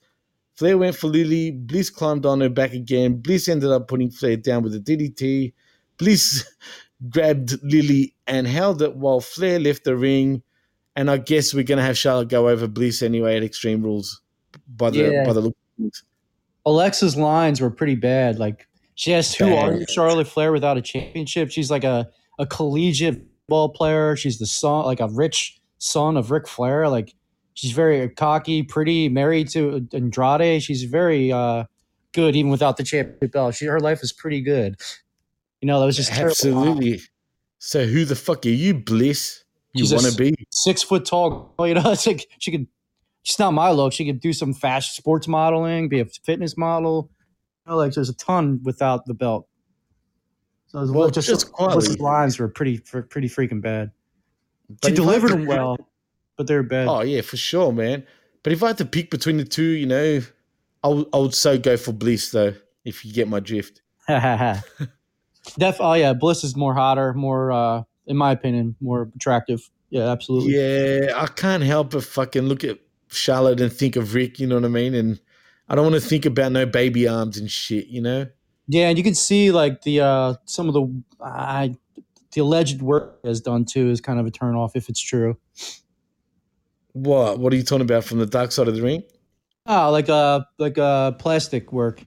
[0.55, 1.51] Flair went for Lilly.
[1.51, 3.15] Bliss climbed on her back again.
[3.21, 5.53] Bliss ended up putting Flair down with a DDT.
[5.97, 6.45] Bliss
[7.09, 10.43] grabbed Lilly and held it while Flair left the ring.
[10.95, 14.21] And I guess we're gonna have Charlotte go over Bliss anyway at Extreme Rules
[14.67, 15.25] by the Yeah.
[15.25, 15.55] by the look.
[16.65, 18.37] Alexa's lines were pretty bad.
[18.39, 22.07] Like she asked, "Who are you, Charlotte Flair, without a championship?" She's like a
[22.39, 24.15] a collegiate ball player.
[24.15, 26.87] She's the son, like a rich son of Ric Flair.
[26.87, 27.15] Like
[27.53, 30.61] she's very cocky, pretty, married to Andrade.
[30.63, 31.65] She's very uh,
[32.13, 33.55] good even without the championship belt.
[33.55, 34.79] She her life is pretty good.
[35.61, 36.11] You know, that was just.
[36.11, 37.01] Absolutely.
[37.59, 39.43] So who the fuck are you, Bliss?
[39.73, 40.35] You want to be?
[40.51, 41.55] Six foot tall.
[41.59, 42.67] You know, it's like she could.
[43.23, 43.93] She's not my look.
[43.93, 47.09] She could do some fashion, sports modeling, be a fitness model.
[47.65, 49.47] You know, like there's a ton without the belt.
[50.67, 51.53] So was Well, just, just.
[51.53, 53.91] Bliss's lines were pretty, pretty freaking bad.
[54.81, 55.77] But she delivered them well,
[56.37, 56.87] but they're bad.
[56.87, 58.05] Oh yeah, for sure, man.
[58.43, 60.21] But if I had to pick between the two, you know,
[60.83, 62.53] I would I would so go for Bliss though.
[62.83, 63.81] If you get my drift.
[64.07, 65.77] Def.
[65.79, 69.69] Oh yeah, Bliss is more hotter, more, uh, in my opinion, more attractive.
[69.89, 70.55] Yeah, absolutely.
[70.55, 72.79] Yeah, I can't help but fucking look at
[73.09, 74.39] Charlotte and think of Ric.
[74.39, 74.93] You know what I mean?
[74.93, 75.19] And
[75.69, 77.87] I don't want to think about no baby arms and shit.
[77.87, 78.27] You know?
[78.67, 81.67] Yeah, and you can see like the uh some of the uh,
[82.33, 85.37] the alleged work has done too is kind of a turn off if it's true.
[86.93, 87.39] What?
[87.39, 89.03] What are you talking about from the dark side of the ring?
[89.65, 92.03] Oh, like uh like uh plastic work.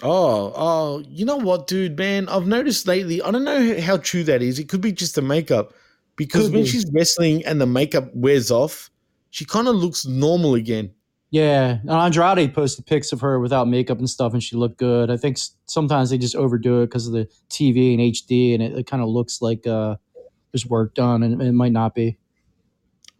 [0.00, 2.28] Oh, oh, you know what, dude, man?
[2.28, 3.20] I've noticed lately.
[3.20, 4.58] I don't know how true that is.
[4.60, 5.74] It could be just the makeup,
[6.14, 6.68] because Could when be.
[6.68, 8.90] she's wrestling and the makeup wears off,
[9.30, 10.92] she kind of looks normal again.
[11.30, 15.10] Yeah, and Andrade posted pics of her without makeup and stuff, and she looked good.
[15.10, 18.78] I think sometimes they just overdo it because of the TV and HD, and it,
[18.78, 19.96] it kind of looks like uh,
[20.52, 22.18] there's work done, and it might not be.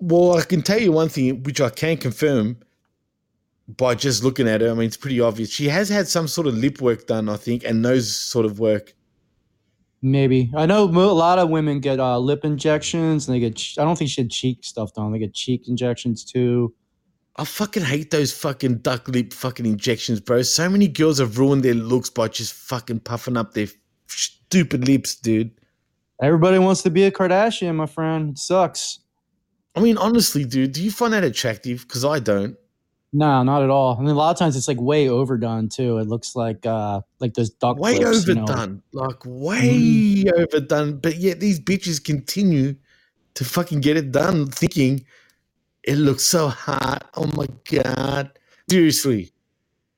[0.00, 2.58] Well, I can tell you one thing, which I can confirm
[3.76, 4.70] by just looking at her.
[4.70, 5.50] I mean, it's pretty obvious.
[5.50, 8.58] She has had some sort of lip work done, I think, and nose sort of
[8.58, 8.94] work.
[10.00, 13.60] Maybe I know a lot of women get uh, lip injections, and they get.
[13.78, 15.10] I don't think she had cheek stuff done.
[15.12, 16.72] They get cheek injections too.
[17.34, 20.42] I fucking hate those fucking duck lip fucking injections, bro.
[20.42, 23.68] So many girls have ruined their looks by just fucking puffing up their
[24.06, 25.50] stupid lips, dude.
[26.22, 28.30] Everybody wants to be a Kardashian, my friend.
[28.30, 29.00] It sucks.
[29.78, 31.82] I mean, honestly, dude, do you find that attractive?
[31.82, 32.56] Because I don't.
[33.12, 33.96] No, not at all.
[33.96, 35.98] And then a lot of times it's like way overdone too.
[35.98, 38.42] It looks like uh like those duck Way lips, you know.
[38.42, 38.82] overdone.
[38.92, 40.98] Like, way overdone.
[40.98, 42.74] But yet these bitches continue
[43.34, 45.04] to fucking get it done thinking
[45.84, 47.08] it looks so hot.
[47.14, 48.32] Oh my God.
[48.68, 49.30] Seriously.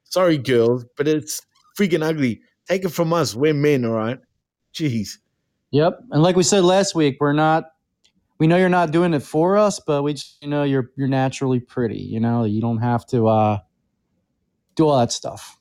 [0.04, 1.40] Sorry, girls, but it's
[1.78, 2.42] freaking ugly.
[2.68, 3.34] Take it from us.
[3.34, 4.20] We're men, all right?
[4.74, 5.16] Jeez.
[5.70, 6.00] Yep.
[6.10, 7.64] And like we said last week, we're not
[8.40, 11.08] we know you're not doing it for us, but we just you know you're you're
[11.08, 13.58] naturally pretty, you know, you don't have to uh
[14.74, 15.58] do all that stuff.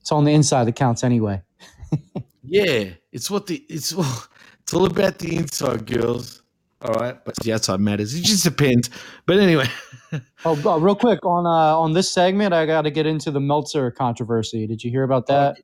[0.00, 1.42] It's on the inside that counts anyway.
[2.48, 3.92] Yeah, it's what the it's
[4.60, 6.44] it's all about the inside, girls.
[6.80, 8.14] All right, but the outside matters.
[8.14, 8.88] It just depends.
[9.26, 9.66] But anyway,
[10.44, 13.40] Oh, but real quick on uh on this segment, I got to get into the
[13.40, 14.66] Meltzer controversy.
[14.68, 15.56] Did you hear about that?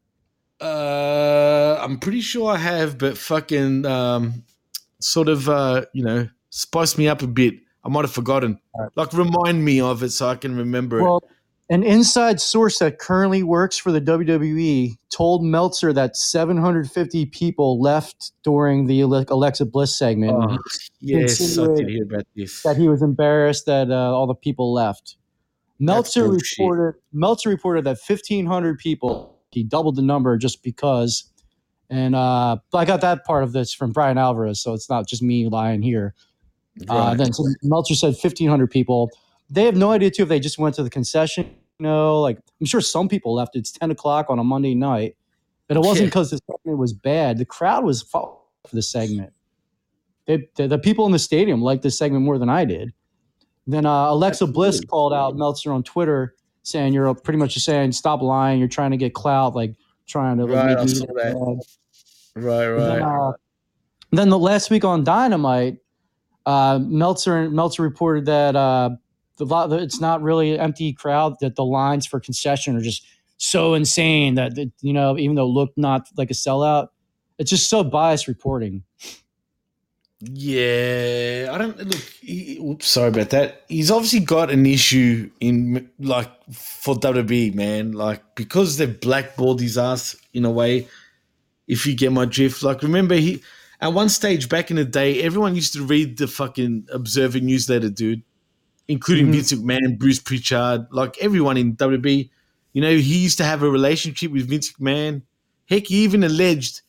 [0.62, 4.44] Uh, I'm pretty sure I have, but fucking um,
[5.00, 7.54] sort of uh, you know, spice me up a bit.
[7.84, 8.60] I might have forgotten.
[8.94, 11.02] Like remind me of it so I can remember it.
[11.02, 11.22] Well,
[11.68, 18.32] an inside source that currently works for the WWE told Meltzer that 750 people left
[18.42, 20.32] during the Alexa Bliss segment.
[20.32, 20.58] Oh,
[21.00, 22.62] yes, I did hear about this.
[22.62, 25.16] that he was embarrassed that uh, all the people left.
[25.78, 29.31] Meltzer reported Meltzer reported that 1,500 people.
[29.52, 31.24] He doubled the number just because.
[31.90, 35.22] And uh, I got that part of this from Bryan Alvarez, so it's not just
[35.22, 36.14] me lying here.
[36.88, 39.10] Uh, then so Meltzer said 1,500 people.
[39.50, 41.44] They have no idea too if they just went to the concession.
[41.78, 43.56] You know, like I'm sure some people left.
[43.56, 45.16] It's 10 o'clock on a Monday night,
[45.68, 47.36] but it wasn't because the segment was bad.
[47.36, 48.38] The crowd was for
[48.72, 49.32] the segment.
[50.26, 52.92] They, the, the people in the stadium liked this segment more than I did.
[53.66, 57.92] Then uh, Alexa Bliss called out Meltzer on Twitter saying you're pretty much just saying
[57.92, 58.58] stop lying.
[58.58, 59.74] You're trying to get clout, like
[60.06, 61.34] trying to like, Right, make I me saw look that.
[62.36, 63.28] right, And Then, right.
[63.28, 63.32] uh,
[64.12, 65.78] then the last week on Dynamite,
[66.46, 68.90] uh, Meltzer Meltzer reported that uh,
[69.38, 71.36] the lot it's not really an empty crowd.
[71.40, 73.06] That the lines for concession are just
[73.38, 76.88] so insane that, that you know even though it looked not like a sellout,
[77.38, 78.82] it's just so biased reporting.
[80.24, 82.00] Yeah, I don't look.
[82.20, 83.62] He, oops, sorry about that.
[83.68, 87.90] He's obviously got an issue in like for WWE, man.
[87.92, 90.86] Like because they've blackballed his ass in a way.
[91.66, 93.42] If you get my drift, like remember he
[93.80, 97.90] at one stage back in the day, everyone used to read the fucking Observer newsletter,
[97.90, 98.22] dude,
[98.86, 99.32] including Mhm.
[99.32, 102.30] Vince McMahon, Bruce Pritchard, like everyone in WWE.
[102.74, 105.22] You know, he used to have a relationship with Vince McMahon.
[105.66, 106.82] Heck, he even alleged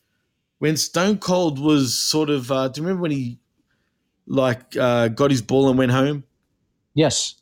[0.64, 2.50] when Stone Cold was sort of.
[2.50, 3.38] Uh, do you remember when he
[4.26, 6.24] like uh, got his ball and went home?
[6.94, 7.34] Yes,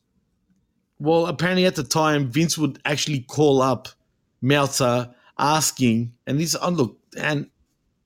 [0.98, 3.86] Well, apparently at the time, Vince would actually call up
[4.40, 7.48] Meltzer asking, and this, oh, look, and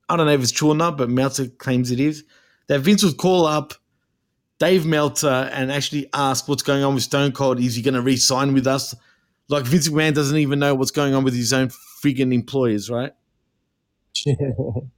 [0.07, 2.23] I don't know if it's true or not, but Meltzer claims it is,
[2.67, 3.73] that Vince would call up
[4.59, 7.59] Dave Meltzer and actually ask what's going on with Stone Cold.
[7.59, 8.93] Is he going to re sign with us?
[9.49, 11.69] Like Vince McMahon doesn't even know what's going on with his own
[12.03, 13.13] friggin' employers, right?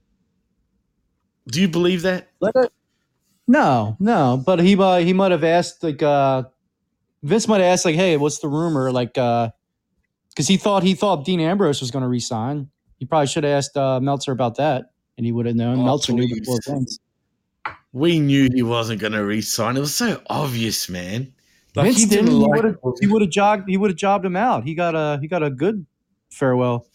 [1.48, 2.28] Do you believe that?
[3.46, 6.44] no, no, but he uh, he might have asked like uh,
[7.22, 8.90] Vince might have asked like, hey, what's the rumor?
[8.90, 12.70] Like, because he thought he thought Dean Ambrose was going to resign.
[12.98, 15.80] He probably should have asked uh, Meltzer about that, and he would have known.
[15.80, 16.98] Oh, Meltzer knew before Vince.
[17.92, 19.76] We knew he wasn't going to re-sign.
[19.76, 21.32] It was so obvious, man.
[21.74, 22.26] Like, Vince he didn't.
[22.26, 22.76] didn't like-.
[23.00, 23.68] He would have jogged.
[23.68, 24.64] He would have jobbed him out.
[24.64, 25.18] He got a.
[25.20, 25.84] He got a good
[26.30, 26.86] farewell.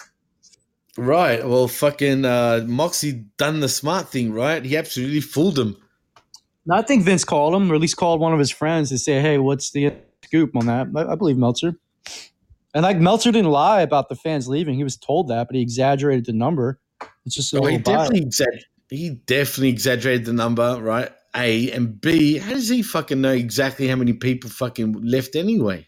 [0.98, 1.46] Right.
[1.46, 4.64] Well, fucking uh, Moxie done the smart thing, right?
[4.64, 5.76] He absolutely fooled him.
[6.66, 8.98] No, I think Vince called him, or at least called one of his friends to
[8.98, 9.93] say, "Hey, what's the
[10.24, 11.78] scoop on that?" I, I believe Meltzer.
[12.74, 14.76] And like Meltzer didn't lie about the fans leaving.
[14.76, 16.80] He was told that, but he exaggerated the number.
[17.26, 21.12] It's just a Oh, he definitely exa- he definitely exaggerated the number, right?
[21.36, 22.38] A and B.
[22.38, 25.88] How does he fucking know exactly how many people fucking left anyway?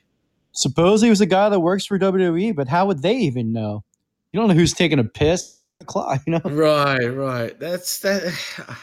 [0.54, 3.84] Suppose he was a guy that works for WWE, but how would they even know?
[4.38, 5.62] You don't know who's taking a piss.
[5.88, 6.42] Clock, you know.
[6.46, 7.60] Right, right.
[7.60, 8.32] That's that.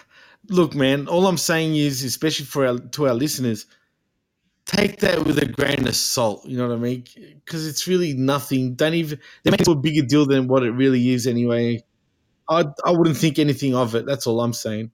[0.48, 1.06] Look, man.
[1.06, 3.66] All I'm saying is, especially for our to our listeners,
[4.66, 6.44] take that with a grain of salt.
[6.44, 7.04] You know what I mean?
[7.44, 8.74] Because it's really nothing.
[8.74, 11.84] Don't even they make it a bigger deal than what it really is anyway.
[12.48, 14.06] I I wouldn't think anything of it.
[14.06, 14.90] That's all I'm saying.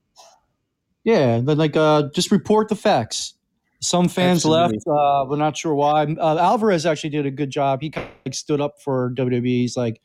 [1.04, 3.32] Yeah, but like, uh, just report the facts.
[3.80, 4.76] Some fans Absolutely.
[4.76, 4.86] left.
[4.86, 6.02] Uh, we're not sure why.
[6.02, 7.80] Uh, Alvarez actually did a good job.
[7.80, 9.42] He kind of like stood up for WWE.
[9.46, 10.02] He's like,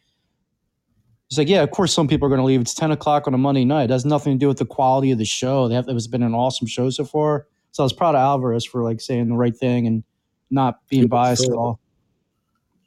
[1.29, 2.61] he's like, yeah, of course, some people are going to leave.
[2.61, 3.85] It's ten o'clock on a Monday night.
[3.85, 5.67] It has nothing to do with the quality of the show.
[5.67, 7.47] They have, it's been an awesome show so far.
[7.71, 10.03] So I was proud of Alvarez for like saying the right thing and
[10.49, 11.79] not being Who biased at all.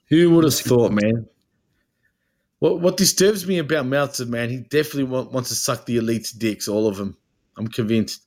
[0.08, 1.26] Who would have thought, man?
[2.60, 4.48] What what disturbs me about Meltzer, man?
[4.50, 7.16] He definitely want, wants to suck the elite's dicks, all of them.
[7.56, 8.22] I'm convinced.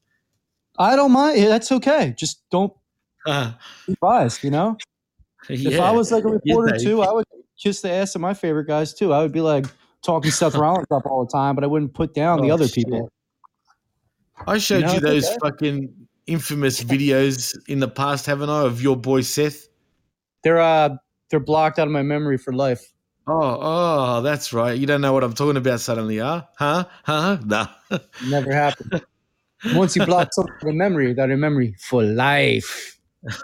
[0.78, 1.40] I don't mind.
[1.40, 2.14] Yeah, That's okay.
[2.18, 2.72] Just don't
[3.28, 3.58] Ah,
[3.88, 4.44] be biased.
[4.44, 4.78] You know.
[5.50, 5.80] If.
[5.80, 6.86] I was like a reporter Dave.
[6.86, 7.26] too, I would
[7.62, 9.12] kiss the ass of my favorite guys too.
[9.12, 9.66] I would be like
[10.04, 12.68] talking Seth Rollins up all the time, but I wouldn't put down the Oh, other
[12.68, 12.86] shit.
[12.86, 13.12] people.
[14.48, 15.38] I showed know, you those okay.
[15.44, 15.94] fucking
[16.28, 19.68] infamous videos in the past, haven't I, of your boy Seth?
[20.44, 20.96] They're uh
[21.30, 22.94] they're blocked out of my memory for life.
[23.28, 24.78] Oh, oh, that's right.
[24.78, 26.44] You don't know what I'm talking about suddenly, huh?
[26.58, 26.86] Huh?
[27.04, 27.38] Huh?
[27.46, 27.68] Nah.
[28.28, 29.06] Never happened.
[29.76, 33.00] Once you block something from memory, that in memory for life.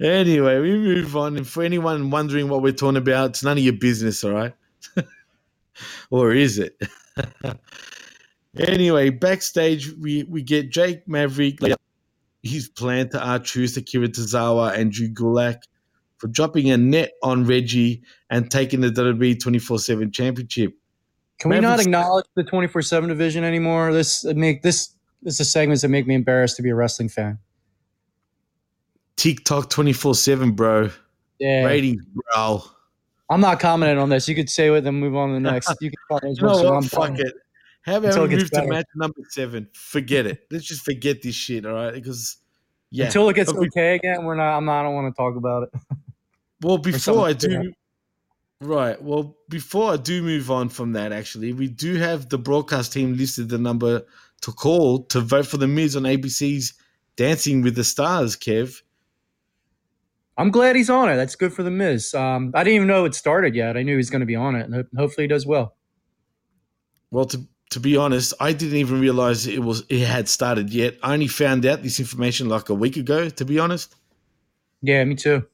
[0.00, 1.36] anyway, we move on.
[1.36, 4.54] And for anyone wondering what we're talking about, it's none of your business, all right?
[6.10, 6.80] or is it?
[8.58, 11.76] anyway, backstage, we, we get Drake Maverick, like,
[12.42, 15.62] his plan to R-Truth, Akira Tozawa, and Drew Gulak
[16.18, 20.74] for dropping a net on Reggie and taking the WWE 24-7 championship.
[21.38, 23.92] Can we not acknowledge the twenty four seven division anymore?
[23.92, 27.08] This it make this this is segments that make me embarrassed to be a wrestling
[27.08, 27.38] fan.
[29.16, 30.90] TikTok 24-7, bro.
[31.38, 31.64] Yeah.
[31.64, 32.62] Ratings, bro.
[33.30, 34.28] I'm not commenting on this.
[34.28, 35.74] You could say it and move on to the next.
[35.80, 36.74] You can comment as You know much as what?
[36.74, 37.34] I'm Fuck it.
[37.82, 39.68] How about we move to match number seven?
[39.74, 40.46] Forget it.
[40.50, 41.92] Let's just forget this shit, all right?
[41.92, 42.38] Because
[42.94, 43.06] yeah.
[43.06, 44.56] Until it gets But okay again, we're not.
[44.56, 44.80] I'm not.
[44.80, 45.80] I don't want to talk about it.
[46.62, 47.72] well, before I do,
[48.60, 49.00] right?
[49.02, 53.16] Well, before I do move on from that, actually, we do have the broadcast team
[53.16, 54.02] listed the number
[54.42, 56.74] to call to vote for the Miz on ABC's
[57.16, 58.36] Dancing with the Stars.
[58.36, 58.80] Kev,
[60.36, 61.16] I'm glad he's on it.
[61.16, 62.12] That's good for the Miz.
[62.14, 63.76] Um, I didn't even know it started yet.
[63.76, 65.76] I knew he was going to be on it, and ho- hopefully he does well.
[67.10, 70.96] well, to to be honest, I didn't even realize it was it had started yet.
[71.02, 73.28] I only found out this information like a week ago.
[73.28, 73.94] To be honest.
[74.82, 75.46] Yeah, me too.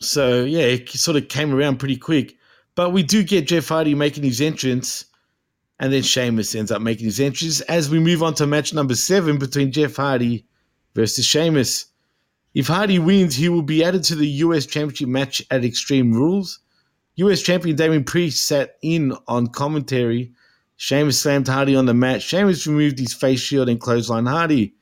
[0.00, 2.36] So yeah, it sort of came around pretty quick.
[2.74, 5.04] But we do get Jeff Hardy making his entrance,
[5.80, 8.94] and then Sheamus ends up making his entrance as we move on to match number
[8.94, 10.46] seven between Jeff Hardy
[10.94, 11.86] versus Sheamus.
[12.58, 16.58] If Hardy wins, he will be added to the US Championship match at Extreme Rules.
[17.14, 20.32] US Champion Damien Priest sat in on commentary.
[20.74, 22.20] Sheamus slammed Hardy on the mat.
[22.20, 24.74] Sheamus removed his face shield and clothesline Hardy.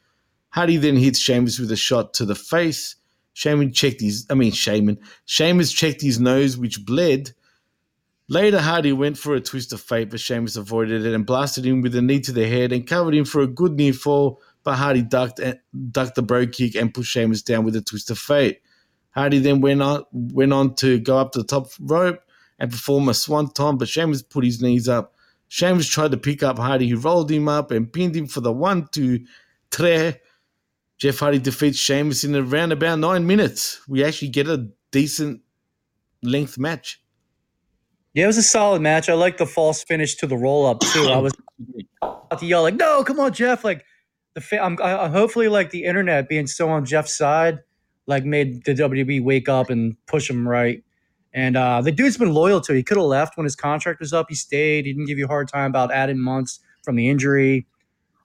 [0.48, 2.96] Hardy then hits Sheamus with a shot to the face.
[3.34, 4.98] Shaman checked his, I mean, Shaman.
[5.26, 7.34] Sheamus checked his nose, which bled.
[8.26, 11.82] Later, Hardy went for a twist of fate, but Sheamus avoided it and blasted him
[11.82, 14.40] with a knee to the head and covered him for a good near fall.
[14.66, 15.60] But Hardy ducked and
[15.92, 18.62] ducked the bro kick and pushed Sheamus down with a twist of fate.
[19.12, 22.18] Hardy then went on went on to go up to the top rope
[22.58, 25.14] and perform a swanton, but Sheamus put his knees up.
[25.46, 28.50] Sheamus tried to pick up Hardy, who rolled him up and pinned him for the
[28.50, 29.24] one, two,
[29.70, 30.14] three.
[30.98, 33.80] Jeff Hardy defeats Sheamus in around about nine minutes.
[33.86, 35.42] We actually get a decent
[36.24, 37.00] length match.
[38.14, 39.08] Yeah, it was a solid match.
[39.08, 41.06] I like the false finish to the roll up too.
[41.06, 41.32] I was
[42.02, 43.84] about to yell like, "No, come on, Jeff!" Like
[44.36, 47.60] the fa- I'm, I, hopefully like the internet being so on Jeff's side,
[48.06, 50.84] like made the WWE wake up and push him right.
[51.32, 52.72] And uh, the dude's been loyal to.
[52.72, 52.76] it.
[52.76, 54.26] He could have left when his contract was up.
[54.28, 54.84] He stayed.
[54.84, 57.66] He didn't give you a hard time about adding months from the injury.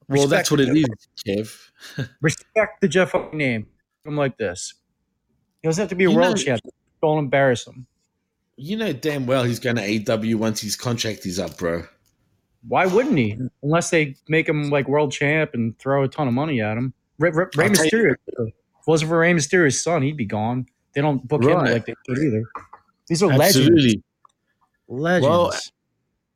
[0.10, 0.86] Well, that's what it is,
[1.26, 2.10] Kev.
[2.22, 3.68] Respect the Jeff name.
[4.06, 4.74] I'm like this.
[5.62, 6.74] He doesn't have to be a You world know- champion.
[7.02, 7.88] Don't embarrass him.
[8.58, 11.84] You know damn well he's going to AEW once his contract is up, bro.
[12.68, 13.38] Why wouldn't he?
[13.64, 16.94] Unless they make him like world champ and throw a ton of money at him.
[17.18, 18.16] Rey, Rey, Rey I'll you- Mysterio.
[18.28, 18.54] If it
[18.88, 20.66] wasn't for Rey Mysterio's son, he'd be gone.
[20.94, 22.44] They don't book him like they should either.
[23.08, 23.58] These are legends.
[23.58, 24.04] Absolutely.
[24.88, 25.28] Legends.
[25.28, 25.54] Well,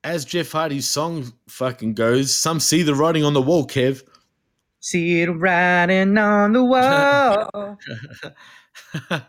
[0.03, 4.03] As Jeff Hardy's song fucking goes, some see the writing on the wall, Kev.
[4.80, 7.77] See it writing on the wall.
[9.03, 9.22] You're,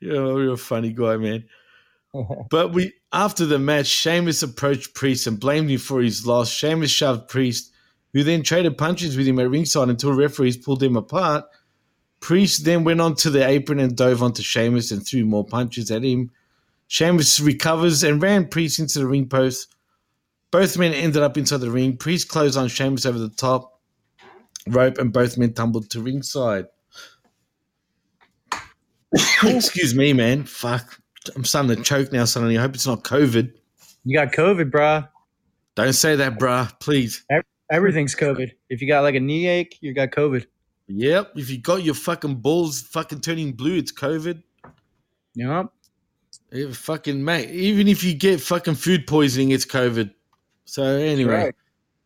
[0.44, 1.44] you're a funny guy, man.
[2.50, 6.50] but we after the match, Sheamus approached Priest and blamed him for his loss.
[6.50, 7.72] Sheamus shoved Priest,
[8.12, 11.46] who then traded punches with him at ringside until referees pulled them apart.
[12.20, 16.04] Priest then went onto the apron and dove onto Sheamus and threw more punches at
[16.04, 16.30] him.
[16.88, 19.74] Sheamus recovers and ran Priest into the ring post.
[20.50, 21.96] Both men ended up inside the ring.
[21.96, 23.80] Priest closed on Sheamus over the top
[24.68, 26.66] rope, and both men tumbled to ringside.
[29.42, 30.44] Excuse me, man.
[30.44, 31.00] Fuck.
[31.34, 32.58] I'm starting to choke now suddenly.
[32.58, 33.52] I hope it's not COVID.
[34.04, 35.08] You got COVID, bruh.
[35.74, 36.78] Don't say that, bruh.
[36.80, 37.24] Please.
[37.70, 38.52] Everything's COVID.
[38.68, 40.46] If you got like a knee ache, you got COVID.
[40.88, 41.32] Yep.
[41.36, 44.42] If you got your fucking balls fucking turning blue, it's COVID.
[45.34, 45.66] Yep.
[46.52, 47.50] Yeah, fucking mate.
[47.50, 50.12] Even if you get fucking food poisoning, it's COVID.
[50.64, 51.54] So anyway, right.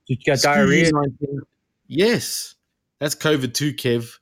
[0.06, 0.86] You got Screw diarrhea.
[0.86, 1.40] you, 19.
[1.86, 2.54] Yes,
[2.98, 4.18] that's COVID too, Kev.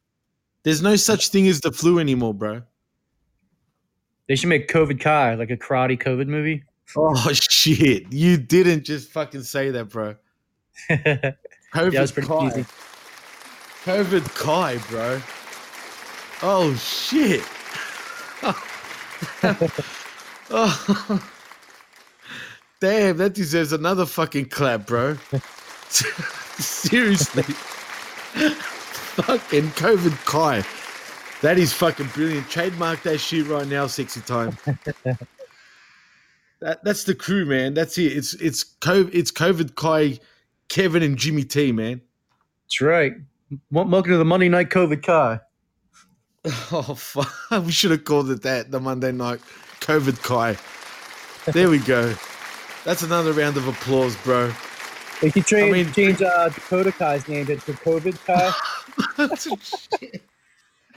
[0.64, 2.62] There's no such thing as the flu anymore, bro.
[4.28, 6.62] They should make COVID Kai, like a karate COVID movie.
[6.96, 8.12] Oh shit!
[8.12, 10.14] You didn't just fucking say that, bro.
[10.90, 12.46] COVID pretty Kai.
[12.46, 12.64] easy.
[13.84, 15.20] COVID Kai, bro.
[16.42, 17.42] Oh shit.
[20.50, 21.30] oh.
[22.80, 25.16] Damn, that deserves another fucking clap, bro.
[26.59, 27.42] Seriously.
[29.24, 30.62] fucking COVID Kai.
[31.40, 32.48] That is fucking brilliant.
[32.48, 34.56] Trademark that shit right now, sexy time.
[36.60, 37.74] that that's the crew, man.
[37.74, 38.16] That's it.
[38.16, 40.19] It's it's COVID, it's COVID Kai,
[40.69, 42.01] Kevin and Jimmy T, man.
[42.65, 43.12] That's right.
[43.70, 45.40] Wel- Welcome to the Monday Night COVID Kai.
[46.73, 47.31] Oh fuck!
[47.65, 48.70] We should have called it that.
[48.70, 49.40] The Monday night
[49.81, 50.56] COVID Kai.
[51.52, 52.15] There we go.
[52.85, 54.52] That's another round of applause, bro.
[55.20, 58.52] They could change, mean- change uh, Dakota Kai's name to to COVID Kai.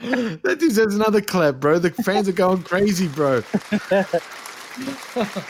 [0.02, 1.78] That deserves another clap, bro.
[1.78, 3.42] The fans are going crazy, bro.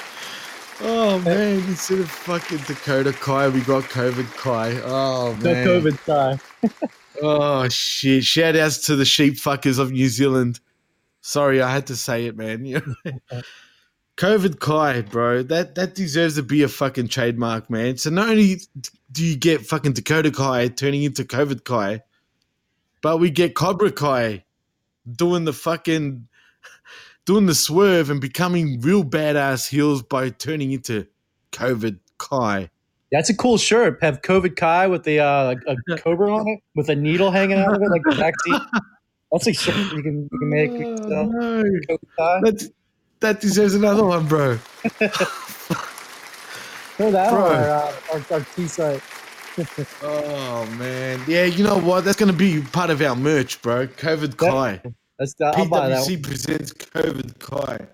[0.80, 1.58] oh man!
[1.60, 4.80] Instead of fucking Dakota Kai, we got COVID Kai.
[4.84, 5.66] Oh man!
[5.66, 6.38] COVID Kai.
[7.24, 8.24] Oh shit!
[8.24, 10.58] Shout outs to the sheep fuckers of New Zealand.
[11.20, 12.64] Sorry, I had to say it, man.
[14.16, 15.42] COVID Kai, bro.
[15.42, 17.96] That that deserves to be a fucking trademark, man.
[17.96, 18.62] So not only
[19.12, 22.02] do you get fucking Dakota Kai turning into COVID Kai,
[23.02, 24.44] but we get Cobra Kai
[25.10, 26.28] doing the fucking
[27.26, 31.06] doing the swerve and becoming real badass heels by turning into
[31.52, 32.70] COVID Kai.
[33.10, 33.98] That's a cool shirt.
[34.00, 37.58] Have COVID Kai with the uh, like a cobra on it with a needle hanging
[37.58, 38.58] out of it, like the vaccine.
[39.32, 40.70] That's a shirt you can you can make.
[40.70, 41.28] Oh, yourself.
[41.30, 41.62] no.
[41.62, 42.40] COVID Kai.
[42.42, 42.72] That,
[43.20, 44.56] that deserves another one, bro.
[46.96, 47.46] Throw that Bro.
[47.46, 49.02] on our, uh, our, our T site.
[50.02, 51.44] Oh man, yeah.
[51.44, 52.04] You know what?
[52.04, 53.86] That's gonna be part of our merch, bro.
[53.86, 54.80] COVID Kai.
[55.18, 55.54] That's that.
[55.54, 57.86] PwC presents COVID Kai.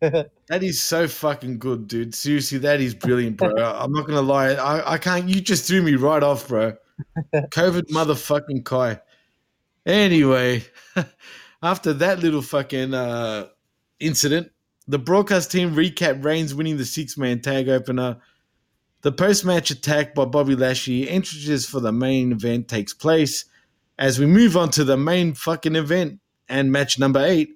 [0.48, 2.14] that is so fucking good, dude.
[2.14, 3.54] Seriously, that is brilliant, bro.
[3.56, 4.50] I'm not gonna lie.
[4.50, 5.28] I, I can't.
[5.28, 6.74] You just threw me right off, bro.
[7.34, 9.00] COVID motherfucking Kai.
[9.86, 10.64] Anyway,
[11.62, 13.48] after that little fucking uh,
[13.98, 14.50] incident,
[14.86, 18.18] the broadcast team recap Reigns winning the six man tag opener.
[19.04, 23.44] The post match attack by Bobby Lashley entrances for the main event takes place.
[23.98, 27.50] As we move on to the main fucking event and match number eight,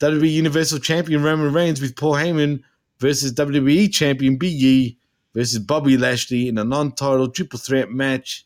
[0.00, 2.64] WWE Universal Champion Roman Reigns with Paul Heyman
[2.98, 4.98] versus WWE Champion Big E
[5.34, 8.44] versus Bobby Lashley in a non-title triple threat match.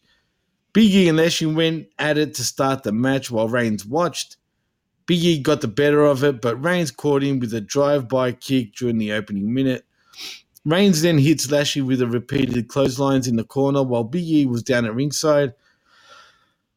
[0.74, 4.36] Big E and Lashley went at it to start the match while Reigns watched.
[5.06, 8.74] Big E got the better of it, but Reigns caught him with a drive-by kick
[8.74, 9.85] during the opening minute.
[10.66, 14.64] Reigns then hits Lashley with a repeated clotheslines in the corner while Big E was
[14.64, 15.54] down at ringside.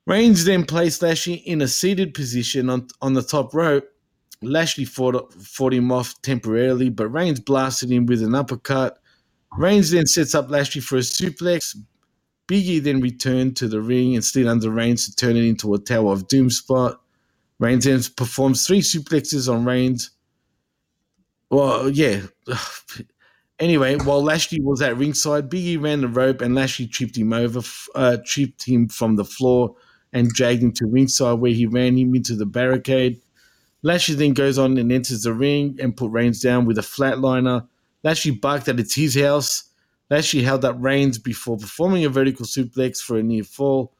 [0.05, 3.89] Reigns then placed Lashley in a seated position on, on the top rope.
[4.43, 8.99] Lashley fought, fought him off temporarily, but Reigns blasted him with an uppercut.
[9.57, 11.75] Reigns then sets up Lashley for a suplex.
[12.45, 15.73] Big E then returned to the ring and slid under Reigns to turn it into
[15.73, 17.01] a Tower of Doom spot.
[17.57, 20.11] Reigns then performs three suplexes on Reigns.
[21.49, 22.21] Well, yeah.
[23.59, 27.33] Anyway, while Lashley was at ringside, Big E ran the rope and Lashley tripped him
[27.33, 27.61] over,
[27.93, 29.75] uh, tripped him from the floor
[30.13, 33.21] and dragged him to ringside where he ran him into the barricade.
[33.83, 37.67] Lashley then goes on and enters the ring and put Reigns down with a flatliner.
[38.03, 39.65] Lashley barked that it's his house.
[40.09, 43.93] Lashley held up Reigns before performing a vertical suplex for a near fall.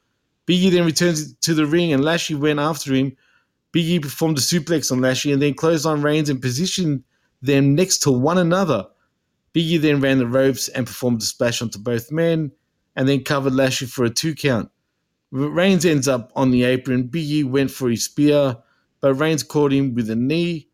[0.45, 3.15] Big E then returns to the ring and Lashley went after him.
[3.73, 7.03] Big E performed a suplex on Lashley and then closed on Reigns and positioned
[7.41, 8.87] them next to one another.
[9.53, 12.51] Big E then ran the ropes and performed a splash onto both men
[12.95, 14.69] and then covered Lashley for a two count.
[15.31, 17.03] Reigns ends up on the apron.
[17.03, 18.57] Big E went for his spear.
[19.01, 20.67] but Reigns caught him with a knee.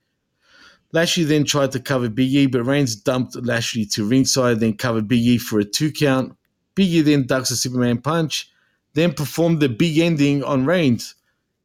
[0.92, 5.08] Lashley then tried to cover Big E, but Reigns dumped Lashley to ringside, then covered
[5.08, 6.36] Big E for a two count.
[6.74, 8.50] Big E then ducks a Superman punch,
[8.94, 11.16] then performed the big ending on Reigns.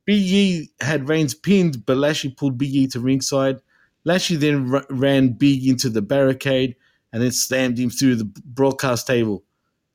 [0.05, 3.61] Big E had Reigns pinned, but Lashley pulled Big E to ringside.
[4.05, 6.74] Lashley then r- ran Big into the barricade
[7.12, 9.45] and then slammed him through the broadcast table.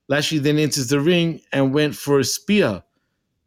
[0.08, 2.84] Lashley then enters the ring and went for a spear,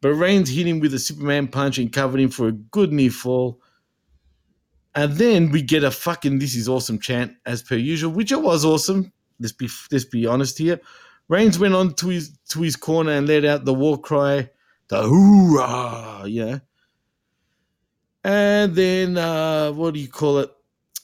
[0.01, 3.11] but Reigns hit him with a Superman punch and covered him for a good near
[3.11, 3.61] fall.
[4.95, 8.41] And then we get a fucking "This is awesome" chant as per usual, which it
[8.41, 9.13] was awesome.
[9.39, 10.81] Let's be let's be honest here.
[11.29, 14.49] Reigns went on to his to his corner and let out the war cry,
[14.89, 16.59] the hoorah, yeah.
[18.23, 20.51] And then uh, what do you call it?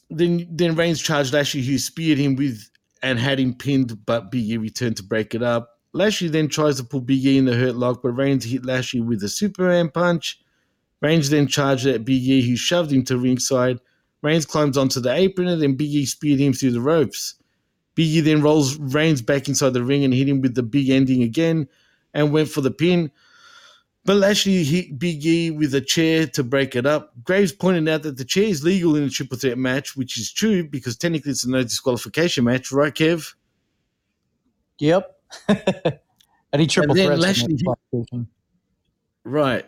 [0.09, 2.69] Then then Reigns charged Lashley, who speared him with
[3.01, 5.79] and had him pinned, but Big E returned to break it up.
[5.93, 9.01] Lashley then tries to pull Big E in the hurt lock, but Reigns hit Lashley
[9.01, 10.39] with a Superman punch.
[11.01, 13.79] Reigns then charged at Big E, who shoved him to ringside.
[14.21, 17.35] Reigns climbs onto the apron, and then Big E speared him through the ropes.
[17.95, 20.89] Big E then rolls Reigns back inside the ring and hit him with the big
[20.89, 21.67] ending again
[22.13, 23.11] and went for the pin.
[24.05, 27.11] But Lashley hit Big E with a chair to break it up.
[27.23, 30.31] Graves pointed out that the chair is legal in a triple threat match, which is
[30.31, 33.33] true because technically it's a no disqualification match, right, Kev?
[34.79, 35.11] Yep.
[36.53, 37.21] Any triple then threats.
[37.21, 37.57] Lashley-
[39.23, 39.65] Right.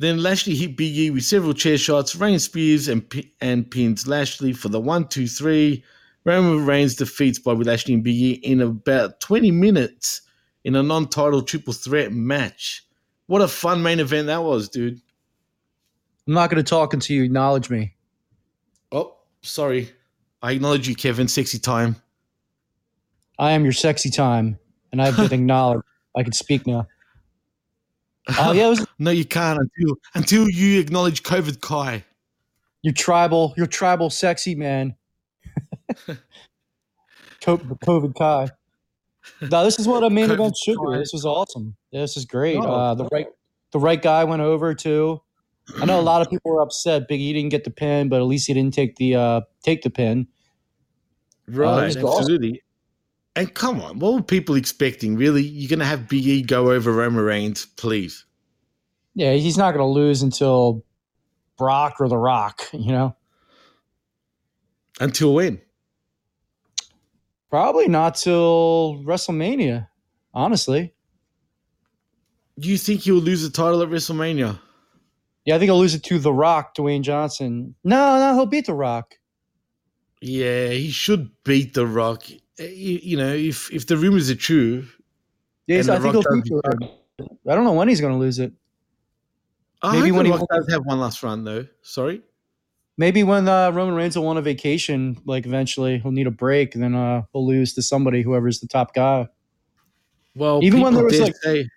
[0.00, 2.16] Then Lashley hit Big E with several chair shots.
[2.16, 3.04] Reigns spears and
[3.40, 5.84] and pins Lashley for the one, two, three.
[6.24, 10.22] Roman Reigns defeats Bobby Lashley and Big E in about 20 minutes
[10.64, 12.84] in a non-title triple threat match.
[13.28, 15.00] What a fun main event that was, dude.
[16.26, 17.94] I'm not going to talk until you acknowledge me.
[18.90, 19.90] Oh, sorry.
[20.42, 21.28] I acknowledge you, Kevin.
[21.28, 21.96] Sexy time.
[23.38, 24.58] I am your sexy time,
[24.92, 25.84] and I've been acknowledged.
[26.16, 26.86] I can speak now.
[28.38, 32.04] Oh yeah, was No, you can't until until you acknowledge COVID Kai.
[32.82, 34.96] your tribal, your tribal sexy man.
[37.42, 38.48] COVID Kai.
[39.40, 40.92] No, this is what I mean about event should be.
[40.92, 40.98] Kai.
[40.98, 41.76] This was awesome.
[41.92, 42.56] This is great.
[42.56, 42.62] Oh.
[42.62, 43.26] Uh, the right,
[43.72, 45.20] the right guy went over too.
[45.80, 47.08] I know a lot of people were upset.
[47.08, 49.82] Big E didn't get the pin, but at least he didn't take the uh, take
[49.82, 50.26] the pin.
[51.46, 52.18] Right, this is awesome.
[52.18, 52.62] absolutely.
[53.36, 55.16] And come on, what were people expecting?
[55.16, 58.24] Really, you're going to have Big E go over Roman Reigns, please?
[59.14, 60.84] Yeah, he's not going to lose until
[61.56, 62.62] Brock or The Rock.
[62.72, 63.16] You know,
[65.00, 65.60] Until when?
[67.50, 69.88] Probably not till WrestleMania.
[70.34, 70.94] Honestly,
[72.58, 74.58] Do you think he'll lose the title at WrestleMania?
[75.44, 77.74] yeah, I think he'll lose it to The Rock, Dwayne Johnson.
[77.84, 79.14] No, no, he'll beat The Rock.
[80.20, 82.30] Yeah, he should beat The Rock.
[82.58, 84.86] Eh, You, you know, if if the rumors are true,
[85.66, 86.92] Yeah, And I think Rock he'll beat The Rock.
[87.48, 88.52] I don't know when he's going to lose it.
[89.82, 91.66] I Maybe when he does have one last run, though.
[91.82, 92.20] Sorry.
[92.98, 96.74] Maybe when uh, Roman Reigns will want a vacation, like eventually he'll need a break,
[96.74, 99.28] and then uh, he'll lose to somebody, whoever's the top guy.
[100.34, 101.68] Well, Even when there was, like- say-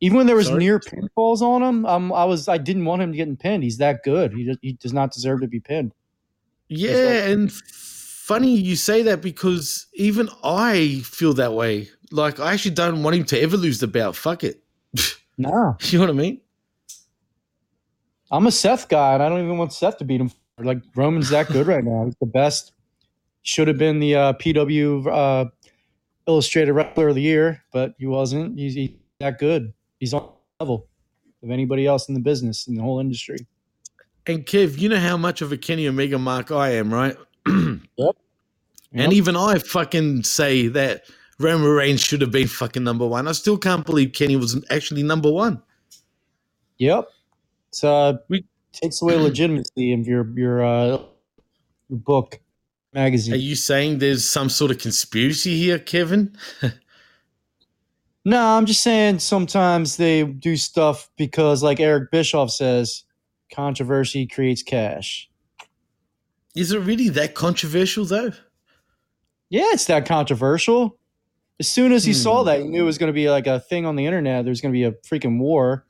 [0.00, 0.58] Even when there was Sorry?
[0.58, 3.62] near pinfalls on him, um, I was I didn't want him getting pinned.
[3.62, 4.32] He's that good.
[4.32, 5.92] He does, he does not deserve to be pinned.
[6.68, 11.88] yeah, and funny you say that because even I feel that way.
[12.10, 14.16] Like I actually don't want him to ever lose the bout.
[14.16, 14.62] Fuck it.
[15.38, 16.40] No, You know what I mean?
[18.30, 20.30] I'm a Seth guy, and I don't even want Seth to beat him.
[20.58, 22.04] Like Roman's that good right now.
[22.04, 22.72] He's the best.
[23.42, 25.50] Should have been the uh, PW uh,
[26.26, 28.58] Illustrated Wrestler of the Year, but he wasn't.
[28.58, 28.90] He's, he's
[29.20, 29.72] that good.
[30.00, 30.22] He's on
[30.58, 30.88] the level
[31.42, 33.38] of anybody else in the business in the whole industry.
[34.26, 37.16] And Kev, you know how much of a Kenny Omega mark I am, right?
[37.96, 38.16] Yep.
[38.92, 41.04] And even I fucking say that
[41.38, 43.28] Roman Reigns should have been fucking number one.
[43.28, 45.62] I still can't believe Kenny was actually number one.
[46.78, 47.08] Yep.
[47.70, 48.44] So uh We-
[48.80, 50.86] takes away legitimacy of your your uh
[51.88, 52.38] your book
[52.92, 53.34] magazine.
[53.34, 56.36] Are you saying there's some sort of conspiracy here, Kevin?
[58.24, 63.04] no, I'm just saying sometimes they do stuff because like Eric Bischoff says,
[63.52, 65.28] controversy creates cash.
[66.54, 68.32] Is it really that controversial though?
[69.50, 70.98] Yeah, it's that controversial.
[71.60, 72.46] As soon as he saw Hmm.
[72.46, 74.44] that, he knew it was going to be like a thing on the internet.
[74.44, 75.86] There's going to be a freaking war.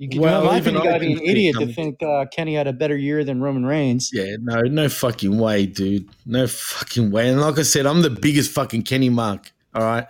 [0.00, 2.02] You, can, Well, well, I even think you got to be an idiot to think
[2.02, 4.08] uh, Kenny had a better year than Roman Reigns.
[4.10, 6.08] Yeah, no, no fucking way, dude.
[6.24, 7.28] No fucking way.
[7.28, 9.52] And like I said, I'm the biggest fucking Kenny mark.
[9.74, 10.06] All right.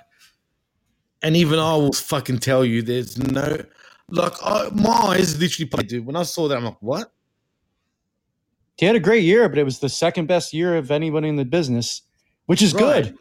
[1.23, 3.65] And even I will fucking tell you there's no
[4.11, 6.07] like I, my eyes literally played, dude.
[6.07, 7.13] When I saw that, I'm like, what?
[8.77, 11.35] He had a great year, but it was the second best year of anybody in
[11.35, 12.03] the business,
[12.47, 13.07] which is Right.
[13.07, 13.19] good.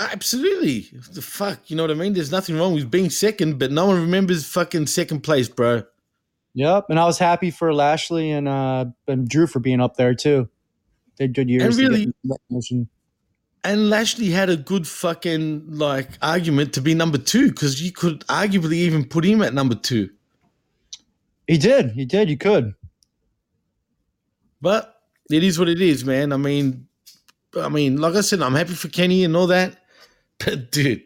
[0.00, 0.88] Absolutely.
[1.12, 2.12] The fuck, you know what I mean?
[2.12, 5.82] There's nothing wrong with being second, but no one remembers fucking second place, bro.
[6.54, 10.14] Yep, and I was happy for Lashley and uh and Drew for being up there
[10.14, 10.48] too.
[11.16, 11.64] They did good years.
[11.64, 12.12] And really-
[13.64, 18.20] And Lashley had a good fucking like argument to be number two because you could
[18.28, 20.10] arguably even put him at number two.
[21.46, 21.90] he did.
[21.92, 22.30] He did.
[22.30, 22.74] You could.
[24.60, 24.94] But
[25.30, 26.32] it is what it is, man.
[26.32, 26.86] I mean,
[27.56, 29.76] I mean, like I said, I'm happy for Kenny and all that.
[30.44, 31.04] But dude,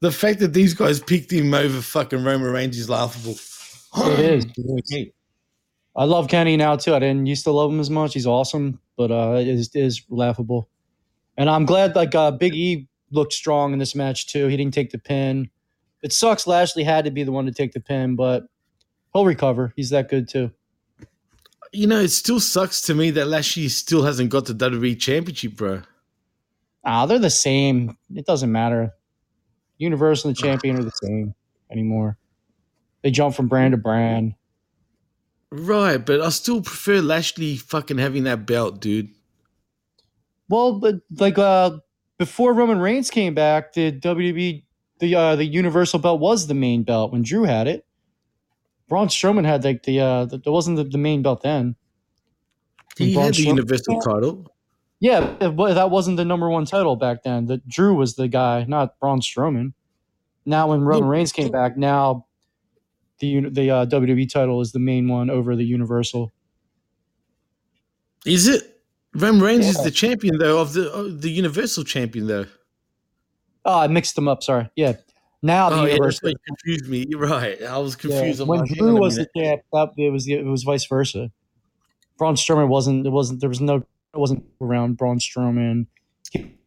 [0.00, 3.36] the fact that these guys picked him over fucking Roman Reigns is laughable.
[3.96, 4.44] It is.
[4.44, 5.12] It is.
[5.96, 6.94] I love Kenny now too.
[6.94, 8.14] I didn't used to love him as much.
[8.14, 10.68] He's awesome, but uh, it is, it is laughable.
[11.36, 14.46] And I'm glad like uh, Big E looked strong in this match too.
[14.46, 15.50] He didn't take the pin.
[16.02, 16.46] It sucks.
[16.46, 18.44] Lashley had to be the one to take the pin, but
[19.12, 19.72] he'll recover.
[19.76, 20.50] He's that good too.
[21.72, 25.56] You know, it still sucks to me that Lashley still hasn't got the WWE Championship,
[25.56, 25.82] bro.
[26.84, 27.96] Ah, they're the same.
[28.14, 28.92] It doesn't matter.
[29.78, 31.34] Universal and the champion are the same
[31.70, 32.18] anymore.
[33.02, 34.34] They jump from brand to brand.
[35.50, 39.08] Right, but I still prefer Lashley fucking having that belt, dude.
[40.48, 41.78] Well, but like uh
[42.18, 44.64] before Roman Reigns came back, the WWE
[44.98, 47.86] the uh the Universal belt was the main belt when Drew had it.
[48.88, 51.76] Braun Strowman had like the uh the, that wasn't the, the main belt then.
[52.98, 54.52] He had the Strowman- Universal title.
[55.00, 57.46] Yeah, it, wa- that wasn't the number one title back then.
[57.46, 59.72] The Drew was the guy, not Braun Strowman.
[60.44, 62.26] Now when Roman Reigns came back, now
[63.18, 66.32] the the uh, WWE title is the main one over the Universal.
[68.26, 68.62] Is it?
[69.14, 72.46] Roman Reigns is the champion though of the of the Universal champion though.
[73.64, 74.42] Oh, I mixed them up.
[74.42, 74.70] Sorry.
[74.76, 74.94] Yeah.
[75.42, 76.30] Now the Oh Universal.
[76.30, 77.06] what confused me.
[77.08, 77.60] You're right.
[77.62, 78.40] I was confused.
[78.40, 81.30] I'm When like, Drew was the champ, that, it was it was vice versa.
[82.18, 83.06] Braun Strowman wasn't.
[83.06, 83.40] It wasn't.
[83.40, 83.82] There was no.
[84.14, 85.86] It wasn't around Braun Strowman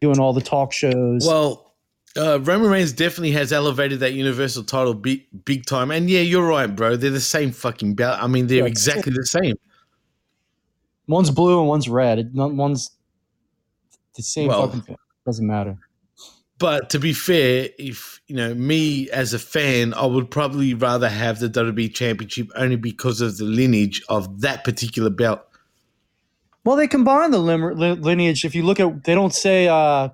[0.00, 1.26] doing all the talk shows.
[1.26, 1.74] Well,
[2.16, 5.90] uh, Roman Reigns definitely has elevated that Universal title big, big time.
[5.90, 6.96] And yeah, you're right, bro.
[6.96, 8.18] They're the same fucking belt.
[8.22, 8.64] I mean, they're Yeah.
[8.66, 9.56] exactly the same.
[11.06, 12.30] one's blue and one's red.
[12.34, 12.90] One's
[14.16, 14.96] the same Well- fucking thing.
[15.26, 15.78] Doesn't matter.
[16.58, 21.08] But to be fair, if you know me as a fan, I would probably rather
[21.10, 25.40] have the WWE Championship only because of the lineage of that particular belt.
[26.64, 28.44] Well, they combine the lim- lineage.
[28.44, 30.08] If you look at, they don't say uh,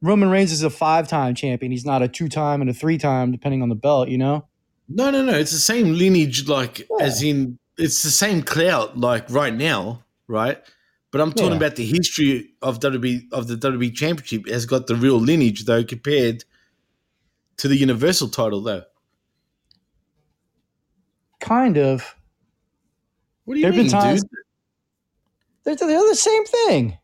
[0.00, 1.70] Roman Reigns is a five-time champion.
[1.70, 4.08] He's not a two-time and a three-time, depending on the belt.
[4.08, 4.46] You know.
[4.88, 5.32] No, no, no.
[5.38, 10.58] It's the same lineage, like as in it's the same clout, like right now, right?
[11.12, 11.56] But I'm talking Yeah.
[11.58, 15.84] about the history of WWE of the WWE Championship has got the real lineage though,
[15.84, 16.44] compared
[17.58, 18.82] to the Universal title though.
[21.40, 22.16] Kind of.
[23.44, 24.30] What do you There've been mean, times- dude?
[25.64, 26.98] They're, they're the same thing.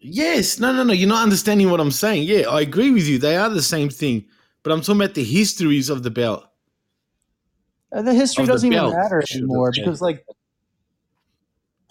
[0.00, 0.92] Yes, no, no, no.
[0.92, 2.22] You're not understanding what I'm saying.
[2.24, 3.18] Yeah, I agree with you.
[3.18, 4.24] They are the same thing,
[4.62, 6.44] but I'm talking about the histories of the belt.
[7.94, 10.24] Uh, The history Of doesn't even matter anymore because like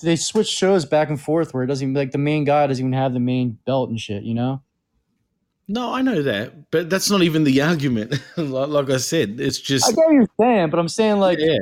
[0.01, 2.83] they switch shows back and forth where it doesn't even like the main guy doesn't
[2.83, 4.23] even have the main belt and shit.
[4.23, 4.63] You know.
[5.67, 8.19] No, I know that, but that's not even the argument.
[8.37, 9.85] like, like I said, it's just.
[9.85, 11.59] I get what you're saying, but I'm saying like yeah.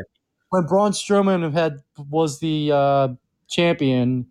[0.49, 3.07] when Braun Strowman had was the uh,
[3.49, 4.27] champion,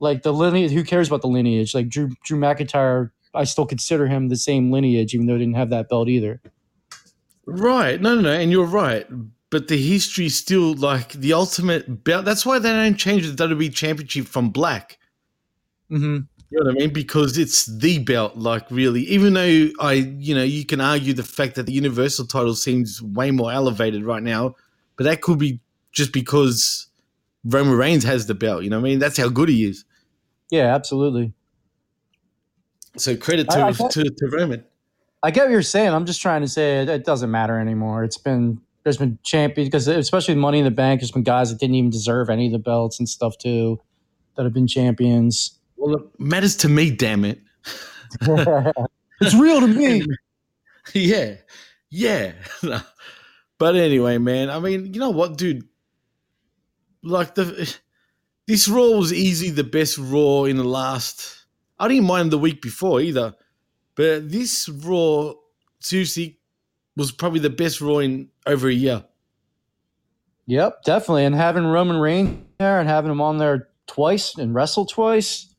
[0.00, 0.72] like the lineage.
[0.72, 1.74] Who cares about the lineage?
[1.74, 5.56] Like Drew Drew McIntyre, I still consider him the same lineage, even though he didn't
[5.56, 6.40] have that belt either.
[7.46, 8.00] Right.
[8.00, 8.32] No, no, no.
[8.32, 9.06] And you're right.
[9.50, 12.24] But the history still like the ultimate belt.
[12.24, 14.98] That's why they don't change the WWE Championship from black.
[15.90, 16.24] Mm-hmm.
[16.50, 16.92] You know what I mean?
[16.92, 19.02] Because it's the belt, like really.
[19.02, 23.02] Even though I, you know, you can argue the fact that the Universal title seems
[23.02, 24.54] way more elevated right now,
[24.96, 25.60] but that could be
[25.92, 26.86] just because
[27.44, 28.62] Roman Reigns has the belt.
[28.62, 28.98] You know what I mean?
[28.98, 29.84] That's how good he is.
[30.50, 31.32] Yeah, absolutely.
[32.96, 34.64] So credit to I- I thought- to, to Roman.
[35.22, 35.88] I get what you're saying.
[35.92, 38.04] I'm just trying to say it, it doesn't matter anymore.
[38.04, 41.58] It's been there's been champions because especially Money in the Bank, there's been guys that
[41.58, 43.80] didn't even deserve any of the belts and stuff too,
[44.36, 45.58] that have been champions.
[45.76, 46.90] Well, it matters to me.
[46.92, 47.40] Damn it.
[48.20, 50.02] it's real to me.
[50.94, 51.34] yeah,
[51.90, 52.32] yeah.
[53.58, 54.48] but anyway, man.
[54.48, 55.66] I mean, you know what, dude?
[57.02, 57.74] Like the
[58.46, 61.46] this Raw was easily the best Raw in the last.
[61.78, 63.34] I didn't mind the week before either,
[63.94, 65.34] but this Raw
[65.80, 66.38] seriously
[66.96, 69.04] was probably the best Raw in over a year.
[70.46, 71.24] Yep, definitely.
[71.24, 75.54] And having Roman Reigns there and having him on there twice and wrestle twice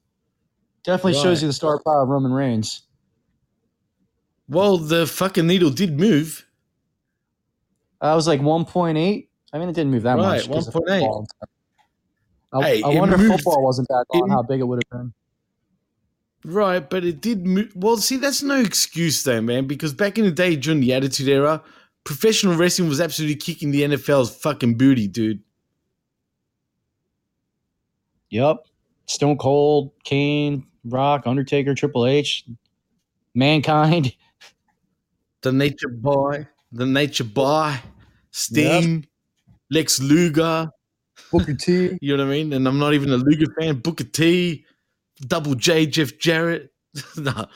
[0.84, 2.84] definitely shows you the star power of Roman Reigns.
[4.48, 6.46] Well, the fucking needle did move.
[8.00, 9.28] I was like 1.8.
[9.54, 10.48] I mean, it didn't move that much.
[10.48, 10.66] Right, much.
[10.66, 11.26] 'cause 1.8.
[12.62, 15.00] I, Hey, I wonder if football wasn't back on it- how big it would have
[15.02, 15.14] been.
[16.46, 17.72] Right, but it did move.
[17.76, 21.28] Well, see, that's no excuse though, man, because back in the day during the Attitude
[21.28, 21.62] Era,
[22.04, 25.42] professional wrestling was absolutely kicking the NFL's fucking booty, dude.
[28.30, 28.58] Yep.
[29.08, 32.46] Stone Cold, Kane, Rock, Undertaker, Triple H,
[33.34, 34.14] Mankind.
[35.42, 37.80] The Nature Boy, the Nature Boy,
[38.32, 39.06] Sting,
[39.70, 40.72] Lex Luger.
[41.32, 41.98] Booker T.
[42.02, 42.54] You know what I mean?
[42.54, 43.80] And I'm not even a Luger fan.
[43.80, 44.66] Booker T,
[45.22, 46.72] Double J, Jeff Jarrett.
[47.18, 47.48] no,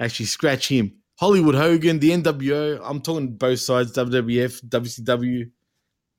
[0.00, 0.92] actually, scratch him.
[1.18, 2.80] Hollywood Hogan, the NWO.
[2.84, 5.50] I'm talking both sides, WWF, WCW.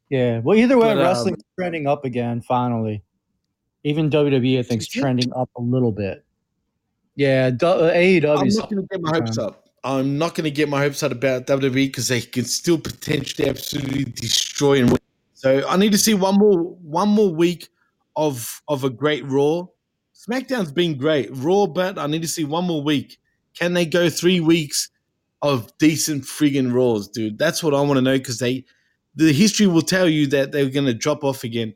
[0.10, 0.40] Yeah.
[0.40, 3.04] Well, either way, But, um, wrestling's trending up again, finally.
[3.84, 6.26] Even WWE, I think, is trending up a little bit.
[7.16, 8.40] Yeah, uh, AEW.
[8.40, 9.70] I'm not going to get my hopes up.
[9.84, 13.48] I'm not going to get my hopes up about WWE because they can still potentially
[13.48, 15.00] absolutely destroy and win.
[15.40, 17.70] So I need to see one more one more week
[18.18, 19.68] of of a great Raw.
[20.14, 23.20] SmackDown's been great, Raw, but I need to see one more week.
[23.57, 24.90] Can they go three weeks
[25.41, 27.38] of decent friggin' Raws, dude?
[27.38, 28.66] That's what I want to know because they
[29.16, 31.74] the history will tell you that they're going to drop off again.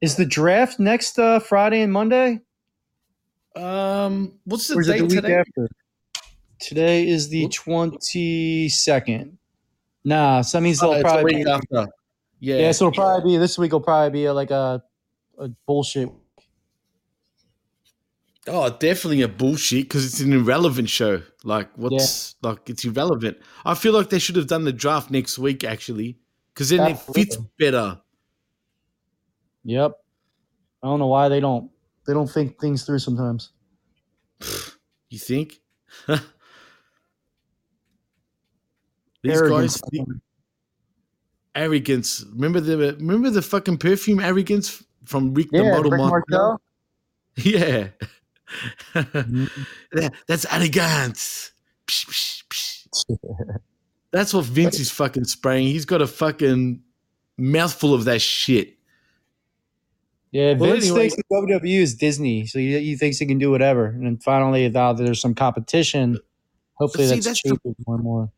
[0.00, 2.38] Is the draft next uh, Friday and Monday?
[3.56, 5.34] Um, what's the Or is it date the today?
[5.34, 5.68] after?
[6.60, 9.38] Today is the twenty second.
[10.04, 11.88] Nah, so that means Oh, they'll it's a probably week be, after.
[12.40, 12.72] Yeah, yeah.
[12.72, 13.72] So it'll probably be this week.
[13.72, 14.82] Will probably be like a,
[15.38, 16.08] a bullshit.
[18.48, 21.22] Oh, definitely a bullshit because it's an irrelevant show.
[21.42, 23.38] Like, what's like it's irrelevant.
[23.64, 26.18] I feel like they should have done the draft next week actually,
[26.54, 28.00] because then it fits better.
[29.64, 29.92] Yep.
[30.82, 31.70] I don't know why they don't
[32.06, 33.50] they don't think things through sometimes.
[35.08, 35.60] You think?
[36.08, 36.18] These
[39.24, 39.80] Arrogance.
[39.80, 40.20] guys, the
[41.56, 42.24] arrogance.
[42.34, 46.38] Remember the remember the fucking perfume arrogance from Rick the Yeah, Model Rick Martel?
[46.38, 46.60] Martel.
[47.38, 47.88] Yeah,
[48.94, 49.46] Mm-hmm.
[49.92, 51.52] That- that's arrogance.
[51.86, 53.56] Psh, psh, psh.
[54.12, 55.66] That's what Vince is fucking spraying.
[55.66, 56.80] He's got a fucking
[57.36, 58.74] mouthful of that shit.
[60.32, 61.22] Yeah, Well, Vince anyway- thinks the
[61.62, 63.86] WWE is Disney, so he, he thinks he can do whatever.
[63.86, 66.18] And then finally, now there's some competition,
[66.74, 68.32] hopefully see, that's, that's the- more and more.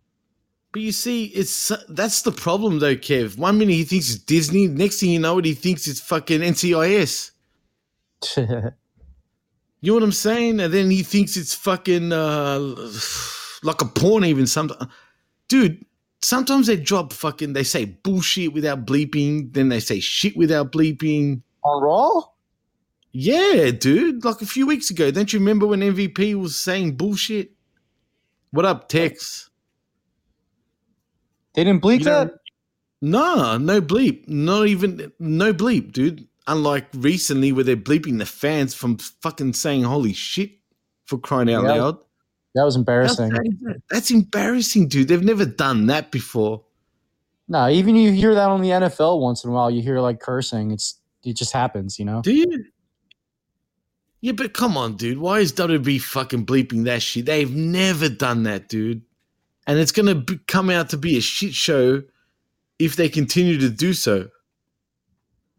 [0.73, 3.39] But you see, it's that's the problem though, Kev.
[3.39, 6.41] One minute he thinks it's Disney, next thing you know it, he thinks it's fucking
[6.41, 7.31] NCIS.
[9.81, 10.61] You know what I'm saying?
[10.61, 12.59] And then he thinks it's fucking uh,
[13.63, 14.91] like a porn, even sometimes.
[15.47, 15.85] Dude,
[16.21, 21.43] sometimes they drop fucking, they say bullshit without bleeping, then they say shit without bleeping.
[21.63, 22.23] On Raw?
[23.13, 24.25] Yeah, dude.
[24.25, 27.53] Like a few weeks ago, don't you remember when MVP was saying bullshit?
[28.51, 29.48] What up, Tex?
[31.59, 32.35] They didn't bleep You know- that?
[33.03, 34.29] Nah, no bleep.
[34.29, 36.29] Not even no bleep, dude.
[36.47, 40.53] Unlike recently where they're bleeping the fans from fucking saying holy shit
[41.07, 41.75] for crying out Yeah.
[41.83, 41.99] loud.
[42.55, 43.33] That was embarrassing.
[43.91, 45.09] that's embarrassing, dude.
[45.09, 46.63] They've never done that before.
[47.49, 49.69] No, even you hear that on the NFL once in a while.
[49.69, 50.71] You hear like cursing.
[50.71, 52.23] It's it just happens, you know.
[52.23, 52.67] Do you?
[54.21, 55.19] Yeah, but come on, dude.
[55.19, 57.27] Why is WWE fucking bleeping that shit?
[57.27, 59.03] They've never done that, dude.
[59.69, 62.03] And it's gonna be, come out to be a shit show
[62.79, 64.29] if they continue to do so.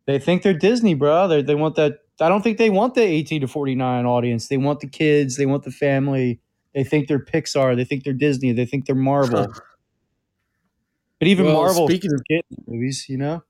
[0.07, 1.27] They think they're Disney, bro.
[1.27, 1.99] They they want that.
[2.19, 4.47] I don't think they want the eighteen to forty nine audience.
[4.47, 5.37] They want the kids.
[5.37, 6.39] They want the family.
[6.73, 7.75] They think they're Pixar.
[7.75, 8.51] They think they're Disney.
[8.51, 9.47] They think they're Marvel.
[11.19, 13.43] but even Well, Marvel speaking of- kids movies, you know.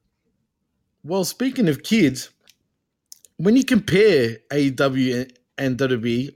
[1.04, 2.30] Well, speaking of kids,
[3.38, 6.36] when you compare AEW and WWE,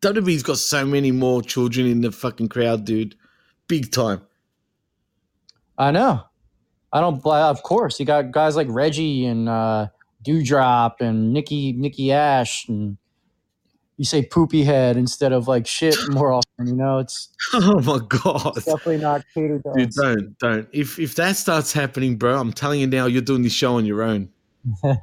[0.00, 3.16] WWE's got so many more children in the fucking crowd, dude.
[3.66, 4.22] Big time.
[5.76, 6.22] I know.
[6.92, 7.24] I don't.
[7.26, 9.88] Of course, you got guys like Reggie and uh,
[10.24, 12.96] Doudrop and Nikki Nikki Ash, and
[13.96, 16.68] you say poopy head instead of like shit more often.
[16.68, 18.54] You know, it's Oh my god.
[18.54, 20.68] definitely not catered to Dude, don't, don't.
[20.72, 23.84] If if that starts happening, bro, I'm telling you now, you're doing this show on
[23.84, 24.28] your own.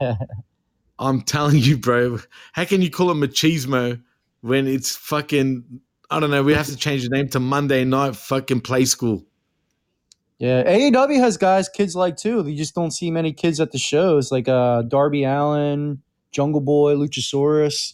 [1.00, 2.20] I'm telling you, bro.
[2.54, 4.02] How can you call it machismo
[4.42, 5.82] when it's fucking?
[6.10, 6.44] I don't know.
[6.44, 9.26] We have to change the name to Monday Night Fucking Play School.
[10.42, 12.48] Yeah, AEW has guys kids like too.
[12.48, 16.02] You just don't see many kids at the shows, like uh, Darby Allin,
[16.32, 17.94] Jungle Boy, Luchasaurus.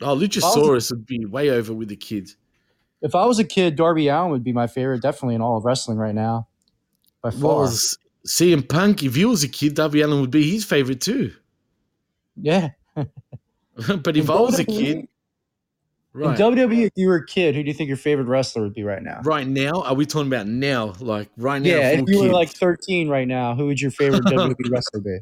[0.00, 2.36] Oh, Luchasaurus would be way over with the kids.
[3.02, 5.64] If I was a kid, Darby Allin would be my favorite, definitely in all of
[5.64, 6.46] wrestling right now,
[7.22, 7.40] by far.
[7.40, 7.78] Well,
[8.24, 11.32] CM Punk, if he was a kid, Darby Allin would be his favorite too.
[12.36, 15.08] yeah, but if I was a kid,
[16.12, 18.62] right, In WWE, if you were a kid, who do you think your favorite wrestler
[18.62, 19.20] would be right now?
[19.24, 20.94] right now, are we talking about now?
[21.00, 21.68] Like right now?
[21.68, 25.18] yeah, if you were like 13 right now, who would your favorite WWE wrestler be?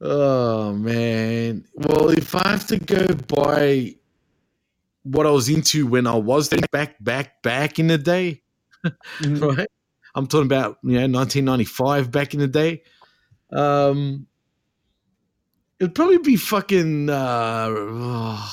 [0.00, 1.64] Oh man.
[1.74, 3.94] Well, if I have to go by
[5.04, 8.42] what I was into when I was back back back in the day,
[9.20, 9.40] Mhm.
[9.56, 9.68] right?
[10.14, 12.82] I'm talking about you know 1995 back in the day.
[13.52, 14.26] Um,
[15.78, 17.08] it'd probably be fucking.
[17.08, 18.48] Uh,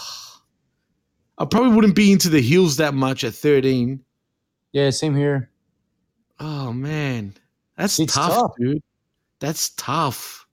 [1.38, 4.00] I probably wouldn't be into the heels that much at 13.
[4.72, 5.50] Yeah, same here.
[6.40, 7.34] Oh man,
[7.78, 8.52] that's tough, tough.
[8.58, 8.84] dude.
[9.40, 10.48] That's tough.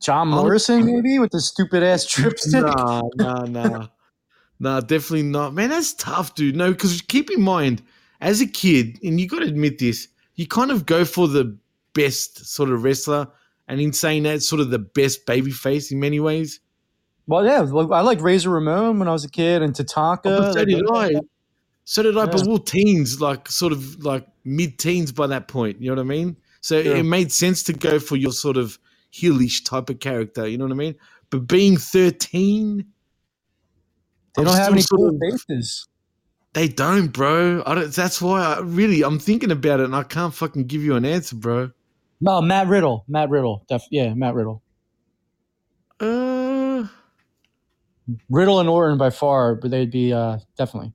[0.00, 2.62] John Morrison, maybe with the stupid ass drip stick.
[2.62, 3.88] Nah, nah, nah.
[4.58, 5.54] nah, definitely not.
[5.54, 6.56] Man, that's tough, dude.
[6.56, 7.82] No, because keep in mind,
[8.20, 11.56] as a kid, and you got to admit this, you kind of go for the
[11.92, 13.28] best sort of wrestler,
[13.68, 16.60] and in saying that, sort of the best baby face in many ways.
[17.26, 20.22] Well, yeah, I liked Razor Ramon when I was a kid, and Tatanka.
[20.24, 21.12] But so did I.
[21.84, 22.26] So did I.
[22.26, 22.44] But Yeah.
[22.46, 25.80] we we're teens, like sort of like mid-teens by that point.
[25.80, 26.36] You know what I mean?
[26.60, 26.94] So Yeah.
[26.96, 28.78] it made sense to go for your sort of
[29.12, 30.46] heelish type of character.
[30.46, 30.94] You know what I mean?
[31.30, 32.86] But being thirteen,
[34.36, 35.86] They I'm don't have any cool of- faces.
[36.52, 37.62] They don't, bro.
[37.64, 40.82] I don't, that's why I really I'm thinking about it, and I can't fucking give
[40.82, 41.70] you an answer, bro.
[42.20, 43.04] No, Matt Riddle.
[43.08, 43.64] Matt Riddle.
[43.68, 44.62] Def- yeah, Matt Riddle.
[46.00, 46.39] Uh,
[48.28, 50.92] Riddle and Orton by far, but they'd be uh, definitely.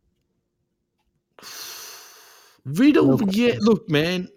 [2.65, 3.55] Riddle, No yeah.
[3.59, 4.27] Look, man.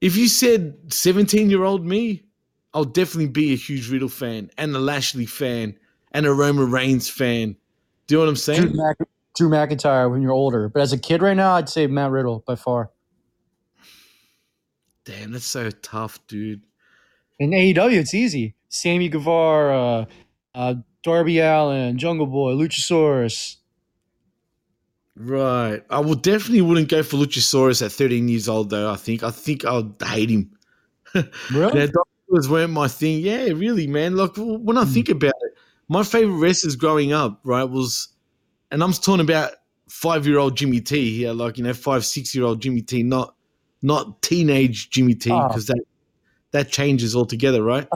[0.00, 2.24] If you said 17 year old me,
[2.72, 5.76] I'll definitely be a huge Riddle fan and a Lashley fan
[6.12, 7.56] and a Roman Reigns fan.
[8.06, 8.76] Do you know what I'm Drew, saying?
[8.76, 12.10] Mac- Drew McIntyre when you're older, but as a kid right now, I'd say Matt
[12.10, 12.90] Riddle by far.
[15.04, 16.62] Damn, that's so tough, dude.
[17.38, 18.54] In AEW, it's easy.
[18.68, 20.06] Sammy Guevara,
[20.54, 23.56] uh, Darby Allin, Jungle Boy, Luchasaurus.
[25.16, 25.82] Right.
[25.90, 28.90] I will definitely wouldn't go for Luchasaurus at 13 years old, though.
[28.90, 29.22] I think.
[29.22, 30.50] I think I'd hate him.
[31.52, 31.88] Really?
[31.88, 33.20] Doctors weren't my thing.
[33.20, 34.16] Yeah, really, man.
[34.16, 34.78] Like when Hmm.
[34.78, 35.54] I think about it,
[35.88, 38.08] my favorite wrestlers growing up, right, was,
[38.70, 39.50] and I'm talking about
[39.88, 43.02] five year old Jimmy T here, like you know, five six year old Jimmy T,
[43.02, 43.34] not
[43.82, 45.48] not teenage Jimmy T, Oh.
[45.48, 45.82] because that
[46.52, 47.88] that changes altogether, right?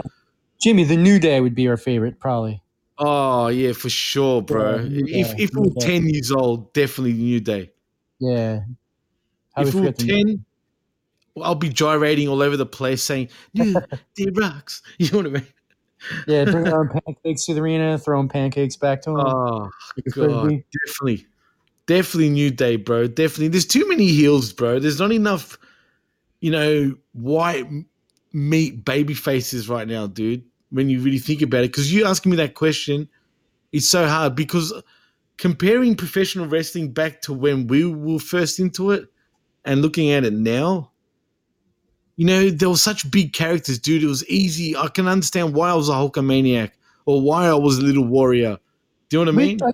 [0.61, 2.61] Jimmy, the New Day would be our favorite, probably.
[2.99, 4.77] Oh yeah, for sure, bro.
[4.77, 7.73] Yeah, if if we were ten years old, definitely New Day.
[8.21, 8.61] Yeah.
[9.55, 10.45] How if we we were ten.
[11.35, 13.81] well, I'll be gyrating all over the place saying, "New
[14.17, 15.47] Day rocks." You know what I mean?
[16.29, 19.21] Yeah, bring our pancakes to the arena, throwing pancakes back to him.
[19.21, 20.51] Oh like God,
[20.87, 21.27] definitely,
[21.87, 23.09] definitely new day, bro.
[23.09, 23.49] Definitely.
[23.49, 24.79] There's too many heels, bro.
[24.79, 25.59] There's not enough,
[26.41, 27.67] you know, white
[28.33, 30.45] meat baby faces right now, dude.
[30.75, 33.09] When you really think about it, because you asking me that question,
[33.71, 34.73] it's so hard because
[35.39, 39.07] comparing professional wrestling back to when we were first into it
[39.65, 40.91] and looking at it now.
[42.17, 44.03] You know, there were such big characters, dude.
[44.03, 44.77] It was easy.
[44.77, 46.71] I can understand why I was a Hulkamaniac
[47.07, 48.59] or why I was a little warrior.
[49.09, 49.63] Do you know what I mean?
[49.63, 49.73] I,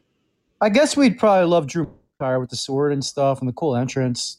[0.63, 1.87] I guess we'd probably love Drew
[2.21, 4.39] McIntyre with the sword and stuff and the cool entrance.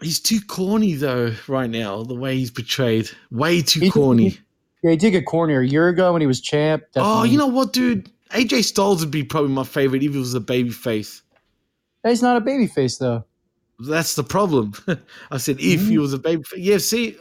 [0.00, 2.02] He's too corny though right now.
[2.02, 4.38] The way he's portrayed, way too He- corny.
[4.82, 6.84] Yeah, he did get cornier a year ago when he was champ.
[6.96, 8.10] Oh, you know what, dude?
[8.30, 11.22] AJ Styles would be probably my favorite even if he was a baby face.
[12.02, 13.24] he's not a baby face though.
[13.80, 14.72] That's the problem.
[15.30, 16.42] I said if he was a baby.
[16.42, 17.16] Fa- yeah, see,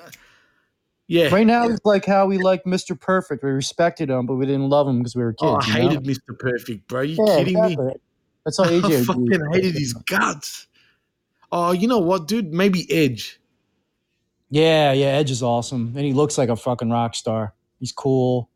[1.07, 1.25] yeah.
[1.25, 1.35] Mm-hmm.
[1.35, 2.99] Right now, it's like how we like Mr.
[2.99, 3.43] Perfect.
[3.43, 5.41] We respected him, but we didn't love him because we were kids.
[5.43, 5.89] oh, I you know?
[5.89, 6.37] hated Mr.
[6.37, 6.99] Perfect, bro.
[6.99, 7.77] Are you Yeah, kidding me?
[8.45, 10.67] That's how I AJ would fucking hated his guts.
[11.51, 12.53] Oh, you know what, dude?
[12.53, 13.38] Maybe Edge.
[14.49, 17.53] Yeah, yeah, Edge is awesome, and he looks like a fucking rock star.
[17.79, 18.49] He's cool.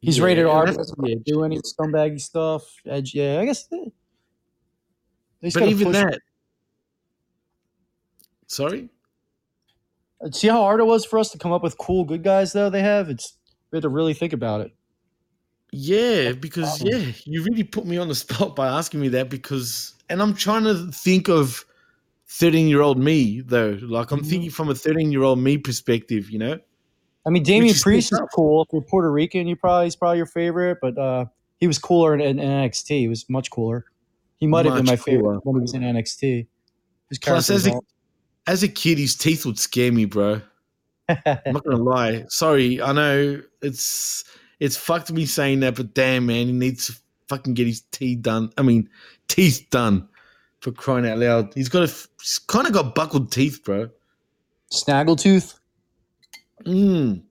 [0.00, 0.66] He's Yeah, rated R.
[0.66, 1.24] that's Doesn't the Edge.
[1.24, 2.62] do any scumbaggy stuff.
[2.84, 3.66] Edge, yeah, I guess.
[3.66, 3.92] They,
[5.40, 6.20] they But even that.
[8.46, 8.88] Sorry.
[10.30, 12.70] See how hard it was for us to come up with cool good guys, though.
[12.70, 13.08] They have.
[13.10, 13.34] It's
[13.70, 14.72] we had to really think about it.
[15.72, 19.94] Yeah, because yeah, you really put me on the spot by asking me that because
[20.08, 21.64] and I'm trying to think of
[22.34, 23.78] 13 year old me though.
[23.80, 24.14] Like Mm-hmm.
[24.14, 26.58] I'm thinking from a 13 year old me perspective, you know?
[27.26, 28.62] I mean, Damian is Priest is cool.
[28.62, 31.26] If you're Puerto Rican, you probably he's probably your favorite, but uh,
[31.58, 32.98] he was cooler in, in NXT.
[32.98, 33.86] He was much cooler.
[34.36, 36.46] He might have been my favorite when he was in NXT.
[37.08, 37.80] His Plus as a
[38.46, 40.42] as a kid his teeth would scare me, bro.
[41.08, 42.26] I'm not gonna lie.
[42.28, 44.24] Sorry, I know it's
[44.60, 46.96] it's fucked me saying that, but damn man, he needs to
[47.28, 48.52] fucking get his teeth done.
[48.58, 48.90] I mean,
[49.28, 50.08] teeth done
[50.64, 51.52] for crying out loud.
[51.54, 53.90] He's got a he's kind of got buckled teeth, bro.
[54.72, 55.58] Snaggletooth.
[56.66, 57.22] Mm.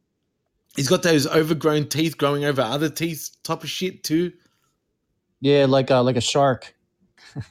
[0.76, 4.32] He's got those overgrown teeth growing over other teeth type of shit too.
[5.42, 6.76] Yeah, like a, like a shark.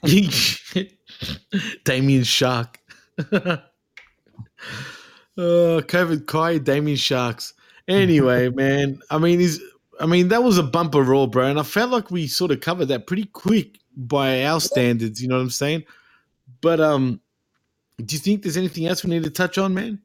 [1.84, 2.78] Damien Shark.
[3.32, 3.60] oh,
[5.36, 7.54] COVID Kai, Damien Sharks.
[7.88, 9.60] Anyway, man, I mean, he's,
[10.00, 12.60] I mean, that was a bumper raw, bro, and I felt like we sort of
[12.60, 15.20] covered that pretty quick by our standards.
[15.23, 15.85] You know what I'm saying?
[16.60, 17.20] But um,
[17.98, 20.01] Do you think there's anything else we need to touch on, man?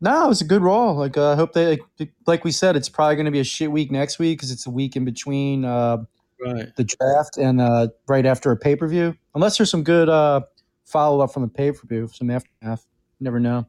[0.00, 0.90] No, it was a good Raw.
[0.92, 3.44] Like uh, I hope they like, like we said, it's probably going to be a
[3.44, 5.98] shit week next week because it's a week in between uh,
[6.38, 6.68] Right.
[6.76, 9.16] the draft and uh, right after a pay per view.
[9.34, 10.42] Unless there's some good uh,
[10.84, 12.84] follow up from the pay per view, some aftermath.
[13.20, 13.66] Never know.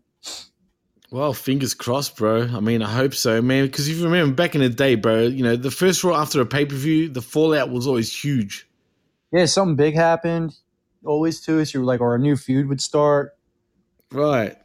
[1.10, 2.41] Well, fingers crossed, bro.
[2.41, 3.68] I mean, I hope so, man.
[3.68, 6.41] Because if you remember back in the day, bro, you know, the first Raw after
[6.41, 8.66] a pay per view, the fallout was always huge.
[9.32, 10.56] Yeah, something big happened.
[11.06, 11.64] Always too.
[11.66, 13.38] So you were like, or a new feud would start.
[14.12, 14.56] Right.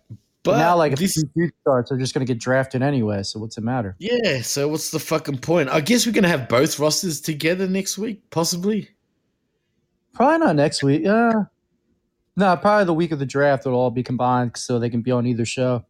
[0.45, 3.23] But But now, like, if this, feud starts, they're just going to get drafted anyway.
[3.23, 3.95] So what's the matter?
[4.01, 4.43] yeah.
[4.43, 5.69] So what's the fucking point?
[5.69, 8.89] I guess we're gonna have both rosters together next week, possibly.
[10.15, 11.07] Probably not next week.
[11.07, 11.43] Uh, yeah.
[12.37, 13.67] No, probably the week of the draft.
[13.67, 15.85] It'll all be combined so they can be on either show.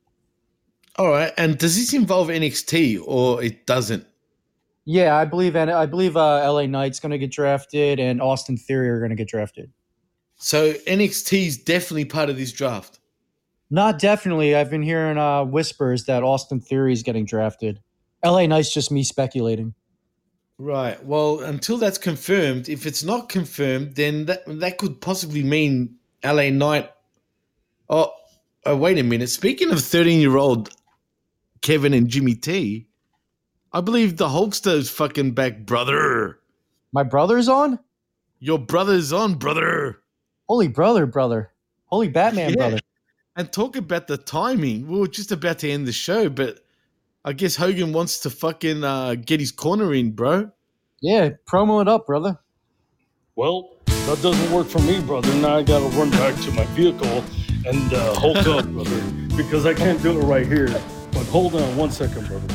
[0.96, 1.32] All right.
[1.38, 4.06] And does this involve NXT or it doesn't?
[4.84, 8.56] Yeah, I believe, and I believe uh, LA Knight's going to get drafted, and Austin
[8.56, 9.70] Theory are going to get drafted.
[10.36, 12.98] So NXT is definitely part of this draft.
[13.70, 14.56] Not definitely.
[14.56, 17.80] I've been hearing uh, whispers that Austin Theory is getting drafted.
[18.24, 19.74] LA Knight's just me speculating.
[20.58, 21.02] Right.
[21.04, 26.50] Well, until that's confirmed, if it's not confirmed, then that that could possibly mean LA
[26.50, 26.90] Knight.
[27.88, 28.12] Oh,
[28.66, 29.28] oh wait a minute.
[29.28, 30.70] Speaking of thirteen-year-old
[31.62, 32.86] Kevin and Jimmy T,
[33.72, 36.38] I believe the Hulkster's fucking back, brother.
[36.92, 37.78] My brother's on.
[38.38, 40.00] Your brother's on, brother.
[40.48, 41.52] Holy brother, brother.
[41.86, 42.56] Holy Batman, Yeah.
[42.56, 42.78] brother.
[43.36, 44.86] And talk about the timing.
[44.88, 46.58] We were just about to end the show, but
[47.24, 50.50] I guess Hogan wants to fucking uh, get his corner in, bro.
[51.00, 52.38] Yeah, promo it up, brother.
[53.36, 55.32] Well, that doesn't work for me, brother.
[55.36, 57.24] Now I gotta run back to my vehicle
[57.64, 59.00] and uh, Hulk up, brother,
[59.36, 60.68] because I can't do it right here.
[61.12, 62.46] But hold on one second, brother.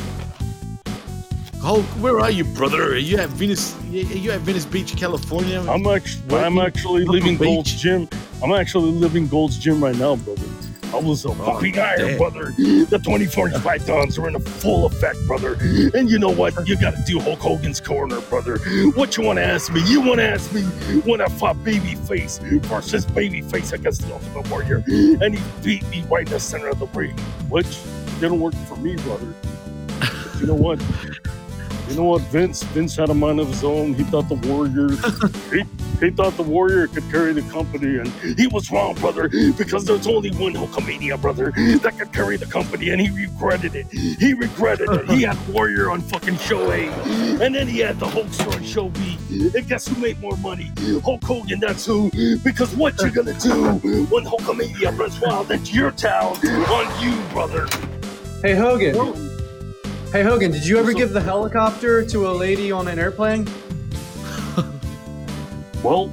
[1.60, 2.92] Hulk, where are you, brother?
[2.92, 3.74] Are you at Venice?
[3.90, 5.60] You at Venice Beach, California?
[5.68, 7.46] I'm actually, I'm actually leaving Beach.
[7.46, 8.08] Gold's Gym.
[8.42, 10.46] I'm actually leaving Gold's Gym right now, brother.
[10.94, 12.18] I was a oh, fucking iron, damn.
[12.18, 12.52] brother.
[12.56, 15.58] The 24 pythons are in full effect, brother.
[15.94, 16.66] And you know what?
[16.66, 18.58] You got to do Hulk Hogan's corner, brother.
[18.94, 19.82] What you want to ask me?
[19.86, 20.62] You want to ask me
[21.02, 26.26] when I fought Babyface versus Babyface against the Ultimate Warrior, and he beat me right
[26.26, 27.18] in the center of the ring,
[27.50, 27.80] which
[28.20, 29.34] didn't work for me, brother.
[30.00, 30.80] But you know what?
[31.88, 32.62] You know what, Vince?
[32.64, 33.94] Vince had a mind of his own.
[33.94, 34.90] He thought the Warrior,
[35.50, 38.08] he, he thought the Warrior could carry the company, and
[38.38, 39.28] he was wrong, brother.
[39.56, 41.50] Because there's only one Hulkamania, brother,
[41.80, 43.86] that could carry the company, and he regretted it.
[43.90, 45.08] He regretted it.
[45.08, 46.88] He had Warrior on fucking show A,
[47.42, 49.16] and then he had the Hulkster on show B.
[49.30, 50.70] And guess who made more money?
[51.02, 51.58] Hulk Hogan.
[51.58, 52.10] That's who.
[52.44, 53.72] Because what you're gonna do
[54.10, 57.66] when Hulkamania runs wild into your town on you, brother?
[58.42, 59.27] Hey, Hogan.
[60.12, 63.46] Hey, Hogan, did you ever give the helicopter to a lady on an airplane?
[65.82, 66.10] Well,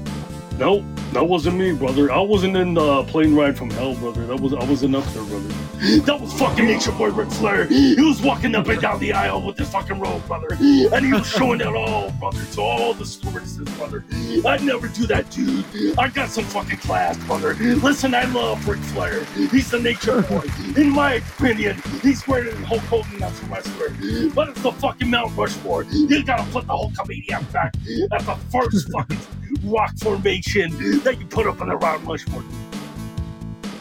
[0.57, 2.11] no, that wasn't me, brother.
[2.11, 4.25] I wasn't in the plane ride from hell, brother.
[4.25, 5.49] That was I wasn't up there, brother.
[6.05, 7.65] That was fucking Nature Boy Ric Flair.
[7.65, 11.13] He was walking up and down the aisle with his fucking robe, brother, and he
[11.13, 14.03] was showing it all, brother, to all the stewardesses, brother.
[14.45, 15.65] I'd never do that, dude.
[15.99, 17.53] I got some fucking class, brother.
[17.55, 19.25] Listen, I love Ric Flair.
[19.51, 20.45] He's the Nature Boy.
[20.77, 23.89] In my opinion, he's greater than Hulk Hogan as a wrestler.
[24.33, 25.83] But it's the fucking Mount Rushmore.
[25.83, 27.75] You gotta put the whole comedian back
[28.11, 29.19] at the first fucking
[29.63, 30.71] rock formation
[31.03, 32.43] that you put up on the Mount Rushmore.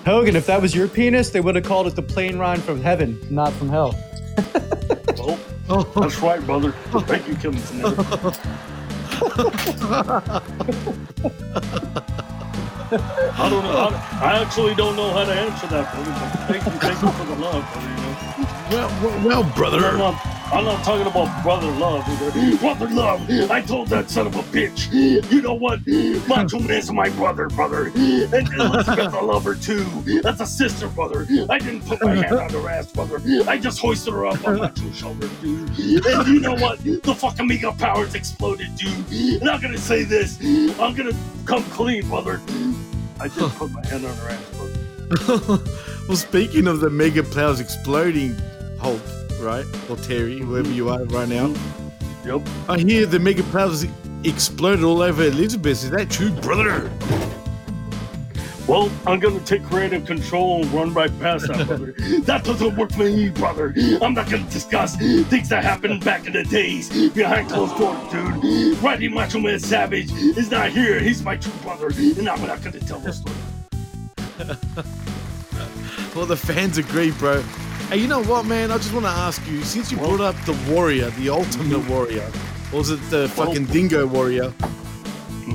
[0.05, 2.81] Hogan, if that was your penis, they would have called it the plane ride from
[2.81, 3.95] heaven, not from hell.
[5.67, 6.73] Well, that's right, brother.
[6.73, 7.97] Thank you, Kevin Snyder.
[13.37, 13.77] I don't know.
[13.77, 16.13] I, I actually don't know how to answer that, brother.
[16.53, 17.89] Thank you, thank you for the love, brother.
[17.89, 18.13] You know?
[18.71, 19.81] Well, well, well, I'm brother.
[20.53, 22.57] I'm not talking about brother love either.
[22.65, 23.29] Brother love.
[23.51, 24.93] I told that son of a bitch.
[25.31, 25.87] You know what?
[26.29, 26.66] Macho hmm.
[26.66, 27.87] Man is my brother, brother.
[27.95, 29.85] And Elizabeth, I love her lover too.
[30.23, 31.27] That's a sister, brother.
[31.49, 33.21] I didn't put my hand on her ass, brother.
[33.49, 35.69] I just hoisted her up on my two shoulders, dude.
[36.07, 36.79] And you know what?
[36.83, 39.41] The fucking mega powers exploded, dude.
[39.41, 40.39] And I'm gonna say this.
[40.79, 42.41] I'm gonna come clean, brother.
[43.21, 45.62] I did put my hand on her ass, brother.
[46.09, 48.37] well, speaking of the mega powers exploding,
[48.81, 49.01] Hulk,
[49.45, 49.66] right?
[49.89, 51.55] Or Terry, whoever you are right now.
[52.25, 52.43] Yep.
[52.69, 53.87] I hear the mega powers
[54.25, 55.85] exploded all over Elizabeth.
[55.85, 56.91] Is that true, brother?
[58.66, 61.93] Well, I'm gonna take creative control and run right past that, brother.
[62.23, 63.75] that doesn't work for me, brother.
[64.01, 68.79] I'm not gonna discuss things that happened back in the days behind closed doors, dude.
[68.79, 70.99] Rodney Macho Man Savage is not here.
[70.99, 73.37] He's my true brother, and I'm not gonna tell the story.
[76.15, 77.43] Well, the fans agree, bro.
[77.90, 78.70] Hey, you know what, man?
[78.70, 82.28] I just want to ask you, since you brought up the warrior, the ultimate warrior,
[82.73, 84.52] or was it the fucking dingo warrior?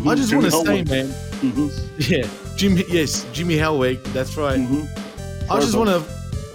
[0.08, 1.08] I just want to say, man.
[1.42, 1.72] Mhm.
[2.10, 2.78] Yeah, Jim.
[2.90, 4.02] Yes, Jimmy Hellwig.
[4.14, 4.60] That's right.
[4.60, 4.88] Mhm.
[5.50, 6.04] I just want to.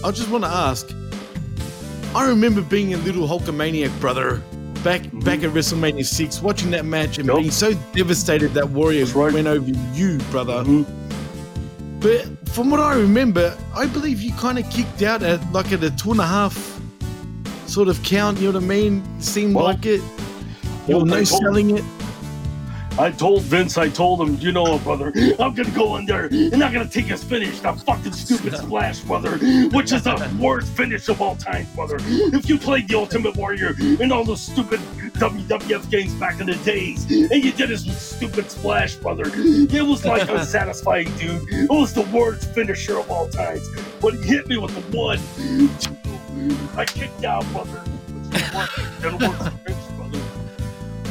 [0.04, 0.88] I just want to ask.
[2.14, 4.40] I remember being a little Hulkamaniac brother
[4.84, 7.38] back back at WrestleMania six, watching that match and Yup.
[7.38, 9.32] being so devastated that Warrior right.
[9.34, 10.62] went over you, brother.
[12.04, 15.82] But from what I remember, I believe you kind of kicked out at like at
[15.82, 16.54] a two and a half
[17.66, 18.38] sort of count.
[18.38, 19.20] You know what I mean?
[19.22, 20.02] Seemed Well, like it.
[20.86, 21.84] Well, were no selling it.
[22.96, 26.26] I told Vince, I told him, you know what, brother, I'm gonna go in there
[26.26, 29.36] and I'm gonna take his finish, that fucking stupid splash, brother,
[29.72, 31.96] which is the worst finish of all time, brother.
[32.00, 34.78] If you played the Ultimate Warrior in all those stupid
[35.14, 40.04] WWF games back in the days, and you did his stupid splash, brother, it was
[40.04, 41.42] like unsatisfying, dude.
[41.52, 43.68] It was the worst finisher of all times.
[44.00, 45.18] But he hit me with the one,
[45.80, 47.80] two, I kicked out, brother.
[47.80, 50.20] Which is the worst- the worst finish, brother.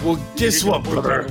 [0.06, 1.28] Well, guess what, brother?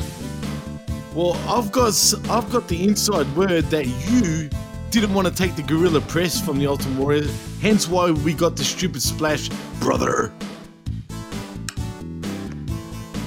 [1.15, 1.93] Well, I've got
[2.31, 4.49] I've got the inside word that you
[4.91, 7.29] didn't want to take the gorilla press from the Ultimate Warrior,
[7.61, 10.33] hence why we got the stupid splash, brother.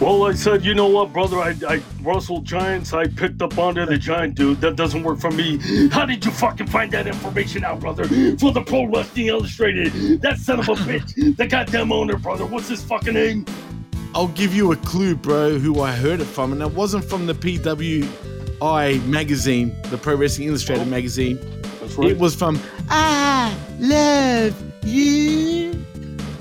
[0.02, 1.38] Well, I said, you know what, brother?
[1.38, 2.92] I, I wrestled giants.
[2.92, 4.60] I picked up onto the giant dude.
[4.62, 5.58] That doesn't work for me.
[5.90, 8.04] How did you fucking find that information out, brother?
[8.38, 10.22] For the Pro Wrestling Illustrated.
[10.22, 11.38] That son of a bitch.
[11.38, 12.46] The goddamn owner, brother.
[12.46, 13.46] What's his fucking name?
[14.16, 17.26] I'll give you a clue, bro, who I heard it from, and it wasn't from
[17.26, 21.38] the PWI magazine, the Pro Wrestling Illustrated magazine.
[21.82, 22.12] That's right.
[22.12, 22.58] It was from
[22.90, 24.56] I Love
[24.86, 25.45] You.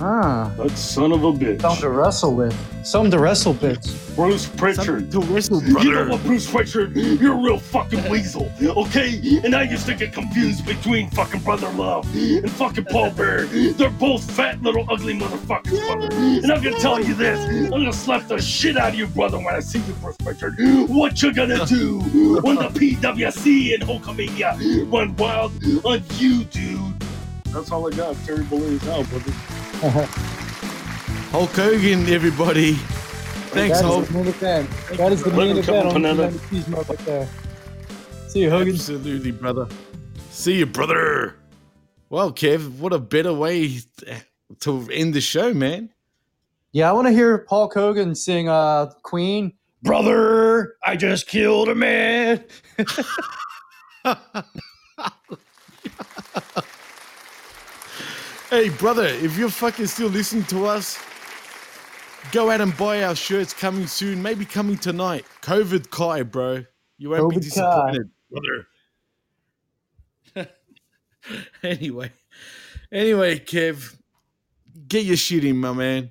[0.00, 1.60] Ah, that son of a bitch.
[1.62, 2.86] something to wrestle with.
[2.86, 4.00] Something to wrestle with.
[4.16, 5.10] Bruce Something Pritchard.
[5.12, 6.10] to wrestle, You know brother.
[6.10, 6.94] what, Bruce Prichard?
[6.96, 9.40] You're a real fucking weasel, okay?
[9.44, 13.46] And I used to get confused between fucking Brother Love and fucking Paul Bearer.
[13.46, 16.14] They're both fat little ugly motherfuckers, brother.
[16.14, 19.38] And I'm gonna tell you this: I'm gonna slap the shit out of you, brother,
[19.38, 20.56] when I see you, Bruce Prichard.
[20.88, 21.98] What you gonna do
[22.42, 25.52] when the PWC and Hulkamania run wild
[25.84, 26.80] on you, dude?
[27.46, 28.16] That's all I got.
[28.24, 29.32] Terry Bollea out, brother.
[31.30, 32.72] Hulk Hogan, everybody.
[33.52, 34.06] Thanks, That is Hulk.
[34.06, 34.70] the main event.
[34.96, 36.88] That is the Let main him come event on the Panetta.
[36.88, 37.28] Right there.
[38.28, 38.72] See you, Hogan.
[38.74, 39.68] Absolutely, brother.
[40.30, 41.34] See you, brother.
[42.08, 43.80] Well, Kev, what a better way
[44.60, 45.90] to end the show, man.
[46.72, 49.52] Yeah, I want to hear Paul Hogan sing uh, Queen.
[49.82, 52.42] Brother, I just killed a man.
[58.54, 60.96] Hey, brother, if you're fucking still listening to us,
[62.30, 65.24] go out and buy our shirts coming soon, maybe coming tonight.
[65.42, 66.64] COVID Kai, bro.
[66.96, 67.90] You won't be COVID Kai.
[67.90, 68.10] disappointed,
[70.36, 70.50] brother.
[71.64, 72.12] anyway,
[72.92, 73.96] anyway, Kev,
[74.86, 76.10] get your shit in, my man.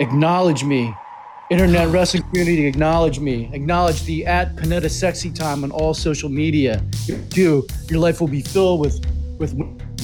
[0.00, 0.94] Acknowledge me.
[1.48, 3.48] Internet wrestling community, acknowledge me.
[3.54, 6.84] Acknowledge the at Panetta Sexy Time on all social media.
[6.92, 9.02] If you do, your life will be filled with
[9.38, 9.54] with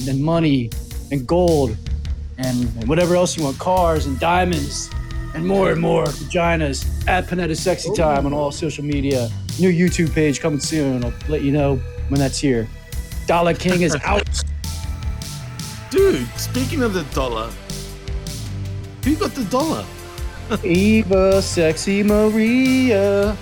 [0.07, 0.71] and money
[1.11, 1.77] and gold
[2.37, 4.89] and, whatever else you want, cars and diamonds
[5.35, 6.87] and more and more vaginas.
[7.07, 7.95] At Panetta Sexy oh.
[7.95, 9.29] Time on all social media.
[9.59, 11.03] New YouTube page coming soon.
[11.03, 11.75] I'll let you know
[12.09, 12.67] when that's here.
[13.27, 14.27] Dollar King is out.
[15.89, 17.51] Dude, speaking of the dollar,
[19.03, 19.85] who got the dollar?
[20.63, 23.37] Eva Sexy Maria.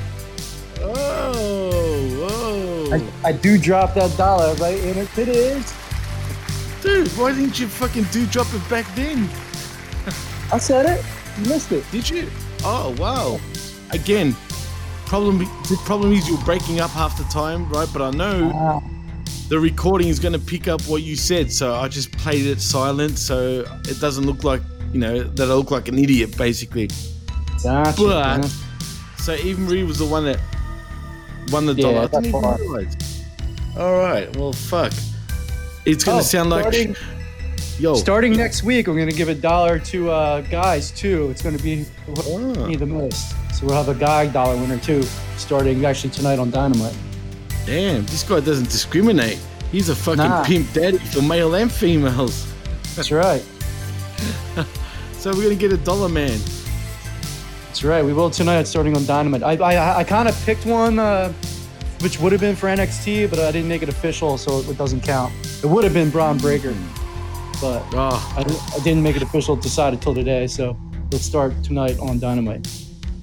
[0.81, 2.95] Oh, whoa.
[2.95, 5.78] I, I do drop that dollar right in her titties.
[6.81, 9.29] Dude, why didn't you fucking do drop it back then?
[10.51, 11.05] I said it.
[11.37, 11.83] You missed it.
[11.91, 12.29] Did you?
[12.63, 13.39] Oh wow!
[13.91, 14.33] Again,
[15.05, 15.39] problem.
[15.39, 17.87] The problem is you're breaking up half the time, right?
[17.91, 18.81] But I know Ah,
[19.49, 22.61] the recording is going to pick up what you said, so I just played it
[22.61, 24.61] silent, so it doesn't look like
[24.93, 26.89] you know that I look like an idiot, basically.
[27.61, 28.01] gotcha.
[28.01, 28.49] But gotcha.
[29.17, 30.39] so Eva Marie was the one that
[31.51, 32.01] won the Yeah, dollar.
[32.03, 33.23] I didn't even realize.
[33.77, 34.93] All right, well, fuck.
[35.91, 36.95] It's gonna Oh, sound like starting-
[37.79, 37.95] yo.
[37.95, 41.29] Starting next week, we're gonna give a dollar to uh, guys too.
[41.31, 42.77] It's gonna be what Ah.
[42.77, 43.31] the most.
[43.53, 45.03] So we'll have a guy dollar winner too,
[45.37, 46.95] starting actually tonight on Dynamite.
[47.65, 49.37] Damn, this guy doesn't discriminate.
[49.71, 50.43] He's a fucking Nah.
[50.43, 52.45] pimp daddy for male and females.
[52.95, 53.43] That's right.
[55.19, 56.39] So we're gonna get a dollar man.
[57.67, 58.03] That's right.
[58.05, 59.43] We will tonight, starting on Dynamite.
[59.43, 61.33] I I, I kind of picked one, uh,
[62.01, 65.01] which would have been for NXT, but I didn't make it official, so it doesn't
[65.01, 65.33] count.
[65.63, 66.73] It would have been Bron Breakker,
[67.61, 68.41] but Oh, I,
[68.75, 69.55] I didn't make it official.
[69.55, 70.77] Decided till today, so
[71.11, 72.67] let's start tonight on Dynamite.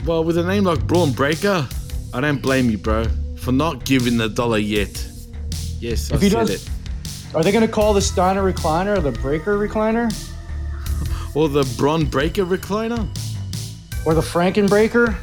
[0.05, 1.66] well, with a name like Bron Breakker,
[2.12, 3.05] I don't blame you, bro,
[3.39, 5.07] for not giving the dollar yet.
[5.81, 6.70] Yes, I If he said does- it.
[7.35, 10.11] Are they gonna call the Steiner recliner the Breaker recliner
[11.35, 13.07] Or the Bron Breakker recliner.
[14.07, 15.16] or the Franken Breaker?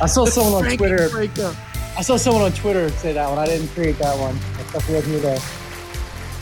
[0.00, 1.08] I saw someone on Twitter.
[1.10, 1.56] Breaker.
[1.96, 3.38] I saw someone on Twitter say that one.
[3.38, 4.38] I didn't create that one.
[4.72, 5.38] That's had here today.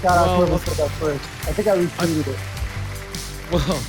[0.02, 1.24] Shout out whoever said that first.
[1.48, 3.52] I think I retweeted it.
[3.52, 3.82] Well,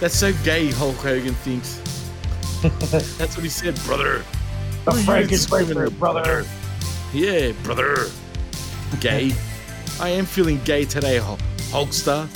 [0.00, 1.76] that's so gay, Hulk Hogan thinks.
[3.18, 4.24] that's what he said, brother.
[4.84, 5.66] The Frankenstein
[5.98, 6.44] brother.
[7.12, 8.06] Yeah, brother.
[9.00, 9.32] Gay.
[10.00, 11.38] I am feeling gay today, Hul-
[11.70, 12.26] Hulkster.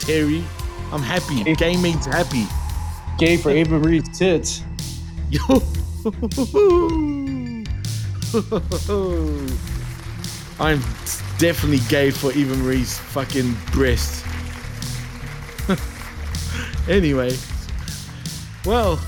[0.00, 0.42] Terry.
[0.90, 1.44] I'm happy.
[1.54, 2.46] Gay means happy.
[3.18, 4.62] Gay for Eva Marie's tits.
[5.30, 5.62] Yo.
[10.58, 10.80] I'm
[11.38, 14.26] definitely gay for Eva Marie's fucking breast.
[16.88, 17.36] anyway,
[18.64, 18.98] well,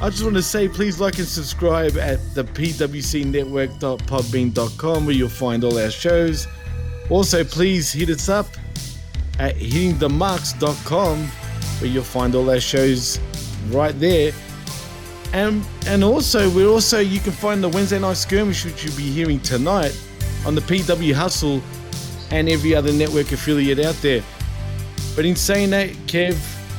[0.00, 5.64] I just want to say please like and subscribe at the pwcnetwork.podbean.com where you'll find
[5.64, 6.46] all our shows.
[7.10, 8.46] Also, please hit us up
[9.40, 13.18] at hittingthemarks.com where you'll find all our shows
[13.70, 14.32] right there.
[15.32, 19.10] And and also we're also you can find the Wednesday night skirmish which you'll be
[19.10, 19.98] hearing tonight
[20.44, 21.62] on the PW Hustle
[22.30, 24.22] and every other network affiliate out there.
[25.14, 26.36] But in saying that, Kev,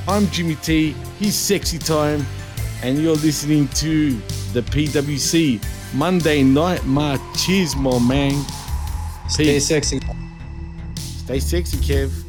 [0.07, 2.25] I'm Jimmy T, he's Sexy Time,
[2.81, 4.11] and you're listening to
[4.53, 5.63] the PWC
[5.93, 8.43] Monday Night Machismo, man.
[9.29, 9.99] Stay sexy.
[10.97, 12.22] Stay sexy, Kev.